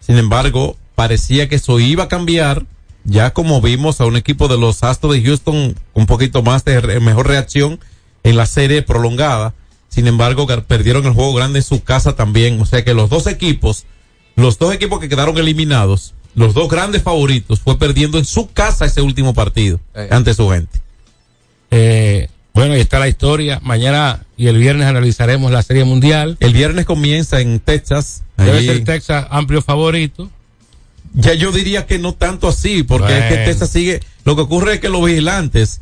Sin 0.00 0.18
embargo, 0.18 0.76
parecía 0.94 1.48
que 1.48 1.56
eso 1.56 1.78
iba 1.78 2.04
a 2.04 2.08
cambiar, 2.08 2.64
ya 3.04 3.32
como 3.32 3.60
vimos 3.60 4.00
a 4.00 4.06
un 4.06 4.16
equipo 4.16 4.48
de 4.48 4.58
los 4.58 4.82
Astros 4.82 5.12
de 5.14 5.22
Houston 5.22 5.74
con 5.92 6.02
un 6.02 6.06
poquito 6.06 6.42
más 6.42 6.64
de 6.64 6.80
re- 6.80 7.00
mejor 7.00 7.28
reacción 7.28 7.78
en 8.24 8.36
la 8.36 8.46
serie 8.46 8.82
prolongada. 8.82 9.54
Sin 9.88 10.08
embargo, 10.08 10.46
perdieron 10.66 11.06
el 11.06 11.12
juego 11.12 11.32
grande 11.34 11.60
en 11.60 11.64
su 11.64 11.84
casa 11.84 12.16
también. 12.16 12.60
O 12.60 12.66
sea 12.66 12.84
que 12.84 12.92
los 12.94 13.08
dos 13.08 13.28
equipos, 13.28 13.84
los 14.34 14.58
dos 14.58 14.74
equipos 14.74 14.98
que 14.98 15.08
quedaron 15.08 15.38
eliminados, 15.38 16.14
los 16.34 16.52
dos 16.52 16.68
grandes 16.68 17.02
favoritos, 17.02 17.60
fue 17.60 17.78
perdiendo 17.78 18.18
en 18.18 18.24
su 18.24 18.50
casa 18.50 18.84
ese 18.86 19.00
último 19.02 19.32
partido 19.32 19.78
Eh. 19.94 20.08
ante 20.10 20.34
su 20.34 20.48
gente. 20.50 20.80
Eh, 21.70 22.28
bueno, 22.54 22.74
ahí 22.74 22.80
está 22.80 22.98
la 22.98 23.08
historia. 23.08 23.60
Mañana 23.62 24.24
y 24.36 24.48
el 24.48 24.58
viernes 24.58 24.86
analizaremos 24.86 25.50
la 25.50 25.62
Serie 25.62 25.84
Mundial. 25.84 26.36
El 26.40 26.52
viernes 26.52 26.86
comienza 26.86 27.40
en 27.40 27.60
Texas. 27.60 28.22
Debe 28.36 28.64
ser 28.64 28.84
Texas 28.84 29.26
amplio 29.30 29.62
favorito. 29.62 30.30
Ya 31.14 31.34
yo 31.34 31.52
diría 31.52 31.86
que 31.86 31.98
no 31.98 32.14
tanto 32.14 32.48
así, 32.48 32.82
porque 32.82 33.18
es 33.18 33.24
que. 33.24 33.36
Texas 33.44 33.70
sigue. 33.70 34.00
Lo 34.24 34.36
que 34.36 34.42
ocurre 34.42 34.74
es 34.74 34.80
que 34.80 34.88
los 34.88 35.04
vigilantes 35.04 35.80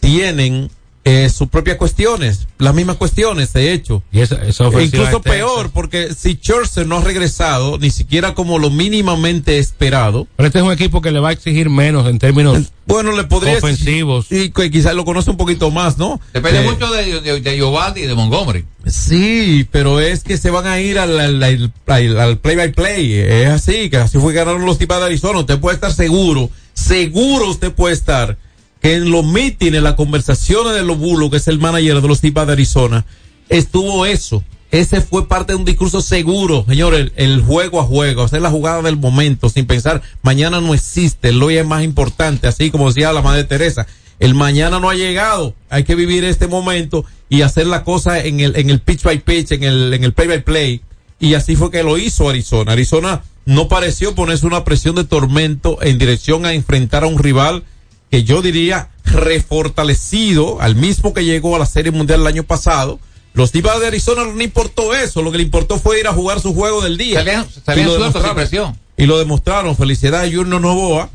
tienen 0.00 0.70
eh, 1.08 1.30
sus 1.30 1.48
propias 1.48 1.76
cuestiones, 1.76 2.46
las 2.58 2.74
mismas 2.74 2.96
cuestiones, 2.96 3.52
de 3.52 3.72
hecho. 3.72 4.02
Y 4.12 4.20
esa, 4.20 4.36
esa 4.46 4.64
E 4.68 4.84
incluso 4.84 5.20
peor, 5.22 5.70
porque 5.70 6.14
si 6.14 6.34
Scherzer 6.34 6.86
no 6.86 6.98
ha 6.98 7.00
regresado, 7.02 7.78
ni 7.78 7.90
siquiera 7.90 8.34
como 8.34 8.58
lo 8.58 8.68
mínimamente 8.70 9.58
esperado, 9.58 10.26
Pero 10.36 10.46
este 10.48 10.58
es 10.58 10.64
un 10.64 10.72
equipo 10.72 11.00
que 11.00 11.10
le 11.10 11.20
va 11.20 11.30
a 11.30 11.32
exigir 11.32 11.70
menos 11.70 12.06
en 12.08 12.18
términos 12.18 12.72
bueno, 12.86 13.12
le 13.12 13.24
podría 13.24 13.58
ofensivos. 13.58 14.26
y 14.32 14.50
que 14.50 14.70
quizás 14.70 14.94
lo 14.94 15.04
conoce 15.04 15.30
un 15.30 15.36
poquito 15.36 15.70
más, 15.70 15.98
¿no? 15.98 16.20
Depende 16.32 16.60
Eh, 16.60 16.64
mucho 16.64 16.90
de, 16.90 17.20
de, 17.20 17.40
de 17.40 17.56
Giovanni 17.56 18.00
y 18.00 18.06
de 18.06 18.14
Montgomery. 18.14 18.64
Sí, 18.86 19.66
pero 19.70 20.00
es 20.00 20.24
que 20.24 20.38
se 20.38 20.50
van 20.50 20.66
a 20.66 20.80
ir 20.80 20.98
al, 20.98 21.18
al, 21.20 21.42
al- 21.42 21.72
al- 21.86 22.18
al 22.18 22.38
play 22.38 22.56
by 22.56 22.72
play. 22.72 23.12
Es 23.14 23.48
así, 23.48 23.90
que 23.90 23.98
así 23.98 24.18
fue 24.18 24.32
que 24.32 24.38
ganaron 24.38 24.64
los 24.64 24.78
tipos 24.78 24.98
de 24.98 25.04
Arizona. 25.04 25.40
Usted 25.40 25.58
puede 25.58 25.74
estar 25.74 25.92
seguro, 25.92 26.50
seguro 26.72 27.50
usted 27.50 27.72
puede 27.72 27.92
estar 27.94 28.38
que 28.80 28.94
en 28.94 29.10
los 29.10 29.24
mítines, 29.24 29.82
las 29.82 29.94
conversaciones 29.94 30.74
de 30.74 30.84
los 30.84 30.98
bulos, 30.98 31.30
que 31.30 31.38
es 31.38 31.48
el 31.48 31.58
manager 31.58 32.00
de 32.00 32.08
los 32.08 32.20
tipas 32.20 32.46
de 32.46 32.52
Arizona, 32.52 33.04
estuvo 33.48 34.06
eso. 34.06 34.44
Ese 34.70 35.00
fue 35.00 35.26
parte 35.26 35.52
de 35.52 35.58
un 35.58 35.64
discurso 35.64 36.02
seguro, 36.02 36.64
señor, 36.68 36.94
el, 36.94 37.12
el 37.16 37.40
juego 37.40 37.80
a 37.80 37.84
juego, 37.84 38.22
hacer 38.22 38.42
la 38.42 38.50
jugada 38.50 38.82
del 38.82 38.98
momento, 38.98 39.48
sin 39.48 39.66
pensar, 39.66 40.02
mañana 40.22 40.60
no 40.60 40.74
existe, 40.74 41.30
el 41.30 41.42
hoy 41.42 41.56
es 41.56 41.66
más 41.66 41.82
importante, 41.82 42.46
así 42.46 42.70
como 42.70 42.88
decía 42.88 43.12
la 43.12 43.22
madre 43.22 43.44
Teresa. 43.44 43.86
El 44.20 44.34
mañana 44.34 44.80
no 44.80 44.90
ha 44.90 44.94
llegado, 44.94 45.54
hay 45.70 45.84
que 45.84 45.94
vivir 45.94 46.24
este 46.24 46.48
momento 46.48 47.04
y 47.28 47.42
hacer 47.42 47.66
la 47.66 47.84
cosa 47.84 48.18
en 48.22 48.40
el, 48.40 48.56
en 48.56 48.68
el 48.68 48.80
pitch 48.80 49.04
by 49.04 49.20
pitch, 49.20 49.52
en 49.52 49.62
el, 49.62 49.94
en 49.94 50.04
el 50.04 50.12
play 50.12 50.28
by 50.28 50.44
play. 50.44 50.82
Y 51.20 51.34
así 51.34 51.56
fue 51.56 51.70
que 51.70 51.82
lo 51.82 51.98
hizo 51.98 52.28
Arizona. 52.28 52.72
Arizona 52.72 53.22
no 53.44 53.68
pareció 53.68 54.14
ponerse 54.14 54.46
una 54.46 54.64
presión 54.64 54.94
de 54.96 55.04
tormento 55.04 55.78
en 55.82 55.98
dirección 55.98 56.46
a 56.46 56.52
enfrentar 56.52 57.04
a 57.04 57.06
un 57.06 57.18
rival 57.18 57.64
que 58.10 58.24
yo 58.24 58.42
diría 58.42 58.88
refortalecido, 59.04 60.60
al 60.60 60.74
mismo 60.76 61.12
que 61.14 61.24
llegó 61.24 61.56
a 61.56 61.58
la 61.58 61.66
Serie 61.66 61.92
Mundial 61.92 62.20
el 62.20 62.26
año 62.26 62.42
pasado. 62.42 62.98
Los 63.34 63.52
Divas 63.52 63.78
de 63.80 63.86
Arizona 63.86 64.24
no 64.24 64.34
le 64.34 64.44
importó 64.44 64.94
eso, 64.94 65.22
lo 65.22 65.30
que 65.30 65.38
le 65.38 65.44
importó 65.44 65.78
fue 65.78 66.00
ir 66.00 66.06
a 66.08 66.12
jugar 66.12 66.40
su 66.40 66.54
juego 66.54 66.80
del 66.82 66.96
día. 66.98 67.20
Salían- 67.20 67.46
Y 67.48 67.60
salían 67.64 67.86
lo 67.86 67.92
sueltos 67.96 68.12
sin 68.14 68.22
demostraron. 68.22 68.36
presión. 68.36 68.78
Y 68.96 69.06
lo 69.06 69.18
demostraron. 69.18 69.76
Felicidades 69.76 70.32
a 70.32 70.36
Junior 70.36 70.60
Novoa, 70.60 71.10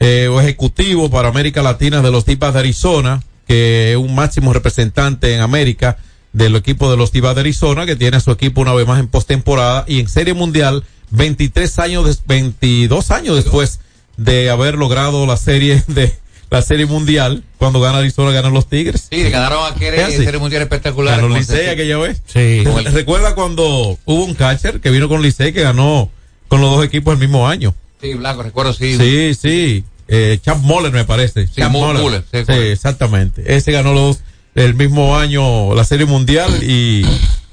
eh, 0.00 0.28
ejecutivo 0.40 1.10
para 1.10 1.28
América 1.28 1.62
Latina 1.62 2.00
de 2.02 2.10
los 2.10 2.24
Divas 2.24 2.54
de 2.54 2.60
Arizona, 2.60 3.22
que 3.46 3.92
es 3.92 3.96
un 3.98 4.14
máximo 4.14 4.52
representante 4.52 5.34
en 5.34 5.40
América 5.40 5.98
del 6.32 6.56
equipo 6.56 6.90
de 6.90 6.96
los 6.96 7.12
Divas 7.12 7.34
de 7.34 7.42
Arizona, 7.42 7.86
que 7.86 7.96
tiene 7.96 8.16
a 8.16 8.20
su 8.20 8.30
equipo 8.30 8.60
una 8.62 8.72
vez 8.72 8.86
más 8.86 8.98
en 8.98 9.08
postemporada 9.08 9.84
y 9.86 10.00
en 10.00 10.08
Serie 10.08 10.34
Mundial, 10.34 10.84
23 11.10 11.78
años, 11.78 12.06
des- 12.06 12.22
22 12.26 13.10
años 13.10 13.36
después 13.36 13.80
de 14.16 14.50
haber 14.50 14.76
logrado 14.76 15.26
la 15.26 15.36
serie 15.36 15.82
de 15.86 16.14
la 16.50 16.62
serie 16.62 16.84
mundial, 16.86 17.44
cuando 17.58 17.80
gana 17.80 17.98
Arizona, 17.98 18.32
ganan 18.32 18.52
los 18.52 18.68
Tigres. 18.68 19.06
Sí, 19.10 19.22
ganaron 19.30 19.60
Es 19.80 20.02
así. 20.04 20.24
serie 20.24 20.40
mundial 20.40 20.62
espectacular. 20.62 21.20
Ganó 21.20 21.34
Licey 21.36 21.68
aquella 21.68 21.98
vez. 21.98 22.20
Sí. 22.26 22.64
Recuerda 22.92 23.34
cuando 23.36 23.98
hubo 24.04 24.24
un 24.24 24.34
catcher 24.34 24.80
que 24.80 24.90
vino 24.90 25.08
con 25.08 25.22
Licey 25.22 25.52
que 25.52 25.62
ganó 25.62 26.10
con 26.48 26.60
los 26.60 26.74
dos 26.76 26.84
equipos 26.84 27.14
el 27.14 27.20
mismo 27.20 27.46
año. 27.48 27.74
Sí, 28.00 28.14
Blanco, 28.14 28.42
recuerdo, 28.42 28.72
sí. 28.72 28.96
Sí, 28.96 29.34
sí. 29.34 29.84
Eh, 30.08 30.38
Champ 30.42 30.64
Moller 30.64 30.90
me 30.90 31.04
parece. 31.04 31.46
Champ 31.48 31.72
Mo- 31.72 31.86
Moller. 31.86 32.02
Muller, 32.02 32.24
sí, 32.32 32.38
Sí, 32.44 32.52
exactamente. 32.58 33.54
Ese 33.54 33.70
ganó 33.70 33.92
los 33.94 34.18
el 34.56 34.74
mismo 34.74 35.16
año 35.16 35.72
la 35.76 35.84
Serie 35.84 36.06
Mundial 36.06 36.64
y, 36.64 37.04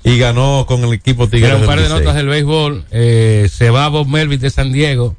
y 0.04 0.18
ganó 0.18 0.66
con 0.68 0.84
el 0.84 0.94
equipo 0.94 1.28
Tigres. 1.30 1.52
Mira, 1.52 1.58
un 1.62 1.68
par 1.68 1.80
de 1.80 1.88
notas 1.90 2.16
del 2.16 2.28
béisbol. 2.28 2.86
Eh, 2.90 3.48
se 3.54 3.70
va 3.70 3.88
Bob 3.90 4.08
Melvin 4.08 4.40
de 4.40 4.50
San 4.50 4.72
Diego 4.74 5.16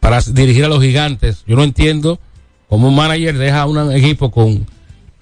para 0.00 0.20
dirigir 0.22 0.64
a 0.64 0.68
los 0.68 0.82
gigantes. 0.82 1.44
Yo 1.46 1.54
no 1.54 1.62
entiendo 1.62 2.18
cómo 2.68 2.88
un 2.88 2.94
manager 2.96 3.36
deja 3.38 3.62
a 3.62 3.66
un 3.66 3.92
equipo 3.92 4.30
con 4.30 4.66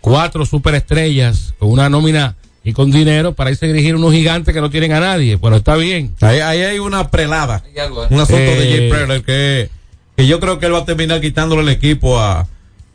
cuatro 0.01 0.45
superestrellas, 0.47 1.55
con 1.59 1.71
una 1.71 1.89
nómina 1.89 2.37
y 2.63 2.73
con 2.73 2.91
dinero 2.91 3.35
para 3.35 3.51
irse 3.51 3.67
a 3.67 3.69
dirigir 3.69 3.95
unos 3.97 4.13
gigantes 4.13 4.55
que 4.55 4.61
no 4.61 4.71
tienen 4.71 4.93
a 4.93 5.01
nadie. 5.01 5.37
Bueno, 5.37 5.57
está 5.57 5.77
bien. 5.77 6.15
Ahí, 6.21 6.41
ahí 6.41 6.63
hay 6.63 6.79
una 6.79 7.11
prelada. 7.11 7.63
Hay 7.67 7.79
algo, 7.79 8.05
¿eh? 8.05 8.09
Un 8.11 8.21
asunto 8.21 8.43
de 8.43 8.63
Eh, 8.75 8.79
Jay 8.79 8.91
Preller 8.91 9.23
que, 9.23 9.71
que 10.17 10.27
yo 10.27 10.41
creo 10.41 10.59
que 10.59 10.67
él 10.67 10.75
va 10.75 10.79
a 10.79 10.85
terminar 10.85 11.21
quitándole 11.21 11.63
el 11.63 11.69
equipo 11.69 12.19
a, 12.19 12.47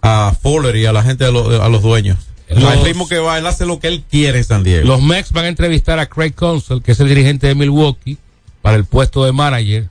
a 0.01 0.33
Fuller 0.41 0.75
y 0.75 0.85
a 0.85 0.93
la 0.93 1.03
gente, 1.03 1.25
de 1.25 1.31
los- 1.31 1.59
a 1.59 1.69
los 1.69 1.81
dueños. 1.81 2.17
Los- 2.49 2.63
Al 2.63 2.83
ritmo 2.83 3.07
que 3.07 3.19
va, 3.19 3.37
él 3.37 3.45
hace 3.45 3.67
lo 3.67 3.79
que 3.79 3.87
él 3.89 4.03
quiere 4.09 4.39
en 4.39 4.43
San 4.43 4.63
Diego. 4.63 4.87
Los 4.87 5.03
Mex 5.03 5.31
van 5.31 5.45
a 5.45 5.49
entrevistar 5.49 5.99
a 5.99 6.07
Craig 6.07 6.31
Counsell, 6.33 6.81
que 6.81 6.93
es 6.93 6.99
el 6.99 7.07
dirigente 7.07 7.45
de 7.45 7.53
Milwaukee, 7.53 8.17
para 8.63 8.75
el 8.75 8.85
puesto 8.85 9.23
de 9.23 9.31
manager. 9.31 9.87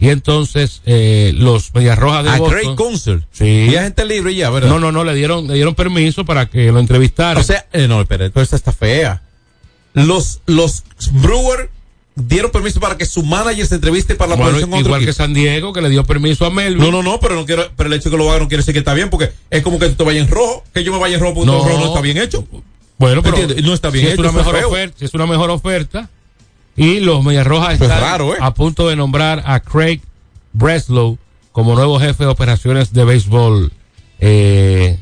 Y 0.00 0.10
entonces 0.10 0.82
eh, 0.86 1.32
los 1.36 1.74
Medias 1.74 1.98
Rojas 1.98 2.24
de 2.24 2.30
a 2.30 2.38
Boston. 2.38 2.60
Craig 2.60 2.74
Counsell. 2.76 3.24
Sí. 3.32 3.68
Y 3.70 3.76
a 3.76 3.82
gente 3.82 4.04
libre 4.04 4.34
ya, 4.34 4.48
¿verdad? 4.50 4.68
No, 4.68 4.78
no, 4.78 4.92
no, 4.92 5.02
le 5.02 5.14
dieron, 5.14 5.48
le 5.48 5.54
dieron 5.54 5.74
permiso 5.74 6.24
para 6.24 6.46
que 6.46 6.70
lo 6.70 6.78
entrevistaran. 6.78 7.38
O 7.38 7.44
sea, 7.44 7.66
eh, 7.72 7.88
no, 7.88 8.00
esto 8.02 8.40
esta 8.40 8.56
está 8.56 8.72
fea. 8.72 9.22
Los, 9.94 10.40
los 10.46 10.84
Brewer 11.10 11.70
dieron 12.14 12.50
permiso 12.50 12.80
para 12.80 12.96
que 12.96 13.06
su 13.06 13.22
manager 13.24 13.66
se 13.66 13.74
entreviste 13.76 14.14
para 14.14 14.30
la 14.30 14.36
Bueno, 14.36 14.52
posición 14.52 14.80
igual 14.80 15.04
que. 15.04 15.12
San 15.12 15.34
Diego, 15.34 15.72
que 15.72 15.80
le 15.80 15.88
dio 15.88 16.04
permiso 16.04 16.44
a 16.46 16.50
Melvin. 16.50 16.78
No, 16.78 16.90
no, 16.90 17.02
no, 17.02 17.20
pero 17.20 17.34
no 17.34 17.46
quiero, 17.46 17.70
pero 17.76 17.88
el 17.88 17.94
hecho 17.94 18.10
de 18.10 18.16
que 18.16 18.22
lo 18.22 18.30
haga 18.30 18.40
no 18.40 18.48
quiere 18.48 18.62
decir 18.62 18.74
que 18.74 18.80
está 18.80 18.94
bien, 18.94 19.10
porque 19.10 19.32
es 19.50 19.62
como 19.62 19.78
que 19.78 19.88
tú 19.88 19.96
te 19.96 20.04
vayas 20.04 20.24
en 20.26 20.30
rojo, 20.30 20.64
que 20.72 20.84
yo 20.84 20.92
me 20.92 20.98
vaya 20.98 21.16
en 21.16 21.20
rojo 21.20 21.34
porque 21.34 21.50
No. 21.50 21.58
rojo 21.64 21.78
no 21.78 21.86
está 21.86 22.00
bien 22.00 22.18
hecho. 22.18 22.46
Bueno, 22.98 23.22
pero 23.22 23.36
¿Entiendes? 23.36 23.64
No 23.64 23.74
está 23.74 23.90
bien 23.90 24.04
si 24.04 24.08
es 24.08 24.14
hecho, 24.14 24.22
una 24.22 24.32
mejor 24.32 24.56
oferta, 24.56 24.96
si 24.98 25.04
es 25.04 25.14
una 25.14 25.26
mejor 25.26 25.50
oferta. 25.50 26.10
Y 26.78 27.00
los 27.00 27.22
Medias 27.24 27.46
Rojas 27.46 27.76
Pues 27.78 27.90
están 27.90 28.00
raro, 28.00 28.34
¿eh? 28.34 28.38
a 28.40 28.54
punto 28.54 28.88
de 28.88 28.96
nombrar 28.96 29.42
a 29.44 29.60
Craig 29.60 30.00
Breslow 30.52 31.18
como 31.52 31.74
nuevo 31.74 31.98
jefe 31.98 32.24
de 32.24 32.30
operaciones 32.30 32.92
de 32.92 33.04
béisbol. 33.04 33.72
Eh, 34.20 34.98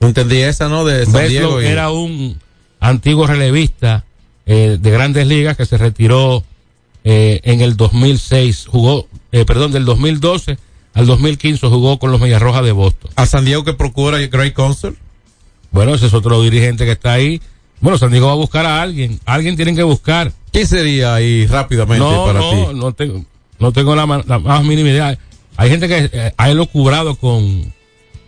No 0.00 0.08
entendí 0.08 0.38
esa, 0.38 0.68
¿no? 0.68 0.84
De 0.84 1.04
San 1.04 1.14
Breslow 1.14 1.28
Diego. 1.58 1.62
y- 1.62 1.66
era 1.66 1.90
un 1.90 2.38
antiguo 2.80 3.26
relevista 3.26 4.04
eh, 4.46 4.78
de 4.80 4.90
grandes 4.90 5.26
ligas 5.26 5.56
que 5.56 5.66
se 5.66 5.76
retiró 5.78 6.44
eh, 7.04 7.40
en 7.44 7.60
el 7.60 7.76
2006. 7.76 8.66
Jugó, 8.68 9.08
eh, 9.32 9.44
perdón, 9.44 9.72
del 9.72 9.84
2012 9.84 10.58
al 10.94 11.06
2015 11.06 11.66
jugó 11.68 11.98
con 11.98 12.12
los 12.12 12.20
Medias 12.20 12.42
Rojas 12.42 12.64
de 12.64 12.72
Boston. 12.72 13.10
a 13.16 13.26
San 13.26 13.44
Diego 13.44 13.64
que 13.64 13.72
procura 13.72 14.18
Greg 14.18 14.52
Counsell. 14.52 14.94
Bueno, 15.70 15.94
ese 15.94 16.06
es 16.06 16.14
otro 16.14 16.42
dirigente 16.42 16.84
que 16.84 16.92
está 16.92 17.12
ahí. 17.14 17.40
Bueno, 17.80 17.96
San 17.98 18.10
Diego 18.10 18.26
va 18.26 18.32
a 18.34 18.36
buscar 18.36 18.66
a 18.66 18.82
alguien. 18.82 19.18
Alguien 19.24 19.56
tienen 19.56 19.74
que 19.74 19.82
buscar. 19.82 20.32
¿Quién 20.52 20.66
sería 20.66 21.14
ahí 21.14 21.46
rápidamente 21.46 22.04
No, 22.04 22.26
para 22.26 22.38
no, 22.40 22.50
ti? 22.50 22.56
no 22.74 22.92
tengo, 22.92 23.24
no 23.58 23.72
tentengo 23.72 23.96
la, 23.96 24.06
más 24.06 24.64
mínima 24.64 24.90
idea. 24.90 25.18
Hay 25.56 25.70
gente 25.70 25.88
que 25.88 26.10
eh, 26.12 26.34
ha 26.36 26.50
elucubrado 26.50 27.16
con, 27.16 27.72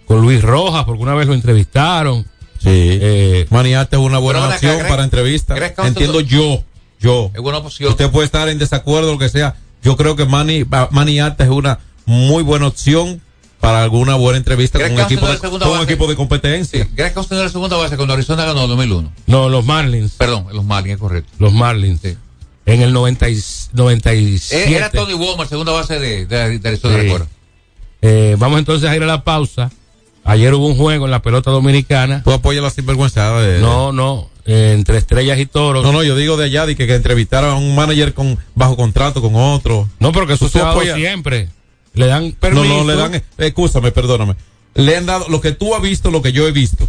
con 0.07 0.23
Luis 0.23 0.43
Rojas, 0.43 0.85
porque 0.85 1.03
una 1.03 1.15
vez 1.15 1.27
lo 1.27 1.35
entrevistaron. 1.35 2.23
Sí. 2.59 2.71
Eh, 2.71 3.47
Maniate 3.51 3.97
es 3.97 4.03
una 4.03 4.19
buena 4.19 4.49
opción 4.49 4.79
para 4.89 5.05
entrevista. 5.05 5.55
Entiendo 5.85 6.21
yo, 6.21 6.65
yo. 6.99 7.31
Es 7.35 7.41
buena 7.43 7.59
opción. 7.59 7.91
Usted 7.91 8.11
puede 8.11 8.25
estar 8.25 8.49
en 8.49 8.59
desacuerdo, 8.59 9.13
lo 9.13 9.19
que 9.19 9.29
sea. 9.29 9.57
Yo 9.83 9.97
creo 9.99 10.17
que 10.17 10.25
Manny, 10.25 10.65
Maniate 10.91 11.45
es 11.45 11.51
una 11.51 11.79
muy 12.07 12.43
buena 12.43 12.69
opción 12.69 13.21
para 13.65 13.83
alguna 13.83 14.15
buena 14.15 14.37
entrevista 14.39 14.79
con 14.79 14.93
un 14.93 15.01
equipo 15.01 15.27
de, 15.27 15.39
con 15.39 15.69
un 15.71 15.81
equipo 15.83 16.07
de 16.07 16.17
competencia. 16.17 16.85
Sí, 16.85 16.91
Greg 16.95 17.15
Counsell 17.15 17.37
era 17.39 17.47
la 17.47 17.51
segunda 17.53 17.77
base 17.77 17.97
cuando 17.97 18.15
Arizona 18.15 18.45
ganó 18.45 18.63
en 18.65 18.69
2001. 18.69 19.13
no, 19.27 19.49
los 19.49 19.65
Marlins. 19.65 20.13
Perdón, 20.13 20.47
los 20.53 20.65
Marlins, 20.65 20.95
es 20.95 21.01
correcto. 21.01 21.33
Los 21.39 21.53
Marlins. 21.53 22.01
Sí. 22.03 22.17
En 22.67 22.81
el 22.83 22.93
90 22.93 23.29
y- 23.31 23.43
97. 23.73 24.73
Eh, 24.73 24.77
Era 24.77 24.91
Tony 24.91 25.15
Walmart, 25.15 25.49
segunda 25.51 25.73
base 25.73 25.99
de, 25.99 26.27
de, 26.27 26.59
de 26.59 26.69
Arizona, 26.69 26.95
Sí. 26.97 27.01
recuerdo. 27.03 27.27
Eh, 28.03 28.37
vamos 28.39 28.59
entonces 28.59 28.89
a 28.89 28.97
ir 28.97 29.03
a 29.03 29.07
la 29.07 29.25
pausa. 29.25 29.71
Ayer 30.25 30.55
hubo 30.55 30.67
un 30.67 30.77
juego 30.77 31.05
en 31.05 31.11
la 31.11 31.21
pelota 31.23 31.51
dominicana. 31.51 32.23
Tú 32.23 32.33
apoyas 32.33 32.63
la 32.63 32.71
sinvergüenza 32.71 33.39
de, 33.41 33.61
No, 33.61 33.93
no. 33.93 34.31
eh, 34.47 34.73
entre 34.75 34.97
estrellas 34.99 35.39
y 35.39 35.45
toros. 35.47 35.83
No, 35.85 35.93
no, 35.93 36.03
yo 36.03 36.17
digo 36.17 36.37
de 36.39 36.45
allá, 36.47 36.65
de 36.65 36.77
que, 36.77 36.87
que 36.87 36.95
entrevistaron 36.95 37.51
a 37.51 37.55
un 37.57 37.75
manager 37.75 38.15
con 38.15 38.39
bajo 38.55 38.77
contrato 38.77 39.21
con 39.21 39.35
otro. 39.37 39.89
No, 39.99 40.13
porque 40.13 40.35
eso 40.35 40.49
se 40.49 40.61
ha 40.61 40.75
siempre. 40.95 41.49
Le 41.95 42.07
dan 42.07 42.33
permiso. 42.33 42.65
No, 42.65 42.85
no, 42.85 42.85
le 42.85 42.97
dan, 42.97 43.15
eh, 43.15 43.23
escúchame, 43.39 43.91
perdóname. 43.93 44.35
Le 44.75 44.97
han 44.97 45.07
dado, 45.07 45.29
lo 45.29 45.41
que 45.41 45.53
tú 45.53 45.75
has 45.75 45.83
visto, 45.83 46.11
lo 46.11 46.21
que 46.23 46.33
yo 46.33 46.47
he 46.47 46.53
visto, 46.53 46.87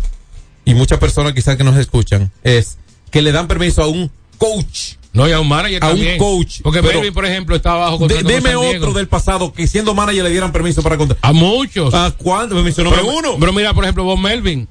y 0.66 0.74
muchas 0.74 1.00
personas 1.00 1.34
quizás 1.34 1.56
que 1.56 1.64
nos 1.64 1.78
escuchan, 1.78 2.32
es 2.44 2.78
que 3.12 3.22
le 3.22 3.32
dan 3.32 3.48
permiso 3.48 3.84
a 3.84 3.88
un 3.88 4.12
coach. 4.38 4.96
No, 5.14 5.30
y 5.30 5.32
a 5.32 5.40
un 5.40 5.48
manager 5.48 5.82
A 5.82 5.92
un 5.92 6.18
coach, 6.18 6.60
Porque 6.62 6.82
Melvin, 6.82 7.14
por 7.14 7.26
ejemplo, 7.26 7.56
estaba 7.56 7.90
bajo 7.90 8.06
De- 8.06 8.22
deme 8.22 8.54
otro 8.58 8.92
del 8.92 9.08
pasado 9.08 9.54
que 9.54 9.66
siendo 9.66 9.94
manager 9.94 10.26
le 10.26 10.30
dieran 10.30 10.52
permiso 10.52 10.82
para 10.84 10.98
contar. 10.98 11.18
A 11.22 11.32
muchos. 11.32 11.94
¿A 11.94 12.12
cuánto? 12.12 12.54
Me 12.54 12.64
mencionó 12.64 12.90
pero, 12.90 13.08
uno. 13.08 13.38
pero 13.40 13.54
mira, 13.54 13.74
por 13.74 13.86
ejemplo, 13.86 14.04
Bob 14.04 14.20
Melvin. 14.20 14.68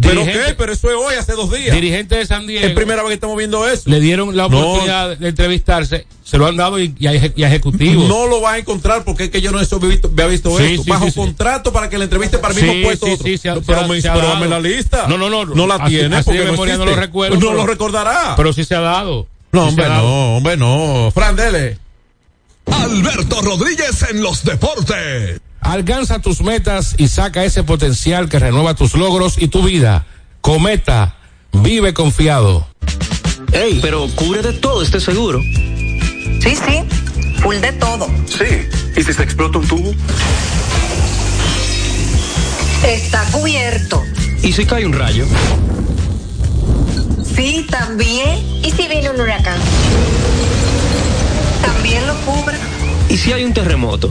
¿Pero 0.00 0.24
qué? 0.24 0.54
Pero 0.56 0.72
eso 0.72 0.88
es 0.90 0.96
hoy, 0.96 1.14
hace 1.16 1.32
dos 1.34 1.50
días. 1.52 1.74
Dirigente 1.74 2.16
de 2.16 2.24
San 2.26 2.46
Diego. 2.46 2.66
Es 2.66 2.72
primera 2.72 3.02
vez 3.02 3.08
que 3.08 3.14
estamos 3.14 3.36
viendo 3.36 3.68
eso. 3.68 3.82
Le 3.90 4.00
dieron 4.00 4.34
la 4.36 4.48
No. 4.48 4.58
oportunidad 4.58 5.18
de 5.18 5.28
entrevistarse. 5.28 6.06
Se 6.24 6.38
lo 6.38 6.46
han 6.46 6.56
dado 6.56 6.80
y, 6.80 6.94
y 6.98 7.06
a, 7.08 7.14
y 7.14 7.44
a 7.44 7.48
ejecutivos. 7.48 8.08
No 8.08 8.26
lo 8.26 8.40
vas 8.40 8.54
a 8.54 8.58
encontrar 8.58 9.04
porque 9.04 9.24
es 9.24 9.30
que 9.30 9.42
yo 9.42 9.52
no 9.52 9.58
he 9.58 9.60
visto, 9.60 10.08
había 10.08 10.26
visto 10.28 10.56
Sí, 10.56 10.64
esto. 10.64 10.84
sí, 10.84 10.90
Bajo 10.90 11.04
sí, 11.04 11.10
sí. 11.10 11.20
contrato 11.20 11.72
para 11.74 11.90
que 11.90 11.98
le 11.98 12.04
entreviste 12.04 12.38
para 12.38 12.54
el 12.54 12.62
mismo 12.64 12.82
puesto. 12.84 13.04
sí, 13.06 13.12
otro. 13.12 13.26
sí, 13.26 13.36
se 13.38 13.48
ha- 13.50 13.54
se 13.56 13.60
pero 13.60 13.80
ha- 13.80 13.86
me, 13.86 14.00
se 14.00 14.08
pero 14.10 14.28
dame 14.28 14.48
la 14.48 14.60
lista. 14.60 15.06
No, 15.08 15.18
no, 15.18 15.28
no. 15.28 15.44
No 15.44 15.66
la 15.66 15.74
Así- 15.74 15.94
tiene 15.96 16.16
así 16.16 16.24
porque 16.24 16.40
de 16.40 16.50
memoria 16.52 16.76
no 16.78 16.86
lo 16.86 16.96
recuerdo, 16.96 17.34
No 17.34 17.40
pero- 17.40 17.52
lo 17.54 17.66
recordará. 17.66 18.34
Pero 18.36 18.52
sí 18.54 18.64
se 18.64 18.74
ha 18.74 18.80
dado. 18.80 19.26
no, 19.52 19.64
Sí 19.64 19.68
hombre, 19.68 19.88
dado. 19.88 20.02
no, 20.08 20.36
hombre, 20.38 20.56
no. 20.56 21.10
Fran, 21.14 21.36
dele. 21.36 21.76
Alberto 22.64 23.42
Rodríguez 23.42 24.02
en 24.10 24.22
los 24.22 24.42
deportes. 24.44 25.40
Alcanza 25.62 26.18
tus 26.20 26.42
metas 26.42 26.94
y 26.98 27.08
saca 27.08 27.44
ese 27.44 27.62
potencial 27.62 28.28
que 28.28 28.38
renueva 28.38 28.74
tus 28.74 28.94
logros 28.94 29.40
y 29.40 29.48
tu 29.48 29.62
vida. 29.62 30.06
Cometa, 30.40 31.14
vive 31.52 31.94
confiado. 31.94 32.66
Ey, 33.52 33.78
pero 33.80 34.08
cubre 34.16 34.42
de 34.42 34.54
todo 34.54 34.82
este 34.82 34.98
seguro. 34.98 35.40
Sí, 35.40 36.56
sí, 36.56 36.82
full 37.40 37.56
de 37.56 37.72
todo. 37.74 38.08
Sí. 38.26 38.68
¿Y 38.96 39.02
si 39.04 39.12
se 39.12 39.22
explota 39.22 39.58
un 39.58 39.68
tubo? 39.68 39.94
Está 42.84 43.24
cubierto. 43.30 44.02
¿Y 44.42 44.52
si 44.52 44.66
cae 44.66 44.84
un 44.84 44.92
rayo? 44.92 45.24
Sí, 47.36 47.64
también. 47.70 48.40
¿Y 48.64 48.72
si 48.72 48.88
viene 48.88 49.10
un 49.10 49.20
huracán? 49.20 49.60
También 51.62 52.06
lo 52.06 52.14
cubre. 52.22 52.56
¿Y 53.08 53.16
si 53.16 53.32
hay 53.32 53.44
un 53.44 53.54
terremoto? 53.54 54.10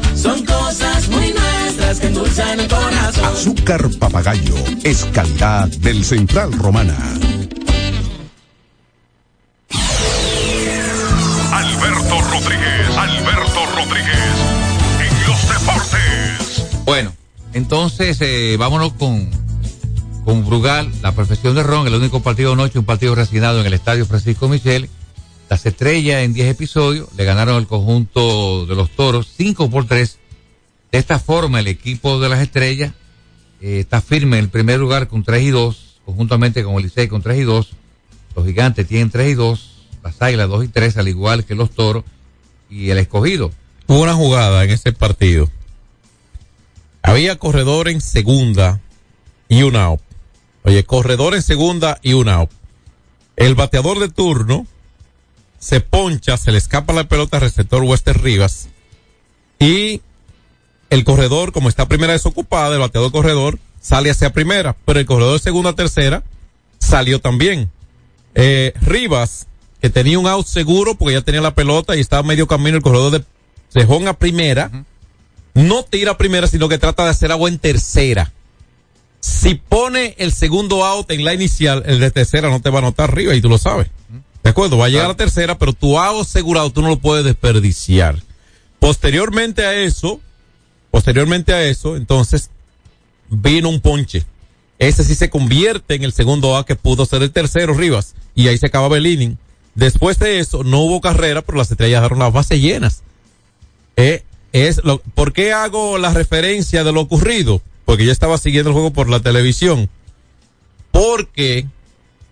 Son 0.21 0.45
cosas 0.45 1.09
muy 1.09 1.33
nuestras 1.33 1.99
que 1.99 2.05
endulzan 2.05 2.59
el 2.59 2.67
corazón. 2.67 3.25
Azúcar 3.25 3.89
papagayo 3.97 4.53
es 4.83 5.03
calidad 5.05 5.67
del 5.67 6.05
Central 6.05 6.53
Romana. 6.53 6.95
Alberto 11.51 12.21
Rodríguez, 12.21 12.97
Alberto 12.97 13.65
Rodríguez, 13.75 14.35
en 14.99 15.27
los 15.27 15.41
deportes. 15.49 16.83
Bueno, 16.85 17.13
entonces 17.53 18.17
eh, 18.21 18.57
vámonos 18.59 18.93
con, 18.93 19.27
con 20.23 20.45
Brugal, 20.45 20.91
la 21.01 21.13
profesión 21.13 21.55
de 21.55 21.63
Ron, 21.63 21.87
el 21.87 21.95
único 21.95 22.21
partido 22.21 22.51
de 22.51 22.57
noche, 22.57 22.77
un 22.77 22.85
partido 22.85 23.15
resignado 23.15 23.59
en 23.59 23.65
el 23.65 23.73
estadio 23.73 24.05
Francisco 24.05 24.47
Michel. 24.47 24.87
Las 25.51 25.65
estrellas 25.65 26.23
en 26.23 26.31
10 26.31 26.47
episodios 26.47 27.09
le 27.17 27.25
ganaron 27.25 27.57
el 27.57 27.67
conjunto 27.67 28.65
de 28.65 28.73
los 28.73 28.89
toros 28.89 29.27
5 29.35 29.69
por 29.69 29.85
3. 29.85 30.17
De 30.93 30.97
esta 30.97 31.19
forma, 31.19 31.59
el 31.59 31.67
equipo 31.67 32.21
de 32.21 32.29
las 32.29 32.39
estrellas 32.39 32.93
eh, 33.59 33.81
está 33.81 33.99
firme 33.99 34.37
en 34.37 34.45
el 34.45 34.49
primer 34.49 34.79
lugar 34.79 35.09
con 35.09 35.25
3 35.25 35.43
y 35.43 35.49
2, 35.49 35.99
conjuntamente 36.05 36.63
con 36.63 36.75
el 36.75 36.83
Licey 36.83 37.09
con 37.09 37.21
3 37.21 37.39
y 37.39 37.43
2. 37.43 37.69
Los 38.33 38.45
gigantes 38.45 38.87
tienen 38.87 39.09
3 39.09 39.31
y 39.31 39.33
2, 39.33 39.87
las 40.01 40.21
águilas 40.21 40.47
2 40.47 40.63
y 40.63 40.67
3, 40.69 40.95
al 40.95 41.09
igual 41.09 41.43
que 41.43 41.53
los 41.53 41.71
toros 41.71 42.05
y 42.69 42.89
el 42.91 42.99
escogido. 42.99 43.51
Hubo 43.87 44.03
una 44.03 44.13
jugada 44.13 44.63
en 44.63 44.69
ese 44.69 44.93
partido. 44.93 45.49
Había 47.03 47.37
corredor 47.37 47.89
en 47.89 47.99
segunda 47.99 48.79
y 49.49 49.63
un 49.63 49.75
out. 49.75 49.99
Oye, 50.63 50.85
corredor 50.85 51.35
en 51.35 51.41
segunda 51.41 51.99
y 52.01 52.13
un 52.13 52.29
out. 52.29 52.51
El 53.35 53.55
bateador 53.55 53.99
de 53.99 54.07
turno 54.07 54.65
se 55.61 55.79
poncha, 55.79 56.37
se 56.37 56.51
le 56.51 56.57
escapa 56.57 56.91
la 56.91 57.03
pelota 57.05 57.37
al 57.37 57.43
receptor 57.43 57.83
Wester 57.83 58.19
Rivas 58.19 58.67
y 59.59 60.01
el 60.89 61.03
corredor, 61.03 61.53
como 61.53 61.69
está 61.69 61.87
primera 61.87 62.13
desocupada, 62.13 62.73
el 62.73 62.81
bateador 62.81 63.11
corredor 63.11 63.59
sale 63.79 64.09
hacia 64.09 64.33
primera, 64.33 64.75
pero 64.85 64.99
el 64.99 65.05
corredor 65.05 65.33
de 65.33 65.39
segunda 65.39 65.69
a 65.69 65.75
tercera 65.75 66.23
salió 66.79 67.21
también. 67.21 67.69
Eh, 68.33 68.73
Rivas, 68.81 69.45
que 69.79 69.91
tenía 69.91 70.17
un 70.17 70.27
out 70.27 70.47
seguro 70.47 70.95
porque 70.95 71.13
ya 71.13 71.21
tenía 71.21 71.41
la 71.41 71.53
pelota 71.53 71.95
y 71.95 71.99
estaba 71.99 72.21
a 72.21 72.27
medio 72.27 72.47
camino, 72.47 72.75
el 72.75 72.83
corredor 72.83 73.11
de 73.11 73.23
cejón 73.69 74.07
a 74.07 74.13
primera, 74.13 74.83
no 75.53 75.83
tira 75.83 76.13
a 76.13 76.17
primera, 76.17 76.47
sino 76.47 76.67
que 76.67 76.79
trata 76.79 77.03
de 77.03 77.11
hacer 77.11 77.31
agua 77.31 77.49
en 77.49 77.59
tercera. 77.59 78.33
Si 79.19 79.53
pone 79.53 80.15
el 80.17 80.33
segundo 80.33 80.83
out 80.83 81.11
en 81.11 81.23
la 81.23 81.35
inicial, 81.35 81.83
el 81.85 81.99
de 81.99 82.09
tercera 82.09 82.49
no 82.49 82.61
te 82.61 82.71
va 82.71 82.79
a 82.79 82.81
anotar 82.81 83.11
arriba 83.11 83.35
y 83.35 83.41
tú 83.41 83.49
lo 83.49 83.59
sabes. 83.59 83.87
¿De 84.43 84.49
acuerdo? 84.49 84.77
Va 84.77 84.85
a 84.85 84.89
llegar 84.89 85.05
a 85.05 85.09
la 85.09 85.15
tercera, 85.15 85.57
pero 85.57 85.73
tu 85.73 85.99
out 85.99 86.21
asegurado 86.21 86.71
tú 86.71 86.81
no 86.81 86.89
lo 86.89 86.99
puedes 86.99 87.23
desperdiciar. 87.23 88.21
Posteriormente 88.79 89.65
a 89.65 89.75
eso, 89.75 90.19
posteriormente 90.89 91.53
a 91.53 91.63
eso, 91.63 91.95
entonces, 91.95 92.49
vino 93.29 93.69
un 93.69 93.79
ponche. 93.79 94.25
Ese 94.79 95.03
sí 95.03 95.13
se 95.13 95.29
convierte 95.29 95.93
en 95.93 96.03
el 96.03 96.11
segundo 96.11 96.57
A 96.57 96.65
que 96.65 96.75
pudo 96.75 97.05
ser 97.05 97.21
el 97.21 97.31
tercero, 97.31 97.75
Rivas, 97.75 98.15
y 98.33 98.47
ahí 98.47 98.57
se 98.57 98.65
acababa 98.65 98.97
el 98.97 99.05
inning. 99.05 99.37
Después 99.75 100.17
de 100.17 100.39
eso, 100.39 100.63
no 100.63 100.79
hubo 100.79 101.01
carrera, 101.01 101.43
pero 101.43 101.59
las 101.59 101.69
estrellas 101.69 102.01
dejaron 102.01 102.19
las 102.19 102.33
bases 102.33 102.59
llenas. 102.59 103.03
Eh, 103.95 104.23
es 104.53 104.83
lo, 104.83 104.99
¿Por 104.99 105.33
qué 105.33 105.53
hago 105.53 105.97
la 105.97 106.13
referencia 106.13 106.83
de 106.83 106.91
lo 106.91 107.01
ocurrido? 107.01 107.61
Porque 107.85 108.05
yo 108.05 108.11
estaba 108.11 108.37
siguiendo 108.37 108.71
el 108.71 108.73
juego 108.73 108.91
por 108.91 109.07
la 109.07 109.19
televisión. 109.19 109.89
Porque 110.91 111.67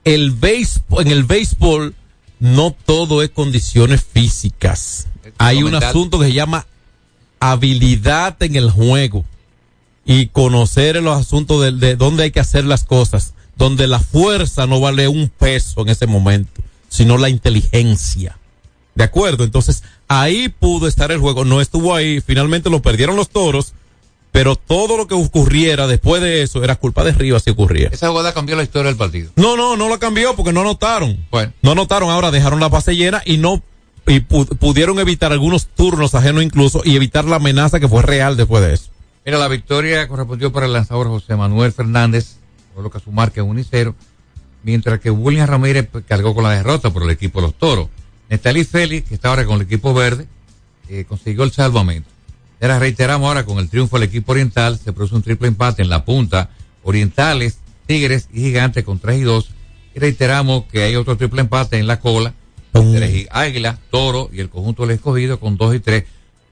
el 0.03 0.31
béisbol, 0.31 1.05
en 1.05 1.11
el 1.11 1.23
béisbol 1.23 1.95
no 2.39 2.75
todo 2.85 3.21
es 3.21 3.29
condiciones 3.29 4.03
físicas. 4.03 5.07
Hay 5.37 5.63
un 5.63 5.75
asunto 5.75 6.19
que 6.19 6.27
se 6.27 6.33
llama 6.33 6.65
habilidad 7.39 8.41
en 8.41 8.55
el 8.55 8.71
juego 8.71 9.25
y 10.05 10.27
conocer 10.27 11.01
los 11.01 11.17
asuntos 11.19 11.61
de, 11.61 11.71
de 11.71 11.95
dónde 11.95 12.23
hay 12.23 12.31
que 12.31 12.39
hacer 12.39 12.65
las 12.65 12.83
cosas, 12.83 13.33
donde 13.55 13.87
la 13.87 13.99
fuerza 13.99 14.65
no 14.65 14.79
vale 14.79 15.07
un 15.07 15.29
peso 15.29 15.81
en 15.81 15.89
ese 15.89 16.07
momento, 16.07 16.61
sino 16.89 17.17
la 17.17 17.29
inteligencia. 17.29 18.37
¿De 18.95 19.03
acuerdo? 19.03 19.43
Entonces, 19.43 19.83
ahí 20.07 20.49
pudo 20.49 20.87
estar 20.87 21.11
el 21.11 21.19
juego, 21.19 21.45
no 21.45 21.61
estuvo 21.61 21.95
ahí, 21.95 22.21
finalmente 22.21 22.69
lo 22.69 22.81
perdieron 22.81 23.15
los 23.15 23.29
toros, 23.29 23.73
pero 24.31 24.55
todo 24.55 24.95
lo 24.97 25.07
que 25.07 25.15
ocurriera 25.15 25.87
después 25.87 26.21
de 26.21 26.43
eso 26.43 26.63
era 26.63 26.75
culpa 26.75 27.03
de 27.03 27.11
Rivas 27.13 27.43
si 27.43 27.49
ocurría. 27.51 27.89
Esa 27.91 28.09
jugada 28.09 28.33
cambió 28.33 28.55
la 28.55 28.63
historia 28.63 28.87
del 28.89 28.97
partido. 28.97 29.31
No, 29.35 29.57
no, 29.57 29.75
no 29.75 29.89
la 29.89 29.97
cambió 29.97 30.35
porque 30.35 30.53
no 30.53 30.61
anotaron. 30.61 31.25
Bueno. 31.31 31.51
No 31.61 31.71
anotaron, 31.71 32.09
ahora 32.09 32.31
dejaron 32.31 32.59
la 32.59 32.69
base 32.69 32.95
llena 32.95 33.21
y 33.25 33.37
no 33.37 33.61
y 34.07 34.21
pu- 34.21 34.47
pudieron 34.57 34.97
evitar 34.99 35.31
algunos 35.31 35.67
turnos 35.67 36.15
ajenos 36.15 36.43
incluso 36.43 36.81
y 36.83 36.95
evitar 36.95 37.25
la 37.25 37.35
amenaza 37.35 37.79
que 37.79 37.87
fue 37.87 38.01
real 38.01 38.37
después 38.37 38.63
de 38.63 38.73
eso. 38.73 38.85
Mira, 39.25 39.37
la 39.37 39.47
victoria 39.47 40.07
correspondió 40.07 40.51
para 40.51 40.65
el 40.65 40.73
lanzador 40.73 41.07
José 41.07 41.35
Manuel 41.35 41.71
Fernández, 41.73 42.37
coloca 42.73 42.99
su 42.99 43.11
marca 43.11 43.41
en 43.41 43.47
1 43.47 43.59
y 43.59 43.65
0, 43.69 43.93
mientras 44.63 44.99
que 44.99 45.11
William 45.11 45.47
Ramírez 45.47 45.87
pues, 45.91 46.03
cargó 46.07 46.33
con 46.33 46.43
la 46.43 46.51
derrota 46.51 46.89
por 46.91 47.03
el 47.03 47.09
equipo 47.11 47.39
de 47.41 47.47
los 47.47 47.55
toros. 47.55 47.87
Nestalí 48.29 48.63
Félix, 48.63 49.09
que 49.09 49.15
está 49.15 49.29
ahora 49.29 49.45
con 49.45 49.55
el 49.57 49.63
equipo 49.63 49.93
verde, 49.93 50.27
eh, 50.87 51.05
consiguió 51.07 51.43
el 51.43 51.51
salvamento. 51.51 52.09
Reiteramos 52.59 53.27
ahora 53.27 53.45
con 53.45 53.57
el 53.59 53.69
triunfo 53.69 53.97
del 53.97 54.07
equipo 54.09 54.31
oriental, 54.33 54.77
se 54.77 54.91
produce 54.93 55.15
un 55.15 55.21
triple 55.21 55.47
empate 55.47 55.81
en 55.81 55.89
la 55.89 56.03
punta, 56.05 56.49
orientales, 56.83 57.57
tigres 57.85 58.27
y 58.33 58.41
gigantes 58.41 58.83
con 58.83 58.99
3 58.99 59.19
y 59.19 59.21
2. 59.23 59.49
Y 59.95 59.99
reiteramos 59.99 60.65
que 60.65 60.83
hay 60.83 60.95
otro 60.95 61.15
triple 61.17 61.41
empate 61.41 61.77
en 61.79 61.87
la 61.87 61.99
cola, 61.99 62.33
entre 62.73 63.07
Gi- 63.11 63.27
águila, 63.31 63.79
toro 63.89 64.29
y 64.33 64.39
el 64.41 64.49
conjunto 64.49 64.83
del 64.85 64.95
escogido 64.95 65.39
con 65.39 65.57
2 65.57 65.75
y 65.75 65.79
3. 65.79 66.03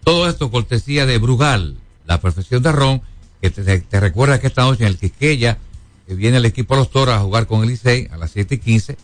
Todo 0.04 0.28
esto 0.30 0.50
cortesía 0.50 1.06
de 1.06 1.18
Brugal, 1.18 1.76
la 2.06 2.20
profesión 2.22 2.64
de 2.64 2.72
Ron, 2.72 3.02
que 3.42 3.50
te, 3.52 3.64
te- 3.64 3.80
te 3.82 4.00
recuerda 4.00 4.40
que 4.40 4.48
esta 4.48 4.64
noche 4.64 4.84
en 4.84 4.88
el 4.90 4.98
Quisqueya 4.98 5.58
eh, 6.08 6.16
viene 6.16 6.38
el 6.38 6.46
equipo 6.46 6.74
de 6.74 6.80
los 6.82 6.90
toros 6.90 7.14
a 7.14 7.20
jugar 7.20 7.46
con 7.48 7.62
el 7.64 7.70
Licey 7.70 8.08
a 8.12 8.18
las 8.18 8.32
7 8.32 8.56
y 8.56 8.58
15. 8.60 8.98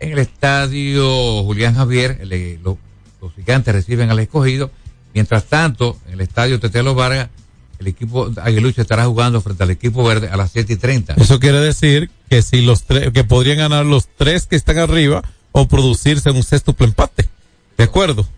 En 0.00 0.12
el 0.12 0.18
estadio 0.18 1.44
Julián 1.44 1.74
Javier, 1.74 2.18
el- 2.20 2.32
eh, 2.32 2.58
lo- 2.64 2.78
los 3.20 3.32
gigantes 3.34 3.74
reciben 3.74 4.10
al 4.10 4.18
escogido. 4.18 4.70
Mientras 5.16 5.44
tanto, 5.46 5.96
en 6.08 6.12
el 6.12 6.20
estadio 6.20 6.60
Tetelo 6.60 6.94
Vargas, 6.94 7.30
el 7.78 7.86
equipo 7.86 8.30
Aguilucho 8.36 8.82
estará 8.82 9.06
jugando 9.06 9.40
frente 9.40 9.62
al 9.62 9.70
equipo 9.70 10.04
verde 10.04 10.28
a 10.28 10.36
las 10.36 10.50
7 10.52 10.74
y 10.74 10.76
30. 10.76 11.14
Eso 11.14 11.40
quiere 11.40 11.58
decir 11.58 12.10
que 12.28 12.42
si 12.42 12.60
los 12.60 12.84
tres, 12.84 13.12
que 13.14 13.24
podrían 13.24 13.56
ganar 13.56 13.86
los 13.86 14.08
tres 14.14 14.44
que 14.44 14.56
están 14.56 14.76
arriba 14.78 15.22
o 15.52 15.68
producirse 15.68 16.30
un 16.30 16.42
sextuple 16.42 16.88
empate. 16.88 17.30
¿De 17.78 17.84
acuerdo? 17.84 18.28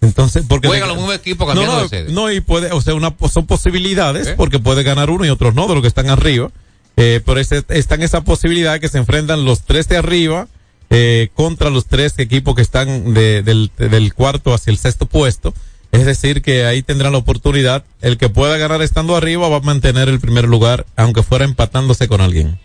Entonces, 0.00 0.44
porque 0.48 0.66
Juegan 0.66 0.88
los 0.88 0.96
mismos 0.96 1.14
equipos 1.14 1.46
cambiando 1.46 1.74
no, 1.74 1.78
no, 1.82 1.88
de 1.88 1.88
sede. 1.90 2.12
No, 2.12 2.32
y 2.32 2.40
puede, 2.40 2.72
o 2.72 2.80
sea, 2.80 2.94
una, 2.94 3.14
son 3.32 3.46
posibilidades, 3.46 4.30
porque 4.36 4.58
puede 4.58 4.82
ganar 4.82 5.10
uno 5.10 5.24
y 5.24 5.28
otros 5.28 5.54
no, 5.54 5.68
de 5.68 5.74
los 5.74 5.82
que 5.82 5.88
están 5.88 6.10
arriba. 6.10 6.50
Eh, 6.96 7.20
pero 7.24 7.38
ese, 7.38 7.62
está 7.68 7.94
en 7.94 8.02
esa 8.02 8.22
posibilidad 8.22 8.80
que 8.80 8.88
se 8.88 8.98
enfrentan 8.98 9.44
los 9.44 9.60
tres 9.62 9.86
de 9.86 9.96
arriba 9.96 10.48
eh, 10.90 11.28
contra 11.34 11.70
los 11.70 11.86
tres 11.86 12.14
equipos 12.18 12.56
que 12.56 12.62
están 12.62 13.14
de- 13.14 13.42
del, 13.44 13.70
del 13.76 14.12
cuarto 14.12 14.52
hacia 14.52 14.72
el 14.72 14.78
sexto 14.78 15.06
puesto. 15.06 15.54
Es 15.96 16.06
decir, 16.06 16.42
que 16.42 16.64
ahí 16.64 16.82
tendrán 16.82 17.12
la 17.12 17.18
oportunidad. 17.18 17.84
El 18.00 18.18
que 18.18 18.28
pueda 18.28 18.56
ganar 18.58 18.82
estando 18.82 19.16
arriba 19.16 19.48
va 19.48 19.56
a 19.56 19.60
mantener 19.60 20.08
el 20.08 20.20
primer 20.20 20.44
lugar, 20.44 20.86
aunque 20.96 21.22
fuera 21.22 21.44
empatándose 21.44 22.06
con 22.08 22.20
alguien. 22.20 22.58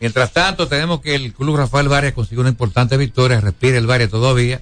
Mientras 0.00 0.32
tanto, 0.32 0.68
tenemos 0.68 1.00
que 1.00 1.14
el 1.14 1.32
Club 1.32 1.56
Rafael 1.56 1.88
Varias 1.88 2.12
consiguió 2.12 2.40
una 2.40 2.50
importante 2.50 2.96
victoria, 2.96 3.40
respira 3.40 3.78
el 3.78 3.86
Varias 3.86 4.10
todavía. 4.10 4.60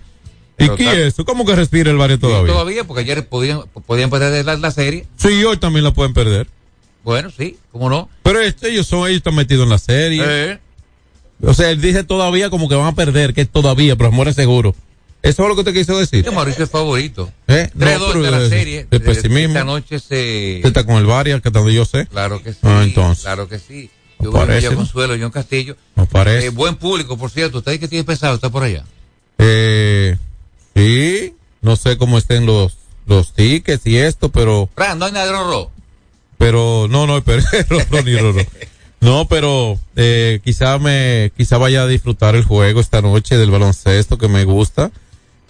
¿Y 0.58 0.68
qué 0.70 0.92
es 0.92 0.98
eso? 1.14 1.24
¿Cómo 1.24 1.44
que 1.44 1.56
respira 1.56 1.90
el 1.90 1.96
barrio 1.96 2.16
Sí, 2.16 2.20
todavía? 2.22 2.52
todavía, 2.52 2.84
porque 2.84 3.00
ayer 3.02 3.26
podían, 3.26 3.62
podían 3.86 4.08
perder 4.10 4.44
la, 4.44 4.56
la 4.56 4.70
serie. 4.70 5.04
Sí, 5.16 5.42
hoy 5.42 5.56
también 5.56 5.82
la 5.84 5.92
pueden 5.92 6.14
perder. 6.14 6.46
Bueno, 7.02 7.30
sí, 7.36 7.56
cómo 7.72 7.90
no. 7.90 8.08
Pero 8.22 8.40
este, 8.40 8.70
ellos 8.70 8.86
son, 8.86 9.00
ellos 9.08 9.16
están 9.18 9.34
metidos 9.34 9.64
en 9.64 9.70
la 9.70 9.78
serie. 9.78 10.22
Eh, 10.24 10.58
O 11.42 11.52
sea, 11.54 11.70
él 11.70 11.80
dice 11.80 12.04
todavía 12.04 12.50
como 12.50 12.68
que 12.68 12.76
van 12.76 12.86
a 12.86 12.94
perder, 12.94 13.34
que 13.34 13.40
es 13.40 13.48
todavía, 13.50 13.96
pero 13.96 14.10
amor 14.10 14.28
es 14.28 14.36
seguro. 14.36 14.76
¿Eso 15.24 15.42
es 15.42 15.48
lo 15.48 15.54
que 15.54 15.60
usted 15.62 15.72
quiso 15.72 15.98
decir? 15.98 16.22
que 16.22 16.30
Mauricio 16.30 16.64
es 16.64 16.70
favorito. 16.70 17.32
¿Eh? 17.48 17.70
No, 17.72 17.86
3-2 17.86 18.06
pero 18.08 18.22
de 18.22 18.30
la 18.30 18.48
serie. 18.48 18.86
Eh, 18.90 19.00
pesimismo. 19.00 19.54
Esta 19.54 19.64
noche 19.64 19.98
se... 19.98 20.56
Usted 20.56 20.68
está 20.68 20.84
con 20.84 20.96
el 20.96 21.06
Varia, 21.06 21.40
que 21.40 21.50
tanto 21.50 21.70
yo 21.70 21.86
sé. 21.86 22.06
Claro 22.08 22.42
que 22.42 22.52
sí. 22.52 22.58
Ah, 22.62 22.82
entonces. 22.84 23.24
Claro 23.24 23.48
que 23.48 23.58
sí. 23.58 23.90
Yo 24.20 24.30
voy 24.30 24.42
a 24.42 24.46
parece, 24.46 24.68
¿no? 24.68 24.76
Consuelo, 24.76 25.16
John 25.18 25.30
Castillo. 25.30 25.78
No 25.96 26.04
parece. 26.04 26.48
Eh, 26.48 26.50
buen 26.50 26.76
público, 26.76 27.16
por 27.16 27.30
cierto. 27.30 27.58
¿Usted 27.58 27.80
qué 27.80 27.88
tiene 27.88 28.04
pensado? 28.04 28.34
¿Está 28.34 28.50
por 28.50 28.64
allá? 28.64 28.84
Eh, 29.38 30.18
sí, 30.76 31.34
no 31.62 31.76
sé 31.76 31.96
cómo 31.96 32.18
estén 32.18 32.44
los, 32.44 32.76
los 33.06 33.32
tickets 33.32 33.86
y 33.86 33.96
esto, 33.96 34.28
pero, 34.28 34.68
Fran, 34.74 34.98
no 34.98 35.06
hay 35.06 35.12
nada 35.12 35.24
de 35.24 35.32
Rorro. 35.32 35.70
pero, 36.36 36.86
no, 36.90 37.06
no, 37.06 37.24
pero, 37.24 37.42
Rorro 37.70 38.02
ni 38.02 38.14
Rorro. 38.14 38.42
No, 39.00 39.26
pero, 39.26 39.80
eh, 39.96 40.40
quizá 40.44 40.78
me, 40.78 41.32
quizá 41.34 41.56
vaya 41.56 41.82
a 41.82 41.86
disfrutar 41.86 42.36
el 42.36 42.44
juego 42.44 42.80
esta 42.80 43.00
noche 43.00 43.38
del 43.38 43.50
baloncesto 43.50 44.18
que 44.18 44.28
me 44.28 44.44
gusta. 44.44 44.92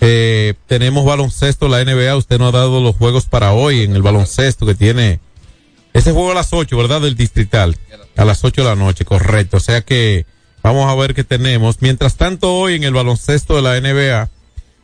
Eh, 0.07 0.53
tenemos 0.67 1.07
baloncesto, 1.07 1.67
la 1.67 1.83
NBA, 1.83 2.15
usted 2.15 2.39
no 2.39 2.49
ha 2.49 2.53
dado 2.53 2.83
los 2.83 2.95
juegos 2.95 3.25
para 3.25 3.53
hoy 3.53 3.85
en 3.85 3.97
el 3.97 4.03
baloncesto 4.03 4.67
que 4.67 4.75
tiene, 4.75 5.19
ese 5.95 6.13
juego 6.13 6.33
a 6.33 6.35
las 6.35 6.53
8, 6.53 6.77
¿verdad? 6.77 7.01
Del 7.01 7.15
distrital. 7.15 7.79
A 8.17 8.27
las 8.27 8.45
8 8.45 8.63
de 8.63 8.69
la 8.69 8.77
noche, 8.77 9.07
correcto. 9.07 9.57
O 9.57 9.61
sea 9.61 9.81
que 9.81 10.27
vamos 10.63 10.91
a 10.91 10.95
ver 10.95 11.15
qué 11.15 11.25
tenemos. 11.25 11.81
Mientras 11.81 12.17
tanto, 12.17 12.53
hoy 12.53 12.75
en 12.75 12.85
el 12.85 12.93
baloncesto 12.93 13.57
de 13.57 13.63
la 13.63 13.81
NBA, 13.81 14.29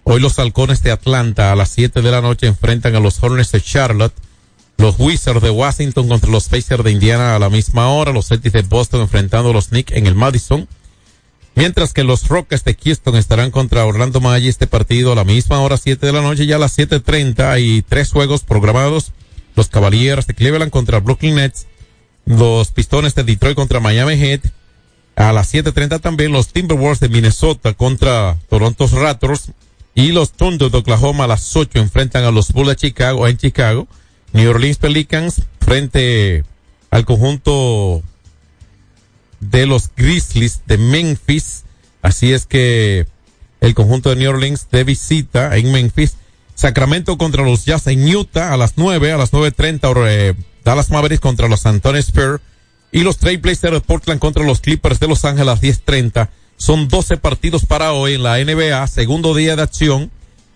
hoy 0.05 0.21
los 0.21 0.39
halcones 0.39 0.83
de 0.83 0.91
Atlanta 0.91 1.53
a 1.53 1.57
las 1.57 1.69
7 1.69 2.01
de 2.01 2.11
la 2.11 2.23
noche 2.23 2.47
enfrentan 2.47 2.95
a 2.95 3.01
los 3.01 3.23
Hornets 3.23 3.53
de 3.53 3.61
Charlotte. 3.61 4.15
Los 4.79 4.95
Wizards 4.99 5.43
de 5.43 5.51
Washington 5.51 6.09
contra 6.09 6.31
los 6.31 6.49
Pacers 6.49 6.83
de 6.83 6.93
Indiana 6.93 7.37
a 7.37 7.39
la 7.39 7.51
misma 7.51 7.91
hora. 7.91 8.13
Los 8.13 8.29
Celtics 8.29 8.55
de 8.55 8.63
Boston 8.63 9.03
enfrentando 9.03 9.51
a 9.51 9.53
los 9.53 9.69
Knicks 9.69 9.93
en 9.93 10.07
el 10.07 10.15
Madison. 10.15 10.67
Mientras 11.61 11.93
que 11.93 12.05
los 12.05 12.27
Rockets 12.27 12.65
de 12.65 12.75
Houston 12.75 13.17
estarán 13.17 13.51
contra 13.51 13.85
Orlando 13.85 14.19
Magic 14.23 14.49
este 14.49 14.67
partido 14.67 15.13
a 15.13 15.15
la 15.15 15.25
misma 15.25 15.61
hora, 15.61 15.77
7 15.77 16.07
de 16.07 16.13
la 16.15 16.23
noche, 16.23 16.47
ya 16.47 16.57
a 16.57 16.59
las 16.59 16.79
7.30 16.79 17.51
hay 17.51 17.83
tres 17.87 18.13
juegos 18.13 18.45
programados. 18.45 19.13
Los 19.57 19.69
Cavaliers 19.69 20.27
de 20.27 20.33
Cleveland 20.33 20.71
contra 20.71 21.01
Brooklyn 21.01 21.35
Nets. 21.35 21.67
Los 22.25 22.71
Pistones 22.71 23.15
de 23.15 23.25
Detroit 23.25 23.57
contra 23.57 23.79
Miami 23.79 24.17
Heat. 24.17 24.41
A 25.17 25.35
las 25.35 25.53
7.30 25.53 26.01
también 26.01 26.33
los 26.33 26.49
Timberwolves 26.49 27.01
de 27.01 27.11
Minnesota 27.11 27.75
contra 27.75 28.39
Toronto 28.49 28.89
Raptors. 28.91 29.53
Y 29.95 30.13
los 30.13 30.33
Thunder 30.33 30.71
de 30.71 30.79
Oklahoma 30.79 31.25
a 31.25 31.29
las 31.29 31.55
8 31.55 31.79
enfrentan 31.79 32.25
a 32.25 32.31
los 32.31 32.53
Bulls 32.53 32.71
de 32.71 32.77
Chicago 32.77 33.29
en 33.29 33.37
Chicago. 33.37 33.87
New 34.33 34.49
Orleans 34.49 34.79
Pelicans 34.79 35.43
frente 35.61 36.43
al 36.91 37.05
conjunto 37.05 38.03
de 39.41 39.67
los 39.67 39.91
Grizzlies 39.97 40.63
de 40.67 40.79
Memphis. 40.79 41.65
Así 42.03 42.33
es 42.33 42.47
que 42.47 43.07
el 43.61 43.75
conjunto 43.75 44.11
de 44.11 44.17
New 44.17 44.31
Orleans 44.31 44.69
de 44.71 44.85
visita 44.85 45.57
en 45.57 45.73
Memphis. 45.73 46.15
Sacramento 46.55 47.17
contra 47.17 47.43
los 47.43 47.65
Jazz 47.65 47.87
en 47.87 48.05
Utah 48.15 48.53
a 48.53 48.57
las 48.57 48.75
9, 48.77 49.13
a 49.13 49.17
las 49.17 49.33
9.30 49.33 50.05
eh, 50.09 50.35
Dallas 50.63 50.91
Mavericks 50.91 51.21
contra 51.21 51.49
los 51.49 51.65
Antonio 51.65 52.01
Spurs 52.01 52.43
y 52.93 53.01
los 53.01 53.19
Trailblazers 53.19 53.73
de 53.73 53.81
Portland 53.81 54.21
contra 54.21 54.45
los 54.45 54.61
Clippers 54.61 55.01
de 55.01 55.09
Los 55.09 55.25
Ángeles 55.25 55.43
a 55.43 55.53
las 55.53 55.63
10.30. 55.63 56.29
Son 56.57 56.89
12 56.89 57.17
partidos 57.17 57.65
para 57.65 57.93
hoy 57.93 58.15
en 58.15 58.23
la 58.23 58.39
NBA, 58.45 58.87
segundo 58.89 59.35
día 59.35 59.57
de 59.57 59.63
acción, 59.63 60.11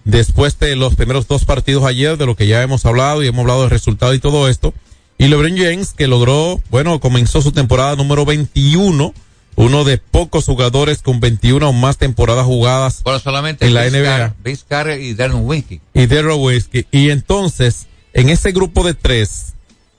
después 0.05 0.59
de 0.59 0.77
los 0.77 0.95
primeros 0.97 1.27
dos 1.27 1.45
partidos 1.45 1.85
ayer, 1.85 2.19
de 2.19 2.27
lo 2.27 2.37
que 2.37 2.47
ya 2.47 2.63
hemos 2.63 2.85
hablado 2.85 3.23
y 3.23 3.29
hemos 3.29 3.41
hablado 3.41 3.63
del 3.63 3.71
resultado 3.71 4.13
y 4.13 4.19
todo 4.19 4.49
esto. 4.49 4.75
Y 5.19 5.29
LeBron 5.29 5.57
James, 5.57 5.93
que 5.93 6.07
logró, 6.07 6.61
bueno, 6.71 6.99
comenzó 7.01 7.41
su 7.41 7.53
temporada 7.53 7.95
número 7.97 8.25
21, 8.25 9.15
uno 9.57 9.85
de 9.85 9.99
pocos 9.99 10.47
jugadores 10.47 11.03
con 11.03 11.21
21 11.21 11.69
o 11.69 11.73
más 11.73 11.97
temporadas 11.99 12.45
jugadas 12.45 13.03
Bueno, 13.05 13.21
solamente 13.21 13.65
en 13.65 13.75
la 13.75 13.83
Vince 13.85 14.03
NBA. 14.03 14.35
Vince 14.43 14.65
Carter 14.69 15.01
y 15.01 15.15
Darren 15.15 15.47
Winky. 15.47 15.81
y 15.95 16.07
Derrick 16.07 16.37
Whiskey. 16.39 16.87
Y 16.91 17.11
entonces, 17.11 17.87
en 18.13 18.29
ese 18.29 18.51
grupo 18.51 18.83
de 18.83 18.95
tres, 18.95 19.55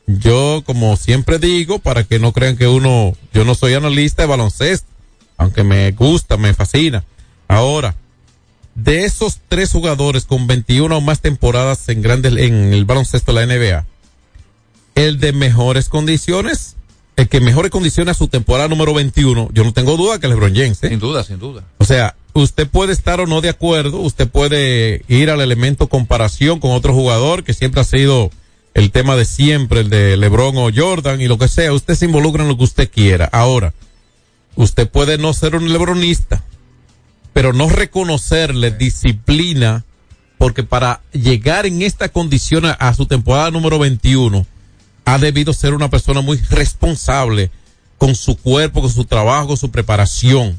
yo, 0.08 0.64
como 0.66 0.98
siempre 0.98 1.40
digo, 1.40 1.80
para 1.80 2.04
que 2.04 2.20
no 2.20 2.34
crean 2.34 2.58
que 2.58 2.68
uno, 2.68 3.14
yo 3.34 3.46
no 3.46 3.56
soy 3.56 3.74
analista 3.74 4.24
de 4.24 4.28
baloncesto, 4.28 4.88
aunque 5.38 5.64
me 5.64 5.92
gusta, 5.92 6.36
me 6.38 6.54
fascina. 6.54 7.06
Ahora, 7.48 7.96
de 8.76 9.06
esos 9.06 9.40
tres 9.48 9.72
jugadores 9.72 10.26
con 10.26 10.48
21 10.48 10.98
o 10.98 11.02
más 11.02 11.22
temporadas 11.22 11.88
en 11.88 12.02
grandes, 12.02 12.36
en 12.36 12.74
el 12.74 12.84
baloncesto 12.86 13.34
de 13.34 13.46
la 13.46 13.56
NBA, 13.56 13.86
el 14.96 15.20
de 15.20 15.34
mejores 15.34 15.90
condiciones, 15.90 16.78
el 17.18 17.28
que 17.28 17.42
mejores 17.42 17.72
condiciones 17.72 18.16
a 18.16 18.18
su 18.18 18.28
temporada 18.28 18.70
número 18.70 18.94
21, 18.94 19.50
yo 19.54 19.64
no 19.64 19.74
tengo 19.74 19.98
duda 19.98 20.20
que 20.20 20.28
LeBron 20.28 20.56
James, 20.56 20.82
¿eh? 20.84 20.90
Sin 20.90 21.00
duda, 21.00 21.24
sin 21.24 21.38
duda. 21.38 21.64
O 21.78 21.86
sea, 21.86 22.16
usted 22.34 22.68
puede 22.68 22.94
estar 22.94 23.20
o 23.20 23.28
no 23.28 23.42
de 23.42 23.50
acuerdo, 23.50 24.00
usted 24.00 24.28
puede 24.28 25.04
ir 25.08 25.30
al 25.30 25.42
elemento 25.42 25.88
comparación 25.88 26.60
con 26.60 26.72
otro 26.72 26.94
jugador 26.94 27.44
que 27.44 27.54
siempre 27.54 27.82
ha 27.82 27.86
sido 27.86 28.32
el 28.74 28.92
tema 28.92 29.16
de 29.16 29.26
siempre, 29.26 29.82
el 29.82 29.90
de 29.90 30.18
LeBron 30.18 30.58
o 30.58 30.70
Jordan 30.74 31.22
y 31.22 31.28
lo 31.28 31.38
que 31.38 31.48
sea, 31.48 31.72
usted 31.74 31.96
se 31.96 32.06
involucra 32.06 32.44
en 32.44 32.50
lo 32.50 32.58
que 32.58 32.66
usted 32.66 32.90
quiera. 32.92 33.30
Ahora, 33.32 33.74
usted 34.56 34.90
puede 34.90 35.18
no 35.18 35.34
ser 35.34 35.56
un 35.56 35.72
lebronista, 35.72 36.44
pero 37.32 37.54
no 37.54 37.70
reconocerle 37.70 38.72
disciplina, 38.72 39.86
porque 40.38 40.64
para 40.64 41.02
llegar 41.14 41.66
en 41.66 41.82
esta 41.82 42.10
condición 42.10 42.66
a, 42.66 42.72
a 42.72 42.94
su 42.94 43.06
temporada 43.06 43.50
número 43.52 43.80
21, 43.80 44.46
ha 45.06 45.18
debido 45.20 45.54
ser 45.54 45.74
una 45.74 45.90
persona 45.90 46.22
muy 46.22 46.38
responsable 46.50 47.52
con 47.98 48.16
su 48.16 48.38
cuerpo, 48.38 48.82
con 48.82 48.92
su 48.92 49.06
trabajo, 49.06 49.48
con 49.48 49.58
su 49.58 49.72
preparación. 49.72 50.58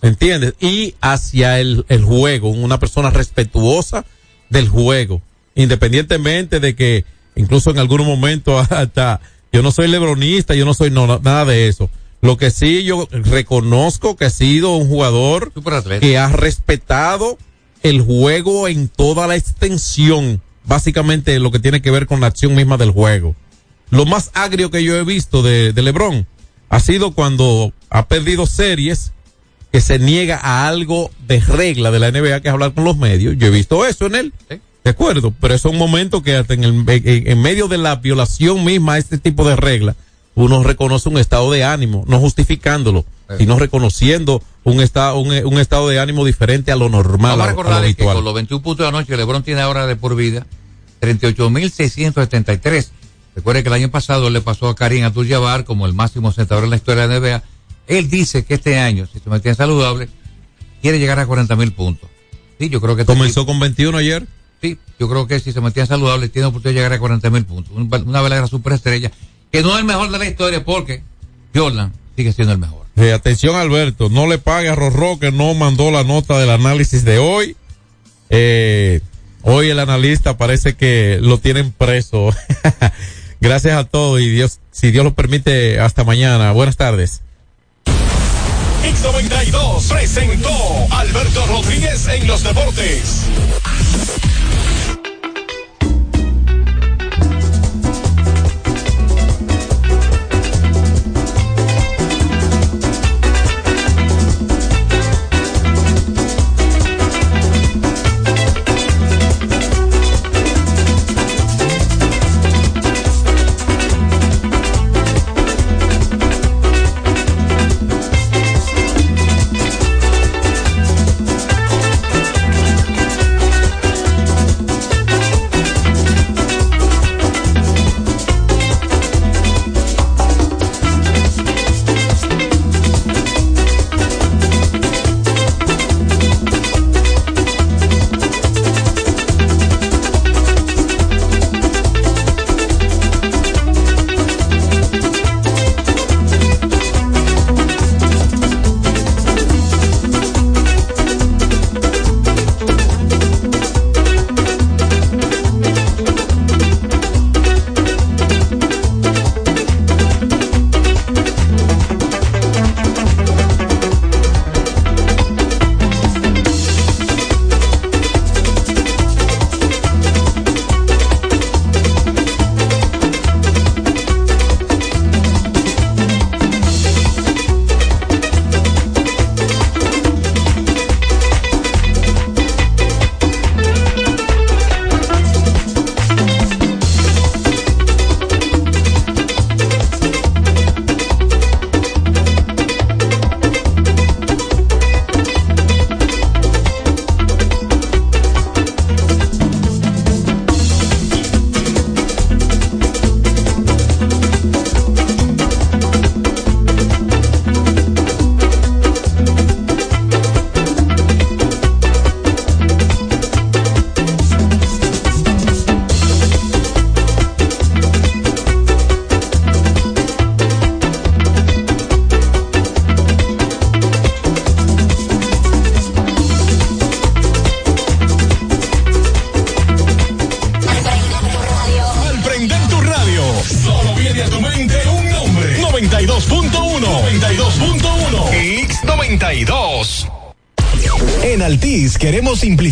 ¿Entiendes? 0.00 0.54
Y 0.60 0.94
hacia 1.00 1.60
el, 1.60 1.84
el 1.88 2.04
juego, 2.04 2.50
una 2.50 2.78
persona 2.78 3.10
respetuosa 3.10 4.04
del 4.50 4.68
juego, 4.68 5.22
independientemente 5.54 6.60
de 6.60 6.74
que 6.74 7.04
incluso 7.36 7.70
en 7.70 7.78
algún 7.78 8.04
momento 8.04 8.58
hasta 8.70 9.20
yo 9.52 9.62
no 9.62 9.70
soy 9.70 9.88
lebronista, 9.88 10.54
yo 10.54 10.64
no 10.64 10.74
soy 10.74 10.90
no, 10.90 11.06
nada 11.06 11.44
de 11.44 11.68
eso. 11.68 11.90
Lo 12.20 12.36
que 12.38 12.50
sí 12.50 12.84
yo 12.84 13.06
reconozco 13.10 14.16
que 14.16 14.24
ha 14.24 14.30
sido 14.30 14.76
un 14.76 14.88
jugador 14.88 15.52
que 16.00 16.18
ha 16.18 16.28
respetado 16.28 17.38
el 17.82 18.00
juego 18.00 18.66
en 18.66 18.88
toda 18.88 19.26
la 19.26 19.36
extensión, 19.36 20.40
básicamente 20.64 21.38
lo 21.38 21.50
que 21.50 21.58
tiene 21.58 21.82
que 21.82 21.90
ver 21.90 22.06
con 22.06 22.20
la 22.20 22.28
acción 22.28 22.54
misma 22.54 22.78
del 22.78 22.92
juego. 22.92 23.34
Lo 23.90 24.06
más 24.06 24.30
agrio 24.34 24.70
que 24.70 24.82
yo 24.82 24.96
he 24.96 25.04
visto 25.04 25.42
de, 25.42 25.72
de 25.72 25.82
LeBron 25.82 26.26
ha 26.68 26.80
sido 26.80 27.12
cuando 27.12 27.72
ha 27.90 28.08
perdido 28.08 28.46
series 28.46 29.12
que 29.72 29.80
se 29.80 29.98
niega 29.98 30.38
a 30.42 30.68
algo 30.68 31.10
de 31.26 31.40
regla 31.40 31.90
de 31.90 31.98
la 31.98 32.10
NBA 32.10 32.40
que 32.40 32.48
es 32.48 32.54
hablar 32.54 32.74
con 32.74 32.84
los 32.84 32.96
medios. 32.96 33.36
Yo 33.36 33.48
he 33.48 33.50
visto 33.50 33.84
eso 33.84 34.06
en 34.06 34.14
él. 34.14 34.32
De 34.84 34.90
acuerdo, 34.90 35.32
pero 35.40 35.54
es 35.54 35.64
un 35.64 35.78
momento 35.78 36.22
que 36.22 36.36
hasta 36.36 36.54
en, 36.54 36.64
el, 36.64 36.84
en, 36.88 37.28
en 37.28 37.42
medio 37.42 37.68
de 37.68 37.78
la 37.78 37.96
violación 37.96 38.64
misma 38.64 38.94
a 38.94 38.98
este 38.98 39.18
tipo 39.18 39.48
de 39.48 39.56
regla, 39.56 39.96
uno 40.34 40.62
reconoce 40.62 41.08
un 41.08 41.18
estado 41.18 41.50
de 41.50 41.64
ánimo, 41.64 42.04
no 42.06 42.18
justificándolo, 42.18 43.04
sino 43.38 43.58
reconociendo 43.58 44.42
un 44.64 44.80
estado, 44.80 45.18
un, 45.18 45.32
un 45.32 45.58
estado 45.58 45.88
de 45.88 46.00
ánimo 46.00 46.24
diferente 46.24 46.70
a 46.70 46.76
lo 46.76 46.88
normal. 46.88 47.38
Vamos 47.38 47.66
a 47.66 47.76
a 47.78 47.80
lo 47.80 47.86
que 47.86 48.04
con 48.04 48.24
los 48.24 48.34
21 48.34 48.62
puntos 48.62 48.86
de 48.86 48.92
la 48.92 48.98
noche, 48.98 49.16
LeBron 49.16 49.42
tiene 49.42 49.60
ahora 49.60 49.86
de 49.86 49.96
por 49.96 50.16
vida 50.16 50.46
38.673. 51.00 52.88
Recuerde 53.34 53.62
que 53.62 53.68
el 53.68 53.74
año 53.74 53.90
pasado 53.90 54.30
le 54.30 54.40
pasó 54.40 54.68
a 54.68 54.74
Karim 54.76 55.04
Abdul-Jabbar 55.04 55.64
como 55.64 55.86
el 55.86 55.92
máximo 55.94 56.30
sentador 56.32 56.64
en 56.64 56.70
la 56.70 56.76
historia 56.76 57.06
de 57.08 57.20
la 57.20 57.20
NBA. 57.20 57.42
Él 57.86 58.08
dice 58.08 58.44
que 58.44 58.54
este 58.54 58.78
año, 58.78 59.06
si 59.12 59.18
se 59.18 59.28
mantiene 59.28 59.54
saludable, 59.56 60.08
quiere 60.80 60.98
llegar 60.98 61.18
a 61.18 61.26
40.000 61.26 61.72
puntos. 61.74 62.08
Sí, 62.58 62.68
yo 62.68 62.80
creo 62.80 62.94
que 62.96 63.02
este 63.02 63.12
Comenzó 63.12 63.44
con 63.44 63.58
21 63.58 63.98
ayer. 63.98 64.26
Sí, 64.62 64.78
yo 64.98 65.08
creo 65.08 65.26
que 65.26 65.40
si 65.40 65.52
se 65.52 65.60
mantiene 65.60 65.86
saludable, 65.86 66.28
tiene 66.28 66.46
oportunidad 66.46 66.82
de 66.82 66.88
llegar 66.88 66.92
a 66.92 67.18
40.000 67.18 67.44
puntos. 67.44 67.72
Un- 67.74 67.90
Una 68.08 68.22
verdadera 68.22 68.46
superestrella, 68.46 69.10
que 69.50 69.62
no 69.62 69.72
es 69.74 69.78
el 69.80 69.84
mejor 69.84 70.10
de 70.10 70.18
la 70.18 70.26
historia 70.26 70.64
porque 70.64 71.02
Jordan 71.54 71.92
sigue 72.16 72.32
siendo 72.32 72.52
el 72.52 72.58
mejor. 72.58 72.84
Eh, 72.96 73.12
atención 73.12 73.56
Alberto, 73.56 74.08
no 74.08 74.28
le 74.28 74.38
pague 74.38 74.68
a 74.68 74.76
Rorro 74.76 75.18
que 75.18 75.32
no 75.32 75.52
mandó 75.54 75.90
la 75.90 76.04
nota 76.04 76.38
del 76.38 76.50
análisis 76.50 77.04
de 77.04 77.18
hoy. 77.18 77.56
Eh, 78.30 79.00
Hoy 79.46 79.68
el 79.68 79.78
analista 79.78 80.38
parece 80.38 80.74
que 80.74 81.18
lo 81.20 81.36
tienen 81.38 81.70
preso. 81.70 82.30
Gracias 83.44 83.76
a 83.76 83.84
todos 83.84 84.22
y 84.22 84.30
Dios, 84.30 84.58
si 84.70 84.90
Dios 84.90 85.04
lo 85.04 85.12
permite, 85.12 85.78
hasta 85.78 86.02
mañana. 86.02 86.52
Buenas 86.52 86.78
tardes. 86.78 87.20
X92 87.84 89.86
presentó 89.86 90.48
Alberto 90.90 91.46
Rodríguez 91.48 92.08
en 92.08 92.26
los 92.26 92.42
deportes. 92.42 93.26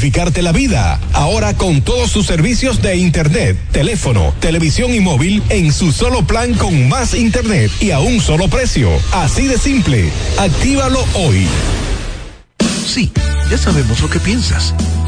Simplificarte 0.03 0.43
la 0.43 0.51
vida. 0.51 0.99
Ahora 1.13 1.55
con 1.55 1.81
todos 1.81 2.11
sus 2.11 2.27
servicios 2.27 2.83
de 2.83 2.97
internet, 2.97 3.57
teléfono, 3.71 4.35
televisión 4.41 4.93
y 4.93 4.99
móvil 4.99 5.41
en 5.49 5.73
su 5.73 5.93
solo 5.93 6.27
plan 6.27 6.55
con 6.55 6.89
más 6.89 7.15
internet 7.15 7.71
y 7.81 7.93
a 7.93 8.01
un 8.01 8.21
solo 8.21 8.49
precio. 8.49 8.91
Así 9.13 9.47
de 9.47 9.57
simple. 9.57 10.11
Actívalo 10.39 11.05
hoy. 11.15 11.47
Sí, 12.85 13.13
ya 13.49 13.57
sabemos 13.57 14.01
lo 14.01 14.11
que 14.11 14.19
piensas. 14.19 14.75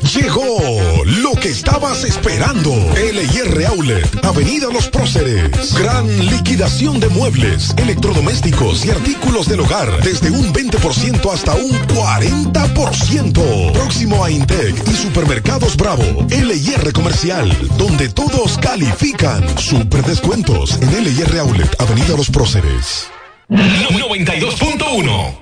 Llegó 0.00 0.58
lo 1.04 1.32
que 1.34 1.48
estabas 1.50 2.04
esperando. 2.04 2.70
LIR 2.94 3.66
Outlet, 3.66 4.24
Avenida 4.24 4.68
Los 4.72 4.88
Próceres. 4.88 5.74
Gran 5.74 6.06
liquidación 6.26 6.98
de 6.98 7.08
muebles, 7.08 7.74
electrodomésticos 7.76 8.84
y 8.86 8.90
artículos 8.90 9.48
del 9.48 9.60
hogar. 9.60 10.02
Desde 10.02 10.30
un 10.30 10.52
20% 10.52 11.32
hasta 11.32 11.54
un 11.54 11.72
40%. 11.88 13.72
Próximo 13.72 14.24
a 14.24 14.30
Intec 14.30 14.74
y 14.88 14.94
Supermercados 14.94 15.76
Bravo. 15.76 16.26
LIR 16.28 16.92
Comercial, 16.92 17.54
donde 17.76 18.08
todos 18.08 18.56
califican. 18.58 19.44
Super 19.58 20.02
descuentos 20.04 20.78
en 20.80 21.04
LIR 21.04 21.38
Outlet, 21.38 21.80
Avenida 21.80 22.16
Los 22.16 22.30
Próceres. 22.30 23.08
92.1. 23.48 25.41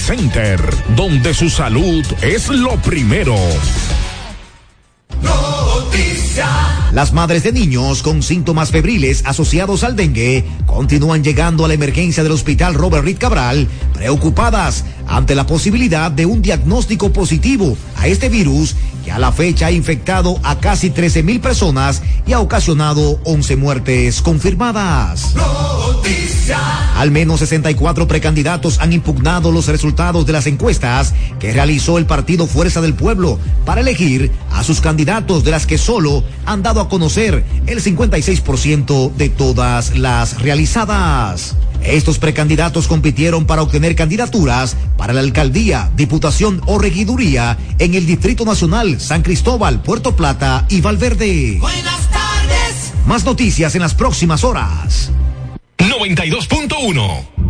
Center, 0.00 0.58
donde 0.96 1.34
su 1.34 1.50
salud 1.50 2.04
es 2.22 2.48
lo 2.48 2.76
primero. 2.78 3.36
Las 6.92 7.12
madres 7.12 7.44
de 7.44 7.52
niños 7.52 8.02
con 8.02 8.22
síntomas 8.22 8.70
febriles 8.70 9.22
asociados 9.24 9.84
al 9.84 9.94
dengue 9.94 10.44
continúan 10.66 11.22
llegando 11.22 11.64
a 11.64 11.68
la 11.68 11.74
emergencia 11.74 12.24
del 12.24 12.32
hospital 12.32 12.74
Robert 12.74 13.04
Reed 13.04 13.18
Cabral, 13.18 13.68
preocupadas 13.94 14.84
ante 15.06 15.36
la 15.36 15.46
posibilidad 15.46 16.10
de 16.10 16.26
un 16.26 16.42
diagnóstico 16.42 17.12
positivo 17.12 17.76
a 17.96 18.08
este 18.08 18.28
virus 18.28 18.74
que 19.04 19.12
a 19.12 19.18
la 19.18 19.30
fecha 19.30 19.66
ha 19.66 19.72
infectado 19.72 20.38
a 20.42 20.58
casi 20.58 20.90
13 20.90 21.22
mil 21.22 21.40
personas 21.40 22.02
y 22.26 22.32
ha 22.32 22.40
ocasionado 22.40 23.20
11 23.24 23.56
muertes 23.56 24.20
confirmadas. 24.20 25.34
Al 26.96 27.10
menos 27.10 27.40
64 27.40 28.06
precandidatos 28.06 28.78
han 28.80 28.92
impugnado 28.92 29.52
los 29.52 29.68
resultados 29.68 30.26
de 30.26 30.32
las 30.32 30.46
encuestas 30.46 31.14
que 31.38 31.52
realizó 31.52 31.98
el 31.98 32.06
partido 32.06 32.46
Fuerza 32.46 32.80
del 32.80 32.94
Pueblo 32.94 33.38
para 33.64 33.80
elegir 33.80 34.30
a 34.52 34.62
sus 34.64 34.80
candidatos 35.10 35.42
de 35.42 35.50
las 35.50 35.66
que 35.66 35.76
solo 35.76 36.22
han 36.46 36.62
dado 36.62 36.80
a 36.80 36.88
conocer 36.88 37.44
el 37.66 37.82
56% 37.82 39.12
de 39.14 39.28
todas 39.28 39.98
las 39.98 40.40
realizadas. 40.40 41.56
Estos 41.82 42.20
precandidatos 42.20 42.86
compitieron 42.86 43.44
para 43.44 43.62
obtener 43.62 43.96
candidaturas 43.96 44.76
para 44.96 45.12
la 45.12 45.20
alcaldía, 45.20 45.90
diputación 45.96 46.62
o 46.66 46.78
regiduría 46.78 47.58
en 47.80 47.94
el 47.94 48.06
Distrito 48.06 48.44
Nacional, 48.44 49.00
San 49.00 49.22
Cristóbal, 49.22 49.82
Puerto 49.82 50.14
Plata 50.14 50.66
y 50.68 50.80
Valverde. 50.80 51.58
Buenas 51.58 52.08
tardes. 52.10 52.92
Más 53.04 53.24
noticias 53.24 53.74
en 53.74 53.80
las 53.80 53.94
próximas 53.94 54.44
horas. 54.44 55.10
92.1 55.78 57.40